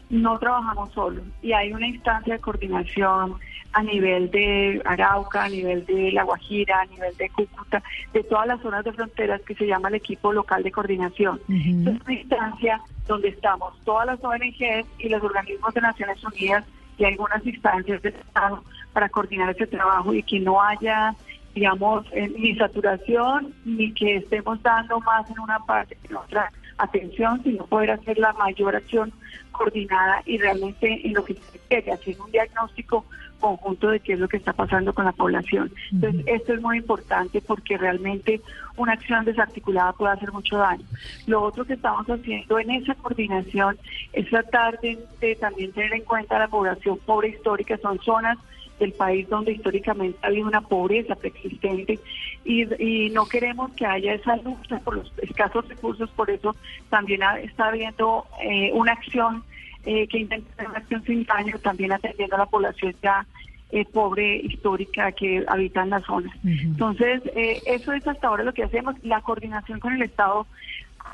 No 0.09 0.39
trabajamos 0.39 0.93
solos 0.93 1.25
y 1.43 1.53
hay 1.53 1.73
una 1.73 1.89
instancia 1.89 2.35
de 2.35 2.41
coordinación 2.41 3.35
a 3.73 3.83
nivel 3.83 4.31
de 4.31 4.81
Arauca, 4.85 5.47
a 5.47 5.49
nivel 5.49 5.85
de 5.85 6.13
La 6.13 6.23
Guajira, 6.23 6.83
a 6.83 6.87
nivel 6.87 7.17
de 7.17 7.29
Cúcuta, 7.31 7.83
de 8.13 8.23
todas 8.23 8.47
las 8.47 8.61
zonas 8.61 8.85
de 8.85 8.93
fronteras 8.93 9.43
que 9.43 9.57
se 9.57 9.67
llama 9.67 9.89
el 9.89 9.97
equipo 9.97 10.33
local 10.33 10.63
de 10.63 10.71
coordinación. 10.71 11.41
Es 11.49 12.01
una 12.01 12.13
instancia 12.13 12.81
donde 13.09 13.31
estamos 13.31 13.75
todas 13.85 14.07
las 14.07 14.23
ONGs 14.23 14.87
y 15.01 15.09
los 15.09 15.25
organismos 15.25 15.75
de 15.75 15.81
Naciones 15.81 16.23
Unidas 16.23 16.65
y 16.99 17.05
algunas 17.05 17.45
instancias 17.45 18.01
del 18.01 18.15
Estado 18.15 18.63
para 18.93 19.09
coordinar 19.09 19.51
ese 19.51 19.67
trabajo 19.67 20.15
y 20.15 20.23
que 20.23 20.39
no 20.39 20.63
haya 20.63 21.17
digamos, 21.57 22.05
eh, 22.13 22.31
ni 22.39 22.55
saturación, 22.55 23.55
ni 23.65 23.91
que 23.95 24.17
estemos 24.17 24.63
dando 24.63 25.01
más 25.01 25.29
en 25.31 25.41
una 25.41 25.59
parte 25.61 25.97
que 25.97 26.09
en 26.09 26.17
otra 26.17 26.53
atención, 26.77 27.43
sino 27.43 27.65
poder 27.65 27.93
hacer 27.93 28.19
la 28.19 28.35
mayor 28.35 28.77
acción 28.77 29.11
coordinada 29.53 30.23
y 30.27 30.37
realmente 30.37 31.01
en 31.03 31.15
lo 31.15 31.25
que 31.25 31.33
se 31.33 31.59
quiere, 31.67 31.93
hacer 31.93 32.21
un 32.21 32.31
diagnóstico 32.31 33.07
conjunto 33.41 33.89
de 33.89 34.01
qué 34.01 34.13
es 34.13 34.19
lo 34.19 34.29
que 34.29 34.37
está 34.37 34.53
pasando 34.53 34.93
con 34.93 35.07
la 35.07 35.13
población. 35.13 35.73
Entonces, 35.93 36.25
esto 36.27 36.53
es 36.53 36.61
muy 36.61 36.77
importante 36.77 37.41
porque 37.41 37.79
realmente 37.79 38.43
una 38.77 38.93
acción 38.93 39.25
desarticulada 39.25 39.95
puede 39.95 40.13
hacer 40.13 40.33
mucho 40.33 40.59
daño. 40.59 40.85
Lo 41.27 41.43
otro 41.43 41.65
que 41.65 41.73
estamos 41.73 42.07
haciendo 42.07 42.59
en 42.59 42.71
esa 42.71 42.95
coordinación 42.97 43.79
es 44.13 44.29
tratar 44.29 44.79
de, 44.81 44.99
de 45.23 45.37
también 45.37 45.73
tener 45.73 45.95
en 45.95 46.03
cuenta 46.03 46.39
la 46.39 46.49
población 46.49 46.99
pobre 47.07 47.29
histórica, 47.29 47.79
son 47.79 47.99
zonas 48.01 48.37
del 48.79 48.93
país 48.93 49.29
donde 49.29 49.53
históricamente 49.53 50.19
ha 50.23 50.27
habido 50.27 50.47
una 50.47 50.61
pobreza 50.61 51.15
preexistente 51.15 51.99
y, 52.45 52.65
y 52.83 53.11
no 53.11 53.27
queremos 53.27 53.73
que 53.73 53.87
haya 53.87 54.15
esa 54.15 54.37
lucha 54.37 54.79
por 54.81 54.97
los 54.97 55.13
escasos 55.19 55.69
recursos, 55.69 56.11
por 56.11 56.31
eso 56.31 56.55
también 56.91 57.21
está 57.43 57.69
habiendo 57.69 58.27
eh, 58.43 58.71
una 58.73 58.93
acción 58.93 59.45
eh, 59.85 60.07
que 60.09 60.19
intenta 60.19 60.53
hacer 60.53 60.69
una 60.69 60.79
acción 60.79 61.05
sin 61.05 61.25
daño, 61.25 61.59
también 61.61 61.93
atendiendo 61.93 62.37
a 62.37 62.41
la 62.41 62.47
población 62.47 62.95
ya 63.03 63.25
eh, 63.71 63.85
pobre 63.85 64.37
histórica 64.37 65.11
que 65.13 65.45
habita 65.49 65.83
en 65.83 65.91
la 65.91 66.01
zona. 66.01 66.33
Entonces, 66.45 67.23
eh, 67.35 67.61
eso 67.67 67.93
es 67.93 68.07
hasta 68.07 68.29
ahora 68.29 68.45
lo 68.45 68.55
que 68.55 68.63
hacemos. 68.63 68.95
La 69.03 69.21
coordinación 69.23 69.81
con 69.81 69.93
el 69.93 70.03
Estado 70.03 70.47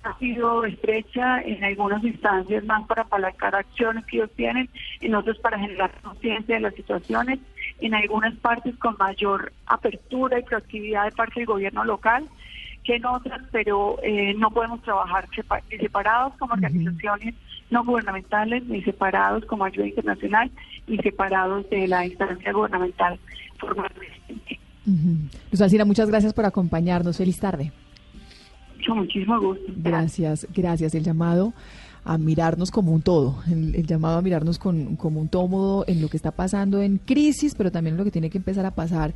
ha 0.04 0.18
sido 0.18 0.64
estrecha 0.64 1.40
en 1.42 1.62
algunas 1.64 2.02
instancias 2.02 2.64
más 2.64 2.86
para 2.86 3.02
apalancar 3.02 3.54
acciones 3.54 4.04
que 4.06 4.16
ellos 4.16 4.30
tienen, 4.36 4.68
en 5.00 5.14
otras 5.14 5.38
para 5.38 5.58
generar 5.58 5.92
conciencia 6.02 6.56
de 6.56 6.60
las 6.60 6.74
situaciones, 6.74 7.38
en 7.82 7.94
algunas 7.94 8.34
partes 8.36 8.76
con 8.76 8.96
mayor 8.98 9.52
apertura 9.66 10.38
y 10.38 10.42
proactividad 10.42 11.04
de 11.04 11.12
parte 11.12 11.40
del 11.40 11.46
gobierno 11.46 11.84
local 11.84 12.28
que 12.84 12.96
en 12.96 13.06
otras, 13.06 13.40
pero 13.52 13.98
eh, 14.02 14.34
no 14.34 14.50
podemos 14.50 14.82
trabajar 14.82 15.28
separados 15.70 16.34
como 16.38 16.54
organizaciones 16.54 17.34
no 17.70 17.84
gubernamentales, 17.84 18.64
ni 18.66 18.82
separados 18.82 19.44
como 19.46 19.64
ayuda 19.64 19.86
internacional, 19.86 20.50
ni 20.86 20.98
separados 20.98 21.68
de 21.70 21.88
la 21.88 22.04
instancia 22.04 22.52
gubernamental 22.52 23.18
formalmente. 23.58 24.58
Luz 25.50 25.60
Alcina, 25.60 25.84
muchas 25.84 26.08
gracias 26.08 26.34
por 26.34 26.44
acompañarnos. 26.44 27.16
Feliz 27.16 27.38
tarde. 27.38 27.72
Con 28.86 28.98
muchísimo 28.98 29.40
gusto. 29.40 29.64
Gracias, 29.76 30.46
gracias. 30.52 30.94
El 30.94 31.04
llamado 31.04 31.54
a 32.04 32.18
mirarnos 32.18 32.70
como 32.70 32.92
un 32.92 33.02
todo, 33.02 33.38
el, 33.50 33.86
llamado 33.86 34.18
a 34.18 34.22
mirarnos 34.22 34.58
con, 34.58 34.96
como 34.96 35.20
un 35.20 35.28
todo 35.28 35.84
en 35.86 36.00
lo 36.00 36.08
que 36.08 36.16
está 36.16 36.32
pasando 36.32 36.82
en 36.82 36.98
crisis, 36.98 37.54
pero 37.54 37.70
también 37.70 37.94
en 37.94 37.98
lo 37.98 38.04
que 38.04 38.10
tiene 38.10 38.30
que 38.30 38.38
empezar 38.38 38.66
a 38.66 38.72
pasar 38.72 39.14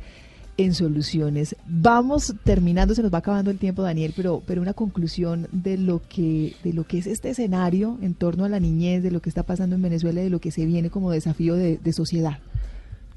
en 0.57 0.73
soluciones. 0.73 1.55
Vamos 1.67 2.33
terminando, 2.43 2.95
se 2.95 3.03
nos 3.03 3.13
va 3.13 3.19
acabando 3.19 3.51
el 3.51 3.59
tiempo, 3.59 3.83
Daniel, 3.83 4.13
pero, 4.15 4.41
pero 4.45 4.61
una 4.61 4.73
conclusión 4.73 5.47
de 5.51 5.77
lo 5.77 6.01
que, 6.07 6.55
de 6.63 6.73
lo 6.73 6.85
que 6.85 6.97
es 6.97 7.07
este 7.07 7.29
escenario 7.29 7.97
en 8.01 8.15
torno 8.15 8.45
a 8.45 8.49
la 8.49 8.59
niñez, 8.59 9.03
de 9.03 9.11
lo 9.11 9.21
que 9.21 9.29
está 9.29 9.43
pasando 9.43 9.75
en 9.75 9.81
Venezuela 9.81 10.21
de 10.21 10.29
lo 10.29 10.39
que 10.39 10.51
se 10.51 10.65
viene 10.65 10.89
como 10.89 11.11
desafío 11.11 11.55
de, 11.55 11.77
de 11.77 11.93
sociedad. 11.93 12.39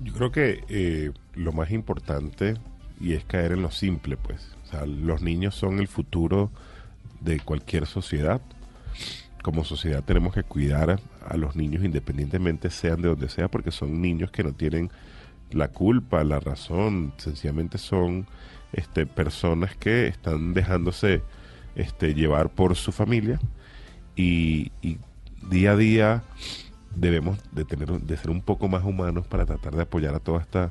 Yo 0.01 0.13
creo 0.13 0.33
que 0.33 0.65
eh, 0.69 1.13
lo 1.35 1.53
más 1.53 1.71
importante 1.71 2.55
y 3.01 3.15
es 3.15 3.25
caer 3.25 3.53
en 3.53 3.63
lo 3.63 3.71
simple, 3.71 4.17
pues. 4.17 4.49
O 4.65 4.71
sea, 4.71 4.87
los 4.87 5.23
niños 5.23 5.55
son 5.55 5.79
el 5.79 5.89
futuro 5.89 6.51
de 7.21 7.41
cualquier 7.41 7.87
sociedad. 7.87 8.41
Como 9.43 9.65
sociedad 9.65 10.05
tenemos 10.05 10.35
que 10.35 10.43
cuidar 10.43 11.01
a, 11.27 11.37
los 11.37 11.57
niños 11.57 11.85
independientemente 11.85 12.71
sean 12.71 13.01
de 13.01 13.09
donde 13.09 13.29
sea, 13.29 13.49
porque 13.49 13.71
son 13.71 14.03
niños 14.03 14.31
que 14.31 14.45
no 14.45 14.53
tienen 14.53 14.91
la 15.51 15.69
culpa, 15.69 16.23
la 16.25 16.41
razón, 16.41 17.13
sencillamente 17.17 17.79
son 17.79 18.27
este, 18.73 19.07
personas 19.07 19.77
que 19.77 20.07
están 20.07 20.55
dejándose 20.55 21.23
este, 21.75 22.15
llevar 22.15 22.51
por 22.51 22.77
su 22.77 22.93
familia 22.93 23.41
y, 24.15 24.73
y 24.83 24.99
día 25.49 25.73
a 25.73 25.77
día 25.77 26.23
debemos 26.95 27.39
de 27.53 27.65
tener 27.65 27.89
de 27.89 28.17
ser 28.17 28.31
un 28.31 28.43
poco 28.43 28.69
más 28.69 28.85
humanos 28.85 29.27
para 29.27 29.47
tratar 29.47 29.75
de 29.75 29.83
apoyar 29.83 30.15
a 30.15 30.21
toda 30.21 30.41
esta 30.41 30.71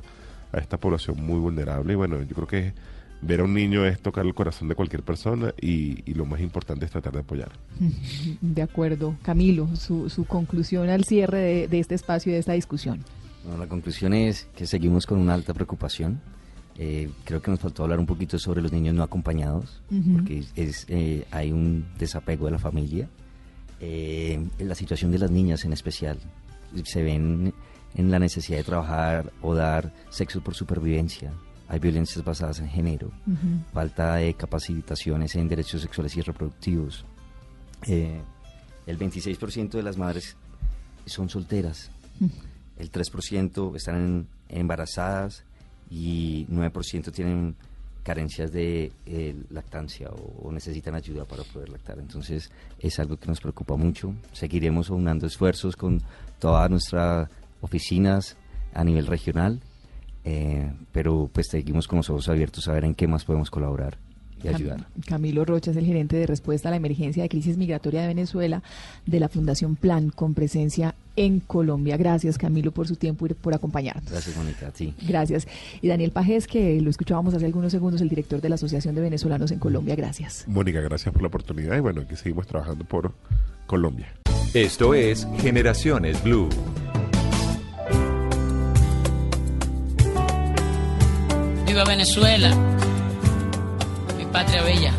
a 0.52 0.58
esta 0.58 0.78
población 0.78 1.16
muy 1.24 1.38
vulnerable. 1.38 1.92
Y 1.92 1.96
bueno 1.96 2.22
yo 2.22 2.34
creo 2.34 2.46
que 2.46 2.74
ver 3.22 3.40
a 3.40 3.44
un 3.44 3.52
niño 3.54 3.84
es 3.84 4.00
tocar 4.00 4.24
el 4.24 4.34
corazón 4.34 4.68
de 4.68 4.74
cualquier 4.74 5.02
persona 5.02 5.52
y, 5.60 6.02
y 6.10 6.14
lo 6.14 6.24
más 6.24 6.40
importante 6.40 6.84
es 6.86 6.90
tratar 6.90 7.12
de 7.12 7.20
apoyar 7.20 7.52
De 8.40 8.62
acuerdo. 8.62 9.16
Camilo, 9.22 9.68
su, 9.76 10.08
su 10.08 10.24
conclusión 10.24 10.88
al 10.88 11.04
cierre 11.04 11.38
de, 11.38 11.68
de 11.68 11.78
este 11.80 11.94
espacio 11.94 12.30
y 12.30 12.34
de 12.34 12.38
esta 12.40 12.52
discusión. 12.54 13.04
Bueno, 13.44 13.58
la 13.58 13.68
conclusión 13.68 14.12
es 14.14 14.48
que 14.56 14.66
seguimos 14.66 15.06
con 15.06 15.18
una 15.18 15.34
alta 15.34 15.52
preocupación. 15.54 16.20
Eh, 16.78 17.10
creo 17.24 17.42
que 17.42 17.50
nos 17.50 17.60
faltó 17.60 17.82
hablar 17.82 17.98
un 17.98 18.06
poquito 18.06 18.38
sobre 18.38 18.62
los 18.62 18.72
niños 18.72 18.94
no 18.94 19.02
acompañados, 19.02 19.82
Ujú. 19.90 20.12
porque 20.14 20.44
es, 20.56 20.86
eh, 20.88 21.26
hay 21.30 21.52
un 21.52 21.84
desapego 21.98 22.46
de 22.46 22.52
la 22.52 22.58
familia. 22.58 23.08
Eh, 23.80 24.46
la 24.58 24.74
situación 24.74 25.10
de 25.10 25.18
las 25.18 25.30
niñas 25.30 25.64
en 25.64 25.72
especial 25.72 26.18
se 26.84 27.02
ven 27.02 27.52
en 27.94 28.10
la 28.10 28.18
necesidad 28.18 28.58
de 28.58 28.64
trabajar 28.64 29.32
o 29.42 29.54
dar 29.54 29.92
sexo 30.10 30.42
por 30.42 30.54
supervivencia. 30.54 31.32
Hay 31.70 31.78
violencias 31.78 32.24
basadas 32.24 32.58
en 32.58 32.68
género, 32.68 33.12
falta 33.72 34.16
de 34.16 34.34
capacitaciones 34.34 35.36
en 35.36 35.46
derechos 35.46 35.80
sexuales 35.80 36.16
y 36.16 36.20
reproductivos. 36.20 37.04
Eh, 37.86 38.20
el 38.86 38.98
26% 38.98 39.70
de 39.70 39.82
las 39.84 39.96
madres 39.96 40.36
son 41.06 41.28
solteras, 41.28 41.92
el 42.76 42.90
3% 42.90 43.76
están 43.76 44.26
embarazadas 44.48 45.44
y 45.88 46.44
9% 46.50 47.12
tienen 47.12 47.54
carencias 48.02 48.50
de 48.50 48.90
eh, 49.06 49.36
lactancia 49.50 50.08
o, 50.10 50.48
o 50.48 50.52
necesitan 50.52 50.96
ayuda 50.96 51.24
para 51.24 51.44
poder 51.44 51.68
lactar. 51.68 52.00
Entonces 52.00 52.50
es 52.80 52.98
algo 52.98 53.16
que 53.16 53.28
nos 53.28 53.40
preocupa 53.40 53.76
mucho. 53.76 54.12
Seguiremos 54.32 54.90
aunando 54.90 55.28
esfuerzos 55.28 55.76
con 55.76 56.02
todas 56.40 56.68
nuestras 56.68 57.28
oficinas 57.60 58.36
a 58.74 58.82
nivel 58.82 59.06
regional, 59.06 59.60
eh, 60.30 60.70
pero 60.92 61.28
pues 61.32 61.48
seguimos 61.48 61.88
con 61.88 61.96
los 61.98 62.10
ojos 62.10 62.28
abiertos 62.28 62.68
a 62.68 62.72
ver 62.72 62.84
en 62.84 62.94
qué 62.94 63.06
más 63.08 63.24
podemos 63.24 63.50
colaborar 63.50 63.96
y 64.42 64.46
Cam- 64.48 64.54
ayudar. 64.54 64.86
Camilo 65.06 65.44
Rocha 65.44 65.70
es 65.72 65.76
el 65.76 65.84
gerente 65.84 66.16
de 66.16 66.26
respuesta 66.26 66.68
a 66.68 66.70
la 66.70 66.76
emergencia 66.76 67.22
de 67.22 67.28
crisis 67.28 67.56
migratoria 67.56 68.00
de 68.02 68.06
Venezuela 68.08 68.62
de 69.06 69.20
la 69.20 69.28
Fundación 69.28 69.76
Plan 69.76 70.10
con 70.10 70.34
presencia 70.34 70.94
en 71.16 71.40
Colombia. 71.40 71.96
Gracias 71.98 72.38
Camilo 72.38 72.70
por 72.70 72.86
su 72.88 72.96
tiempo 72.96 73.26
y 73.26 73.34
por 73.34 73.52
acompañarnos. 73.54 74.10
Gracias, 74.10 74.36
Mónica. 74.36 74.70
ti. 74.70 74.94
Gracias. 75.06 75.46
Y 75.82 75.88
Daniel 75.88 76.12
Pajés, 76.12 76.46
que 76.46 76.80
lo 76.80 76.88
escuchábamos 76.88 77.34
hace 77.34 77.44
algunos 77.44 77.72
segundos, 77.72 78.00
el 78.00 78.08
director 78.08 78.40
de 78.40 78.48
la 78.48 78.54
Asociación 78.54 78.94
de 78.94 79.00
Venezolanos 79.02 79.50
en 79.50 79.58
Colombia. 79.58 79.94
Gracias. 79.96 80.44
Mónica 80.46 80.80
gracias 80.80 81.12
por 81.12 81.20
la 81.22 81.28
oportunidad 81.28 81.76
y 81.76 81.80
bueno 81.80 82.00
aquí 82.02 82.16
seguimos 82.16 82.46
trabajando 82.46 82.84
por 82.84 83.12
Colombia 83.66 84.06
Esto 84.54 84.94
es 84.94 85.26
Generaciones 85.38 86.22
Blue. 86.24 86.48
Viva 91.70 91.84
Venezuela, 91.84 92.50
mi 94.18 94.24
patria 94.24 94.60
bella. 94.64 94.92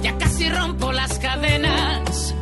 Ya 0.00 0.16
casi 0.16 0.48
rompo 0.48 0.92
las 0.92 1.18
cadenas, 1.18 2.32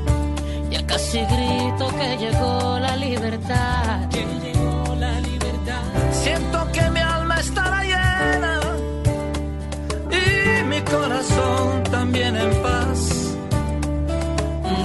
ya 0.70 0.84
casi 0.84 1.20
grito 1.20 1.88
que 1.98 2.18
llegó 2.18 2.78
la 2.80 2.96
libertad. 2.96 4.10
Que 4.10 4.26
llegó 4.44 4.94
la 4.96 5.20
libertad. 5.20 5.82
Siento 6.12 6.70
que 6.70 6.90
mi 6.90 7.00
alma 7.00 7.40
estará 7.40 7.82
llena 7.82 8.60
y 10.10 10.62
mi 10.64 10.82
corazón 10.82 11.82
también 11.84 12.36
en 12.36 12.62
paz. 12.62 13.34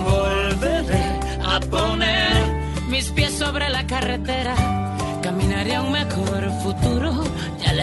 Volveré 0.06 1.20
a 1.44 1.60
poner 1.60 2.88
mis 2.88 3.10
pies 3.12 3.34
sobre 3.34 3.70
la 3.70 3.86
carretera. 3.86 4.75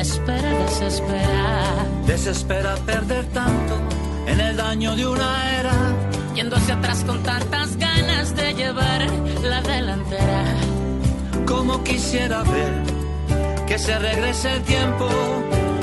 Y 0.03 0.09
a 0.09 0.09
la 0.09 0.15
espera 0.15 0.51
desespera. 0.65 1.87
Desespera 2.07 2.75
perder 2.87 3.25
tanto 3.27 3.75
en 4.27 4.41
el 4.41 4.57
daño 4.57 4.97
de 4.97 5.07
una 5.07 5.61
era. 5.61 5.73
Yendo 6.35 6.57
hacia 6.57 6.75
atrás 6.75 7.05
con 7.07 7.23
tantas 7.23 7.77
ganas 7.77 8.35
de 8.35 8.55
llevar 8.55 9.07
la 9.43 9.63
delantera. 9.63 10.45
Como 11.47 11.83
quisiera 11.85 12.43
ver 12.43 12.83
que 13.67 13.79
se 13.79 13.99
regrese 13.99 14.53
el 14.55 14.63
tiempo, 14.63 15.09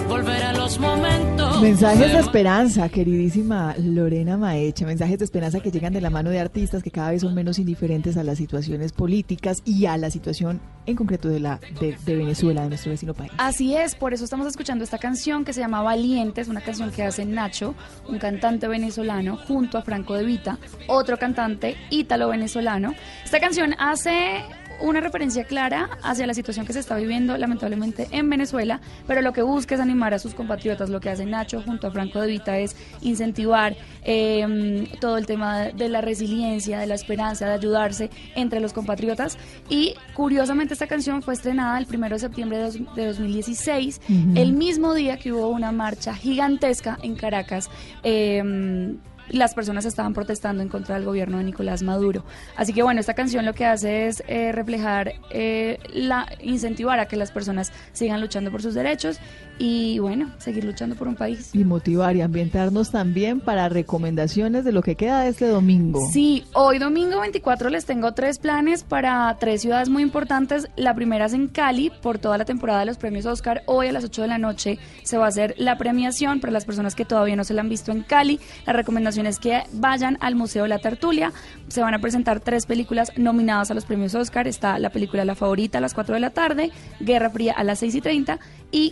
volver 0.08 0.44
a 0.44 0.54
los 0.54 0.80
momentos. 0.80 1.19
Mensajes 1.62 2.14
de 2.14 2.20
esperanza, 2.20 2.88
queridísima 2.88 3.76
Lorena 3.78 4.38
Maecha, 4.38 4.86
mensajes 4.86 5.20
de 5.20 5.26
esperanza 5.26 5.60
que 5.60 5.72
llegan 5.72 5.92
de 5.92 6.00
la 6.00 6.10
mano 6.10 6.30
de 6.30 6.40
artistas 6.40 6.82
que 6.82 6.90
cada 6.90 7.12
vez 7.12 7.22
son 7.22 7.36
menos 7.36 7.60
indiferentes 7.60 8.16
a 8.16 8.24
las 8.24 8.38
situaciones 8.38 8.94
políticas 8.94 9.62
y 9.66 9.86
a 9.86 9.98
la 9.98 10.10
situación 10.10 10.62
en 10.86 10.96
concreto 10.96 11.28
de 11.28 11.42
la 11.42 11.60
de, 11.82 11.98
de 12.06 12.16
Venezuela, 12.16 12.64
de 12.64 12.70
nuestro 12.70 12.92
vecino 12.92 13.14
país. 13.14 13.32
Así 13.38 13.76
es, 13.76 13.96
por 13.96 14.14
eso 14.14 14.24
estamos 14.24 14.48
escuchando 14.48 14.86
esta 14.86 15.00
canción 15.00 15.44
que 15.44 15.52
se 15.52 15.60
llama 15.60 15.82
Valientes, 15.82 16.48
una 16.48 16.62
canción 16.62 16.92
que 16.92 17.04
hace 17.04 17.26
Nacho, 17.26 17.76
un 18.08 18.20
cantante 18.20 18.68
venezolano, 18.68 19.36
junto 19.36 19.78
a 19.78 19.82
Franco 19.82 20.14
De 20.14 20.24
Vita, 20.24 20.58
otro 20.88 21.18
cantante 21.18 21.76
ítalo-venezolano. 21.90 22.96
Esta 23.26 23.40
canción 23.42 23.76
hace 23.80 24.44
una 24.82 25.00
referencia 25.02 25.44
clara 25.44 25.90
hacia 26.04 26.26
la 26.28 26.34
situación 26.34 26.66
que 26.66 26.74
se 26.74 26.80
está 26.80 26.96
viviendo 26.96 27.38
lamentablemente 27.38 28.08
en 28.12 28.30
Venezuela, 28.30 28.80
pero 29.08 29.22
lo 29.22 29.34
que 29.34 29.42
busca 29.42 29.76
es 29.76 29.82
animar 29.82 30.14
a 30.14 30.20
sus 30.20 30.34
compatriotas. 30.34 30.90
Lo 30.90 31.00
que 31.00 31.10
hace 31.10 31.26
Nacho 31.26 31.62
junto 31.62 31.88
a 31.88 31.92
Franco 31.92 32.20
De 32.22 32.28
Vita 32.28 32.58
es 32.58 32.76
incentivar 33.02 33.76
eh, 34.04 34.88
todo 35.00 35.18
el 35.18 35.26
tema 35.26 35.66
de 35.66 35.90
la 35.90 36.02
resiliencia, 36.02 36.80
de 36.80 36.88
la 36.88 36.96
esperanza, 36.96 37.48
de 37.48 37.54
ayudarse 37.54 38.10
entre 38.36 38.60
los 38.60 38.74
compatriotas. 38.74 39.38
Y 39.70 39.96
curiosamente 40.14 40.74
esta 40.74 40.88
canción 40.88 41.22
fue 41.22 41.34
estrenada 41.34 41.78
el 41.78 41.86
1 41.94 42.10
de 42.10 42.20
septiembre 42.20 42.58
de, 42.58 42.64
dos- 42.64 42.96
de 42.96 43.06
2016, 43.08 44.02
Ujú. 44.10 44.16
el 44.36 44.54
mismo 44.54 44.94
día 44.94 45.18
que 45.18 45.34
hubo 45.34 45.50
una 45.50 45.72
marcha 45.72 46.14
gigantesca 46.14 46.98
en 47.04 47.16
Caracas. 47.16 47.70
eh, 48.04 48.96
las 49.30 49.54
personas 49.54 49.86
estaban 49.86 50.14
protestando 50.14 50.62
en 50.64 50.70
contra 50.70 50.96
del 50.96 51.06
gobierno 51.06 51.38
de 51.38 51.44
Nicolás 51.44 51.84
Maduro. 51.84 52.24
Así 52.56 52.74
que 52.74 52.84
bueno, 52.84 53.00
esta 53.00 53.14
canción 53.14 53.46
lo 53.46 53.54
que 53.54 53.66
hace 53.66 54.08
es 54.08 54.24
eh, 54.28 54.52
reflejar, 54.52 55.14
eh, 55.32 55.80
la 55.94 56.28
incentivar 56.42 57.00
a 57.00 57.08
que 57.08 57.16
las 57.16 57.32
personas 57.32 57.72
sigan 57.94 58.22
luchando 58.22 58.52
por 58.52 58.62
sus 58.62 58.74
derechos 58.74 59.20
y 59.60 60.00
bueno, 60.00 60.32
seguir 60.38 60.64
luchando 60.64 60.96
por 60.96 61.10
un 61.10 61.16
país. 61.16 61.52
Y 61.54 61.66
motivar 61.66 62.16
y 62.16 62.22
ambientarnos 62.22 62.92
también 62.92 63.42
para 63.42 63.68
recomendaciones 63.68 64.64
de 64.64 64.72
lo 64.72 64.82
que 64.82 64.96
queda 64.96 65.22
de 65.22 65.30
este 65.30 65.48
domingo. 65.48 66.00
Sí, 66.12 66.46
hoy 66.54 66.80
domingo 66.80 67.20
24 67.20 67.70
les 67.70 67.86
tengo 67.86 68.14
tres 68.14 68.40
planes 68.40 68.84
para 68.84 69.36
tres 69.38 69.62
ciudades 69.62 69.90
muy 69.90 70.02
importantes. 70.02 70.70
La 70.78 70.96
primera 70.96 71.26
es 71.26 71.34
en 71.34 71.50
Cali, 71.50 71.92
por 72.02 72.20
toda 72.20 72.38
la 72.38 72.46
temporada 72.46 72.80
de 72.80 72.86
los 72.86 72.98
premios 72.98 73.26
Oscar. 73.26 73.62
Hoy 73.66 73.88
a 73.88 73.92
las 73.92 74.06
8 74.06 74.22
de 74.22 74.28
la 74.30 74.38
noche 74.38 74.80
se 75.04 75.18
va 75.18 75.26
a 75.26 75.28
hacer 75.28 75.56
la 75.58 75.78
premiación 75.78 76.40
para 76.40 76.54
las 76.54 76.64
personas 76.64 76.96
que 76.96 77.04
todavía 77.04 77.36
no 77.36 77.44
se 77.44 77.54
la 77.54 77.62
han 77.62 77.70
visto 77.70 77.92
en 77.92 78.04
Cali. 78.04 78.40
La 78.66 78.72
recomendación 78.72 79.28
es 79.28 79.40
que 79.40 79.64
vayan 79.74 80.18
al 80.22 80.36
Museo 80.36 80.64
de 80.64 80.70
la 80.70 80.80
Tertulia. 80.80 81.34
Se 81.68 81.82
van 81.82 81.94
a 81.94 82.00
presentar 82.00 82.40
tres 82.40 82.66
películas 82.66 83.12
nominadas 83.18 83.72
a 83.72 83.74
los 83.74 83.84
premios 83.84 84.16
Oscar. 84.16 84.48
Está 84.48 84.80
la 84.80 84.90
película 84.90 85.26
La 85.26 85.36
Favorita 85.36 85.80
a 85.80 85.82
las 85.82 85.94
4 85.94 86.14
de 86.14 86.22
la 86.22 86.30
tarde, 86.30 86.72
Guerra 87.02 87.30
Fría 87.30 87.54
a 87.54 87.66
las 87.66 87.80
6 87.80 87.96
y 87.96 88.02
30 88.02 88.40
y 88.72 88.92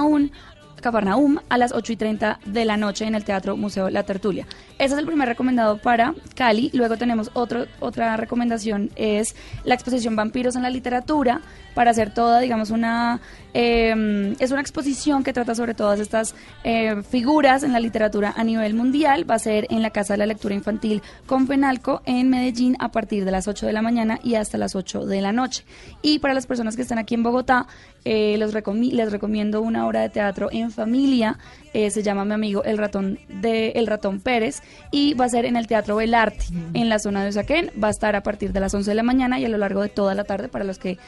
Cafarnaún 0.00 0.32
Cafarnaum 0.80 1.38
a 1.50 1.58
las 1.58 1.72
8 1.72 1.92
y 1.92 1.96
30 1.96 2.40
de 2.46 2.64
la 2.64 2.78
noche 2.78 3.04
en 3.04 3.14
el 3.14 3.22
Teatro 3.22 3.54
Museo 3.54 3.90
La 3.90 4.04
Tertulia. 4.04 4.46
Ese 4.78 4.94
es 4.94 4.98
el 4.98 5.04
primer 5.04 5.28
recomendado 5.28 5.76
para 5.76 6.14
Cali. 6.34 6.70
Luego 6.72 6.96
tenemos 6.96 7.30
otro, 7.34 7.66
otra 7.80 8.16
recomendación, 8.16 8.90
es 8.96 9.36
la 9.64 9.74
exposición 9.74 10.16
Vampiros 10.16 10.56
en 10.56 10.62
la 10.62 10.70
Literatura, 10.70 11.42
para 11.74 11.90
hacer 11.90 12.12
toda, 12.12 12.40
digamos, 12.40 12.70
una... 12.70 13.20
Eh, 13.52 14.36
es 14.38 14.52
una 14.52 14.60
exposición 14.60 15.24
que 15.24 15.32
trata 15.32 15.56
sobre 15.56 15.74
todas 15.74 15.98
estas 15.98 16.36
eh, 16.62 17.02
figuras 17.02 17.64
en 17.64 17.72
la 17.72 17.80
literatura 17.80 18.32
a 18.36 18.44
nivel 18.44 18.74
mundial. 18.74 19.28
Va 19.28 19.34
a 19.34 19.38
ser 19.40 19.66
en 19.70 19.82
la 19.82 19.90
Casa 19.90 20.14
de 20.14 20.18
la 20.18 20.26
Lectura 20.26 20.54
Infantil 20.54 21.02
con 21.26 21.48
Penalco 21.48 22.00
en 22.04 22.30
Medellín 22.30 22.76
a 22.78 22.92
partir 22.92 23.24
de 23.24 23.32
las 23.32 23.48
8 23.48 23.66
de 23.66 23.72
la 23.72 23.82
mañana 23.82 24.20
y 24.22 24.36
hasta 24.36 24.56
las 24.56 24.76
8 24.76 25.04
de 25.04 25.20
la 25.20 25.32
noche. 25.32 25.64
Y 26.00 26.20
para 26.20 26.32
las 26.32 26.46
personas 26.46 26.76
que 26.76 26.82
están 26.82 26.98
aquí 26.98 27.16
en 27.16 27.24
Bogotá, 27.24 27.66
eh, 28.04 28.36
les, 28.38 28.54
les 28.54 29.12
recomiendo 29.12 29.60
una 29.60 29.86
obra 29.86 30.00
de 30.00 30.10
teatro 30.10 30.48
en 30.52 30.70
familia 30.70 31.38
eh, 31.72 31.90
se 31.90 32.02
llama 32.02 32.24
mi 32.24 32.34
amigo 32.34 32.64
El 32.64 32.78
Ratón 32.78 33.18
de 33.28 33.70
El 33.70 33.86
Ratón 33.86 34.20
Pérez 34.20 34.62
y 34.90 35.14
va 35.14 35.26
a 35.26 35.28
ser 35.28 35.44
en 35.44 35.56
el 35.56 35.68
Teatro 35.68 35.96
Belarte, 35.96 36.46
en 36.74 36.88
la 36.88 36.98
zona 36.98 37.22
de 37.22 37.30
Usaquén. 37.30 37.70
Va 37.82 37.88
a 37.88 37.90
estar 37.92 38.16
a 38.16 38.22
partir 38.22 38.52
de 38.52 38.60
las 38.60 38.74
11 38.74 38.90
de 38.90 38.94
la 38.94 39.02
mañana 39.02 39.38
y 39.38 39.44
a 39.44 39.48
lo 39.48 39.58
largo 39.58 39.82
de 39.82 39.88
toda 39.88 40.14
la 40.14 40.24
tarde 40.24 40.48
para 40.48 40.64
los 40.64 40.78
que 40.78 40.98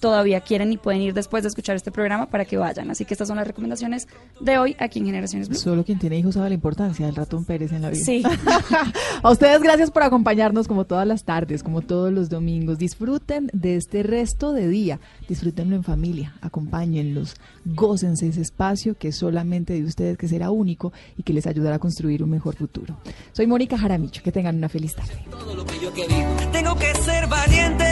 todavía 0.00 0.40
quieren 0.40 0.72
y 0.72 0.76
pueden 0.76 1.02
ir 1.02 1.14
después 1.14 1.42
de 1.42 1.48
escuchar 1.48 1.76
este 1.76 1.90
programa 1.90 2.26
para 2.26 2.44
que 2.44 2.56
vayan. 2.56 2.90
Así 2.90 3.04
que 3.04 3.14
estas 3.14 3.28
son 3.28 3.36
las 3.36 3.46
recomendaciones 3.46 4.08
de 4.40 4.58
hoy 4.58 4.76
aquí 4.78 5.00
en 5.00 5.06
Generaciones 5.06 5.48
Blue. 5.48 5.58
Solo 5.58 5.84
quien 5.84 5.98
tiene 5.98 6.18
hijos 6.18 6.34
sabe 6.34 6.48
la 6.48 6.54
importancia 6.54 7.06
del 7.06 7.14
ratón 7.14 7.44
Pérez 7.44 7.72
en 7.72 7.82
la 7.82 7.90
vida. 7.90 8.04
Sí. 8.04 8.22
a 9.22 9.30
ustedes 9.30 9.62
gracias 9.62 9.90
por 9.90 10.02
acompañarnos 10.02 10.68
como 10.68 10.84
todas 10.84 11.06
las 11.06 11.24
tardes, 11.24 11.62
como 11.62 11.82
todos 11.82 12.12
los 12.12 12.28
domingos. 12.28 12.78
Disfruten 12.78 13.50
de 13.52 13.76
este 13.76 14.02
resto 14.02 14.52
de 14.52 14.68
día. 14.68 15.00
Disfrútenlo 15.28 15.76
en 15.76 15.84
familia, 15.84 16.34
acompáñenlos, 16.40 17.36
gócense 17.64 18.28
ese 18.28 18.40
espacio 18.40 18.96
que 18.96 19.08
es 19.08 19.16
solamente 19.16 19.74
de 19.74 19.84
ustedes, 19.84 20.16
que 20.16 20.28
será 20.28 20.50
único 20.50 20.92
y 21.16 21.22
que 21.22 21.32
les 21.32 21.46
ayudará 21.46 21.76
a 21.76 21.78
construir 21.78 22.22
un 22.22 22.30
mejor 22.30 22.56
futuro. 22.56 22.98
Soy 23.32 23.46
Mónica 23.46 23.76
Jaramicho, 23.76 24.22
que 24.22 24.32
tengan 24.32 24.56
una 24.56 24.68
feliz 24.68 24.94
tarde. 24.94 25.24
Tengo 26.52 26.76
que 26.76 26.94
ser 26.94 27.26
valiente, 27.26 27.84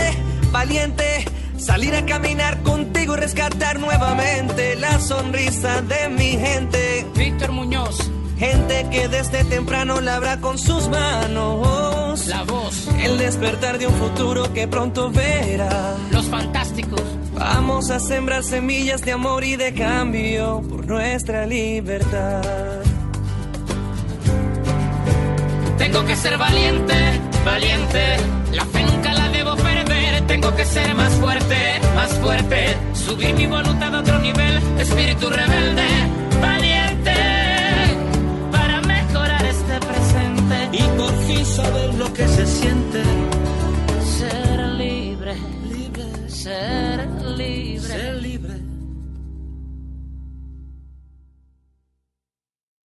valiente, 0.53 1.25
salir 1.59 1.95
a 1.95 2.05
caminar 2.05 2.63
contigo 2.63 3.15
y 3.15 3.21
rescatar 3.21 3.79
nuevamente 3.79 4.77
la 4.77 4.99
sonrisa 5.01 5.83
de 5.83 6.09
mi 6.09 6.31
gente. 6.33 7.07
Víctor 7.15 7.53
Muñoz. 7.53 8.11
Gente 8.39 8.87
que 8.91 9.09
desde 9.09 9.45
temprano 9.45 10.01
labra 10.01 10.41
con 10.41 10.59
sus 10.59 10.89
manos. 10.89 12.27
La 12.27 12.43
voz. 12.45 12.89
El 13.03 13.17
despertar 13.19 13.79
de 13.79 13.87
un 13.87 13.95
futuro 13.95 14.53
que 14.53 14.69
pronto 14.69 15.11
verá. 15.11 15.97
Los 16.11 16.27
fantásticos. 16.27 17.03
Vamos 17.33 17.91
a 17.91 18.01
sembrar 18.01 18.43
semillas 18.43 19.03
de 19.03 19.13
amor 19.13 19.45
y 19.45 19.57
de 19.57 19.73
cambio 19.73 20.63
por 20.69 20.87
nuestra 20.87 21.47
libertad. 21.47 22.43
Tengo 25.79 26.05
que 26.05 26.17
ser 26.17 26.37
valiente, 26.37 26.95
valiente. 27.45 28.17
La 28.53 28.65
fe 28.67 28.83
nunca 28.83 29.13
la 29.15 29.29
debo 29.29 29.57
perder 29.57 29.86
tengo 30.27 30.55
que 30.55 30.65
ser 30.65 30.95
más 30.95 31.13
fuerte, 31.15 31.57
más 31.95 32.13
fuerte. 32.15 32.77
Subir 32.93 33.35
mi 33.35 33.47
voluntad 33.47 33.95
a 33.95 34.01
otro 34.01 34.19
nivel, 34.19 34.55
espíritu 34.79 35.29
rebelde, 35.29 35.89
valiente, 36.41 37.15
para 38.51 38.81
mejorar 38.83 39.45
este 39.45 39.79
presente. 39.81 40.57
Y 40.73 40.83
por 40.99 41.13
fin 41.27 41.45
saber 41.45 41.95
lo 41.95 42.13
que 42.13 42.29
se 42.29 42.47
siente. 42.47 43.03
Ser 44.19 44.59
libre, 44.85 45.35
libre, 45.71 46.29
ser 46.29 47.09
libre, 47.37 47.81
ser 47.81 48.15
libre. 48.23 48.66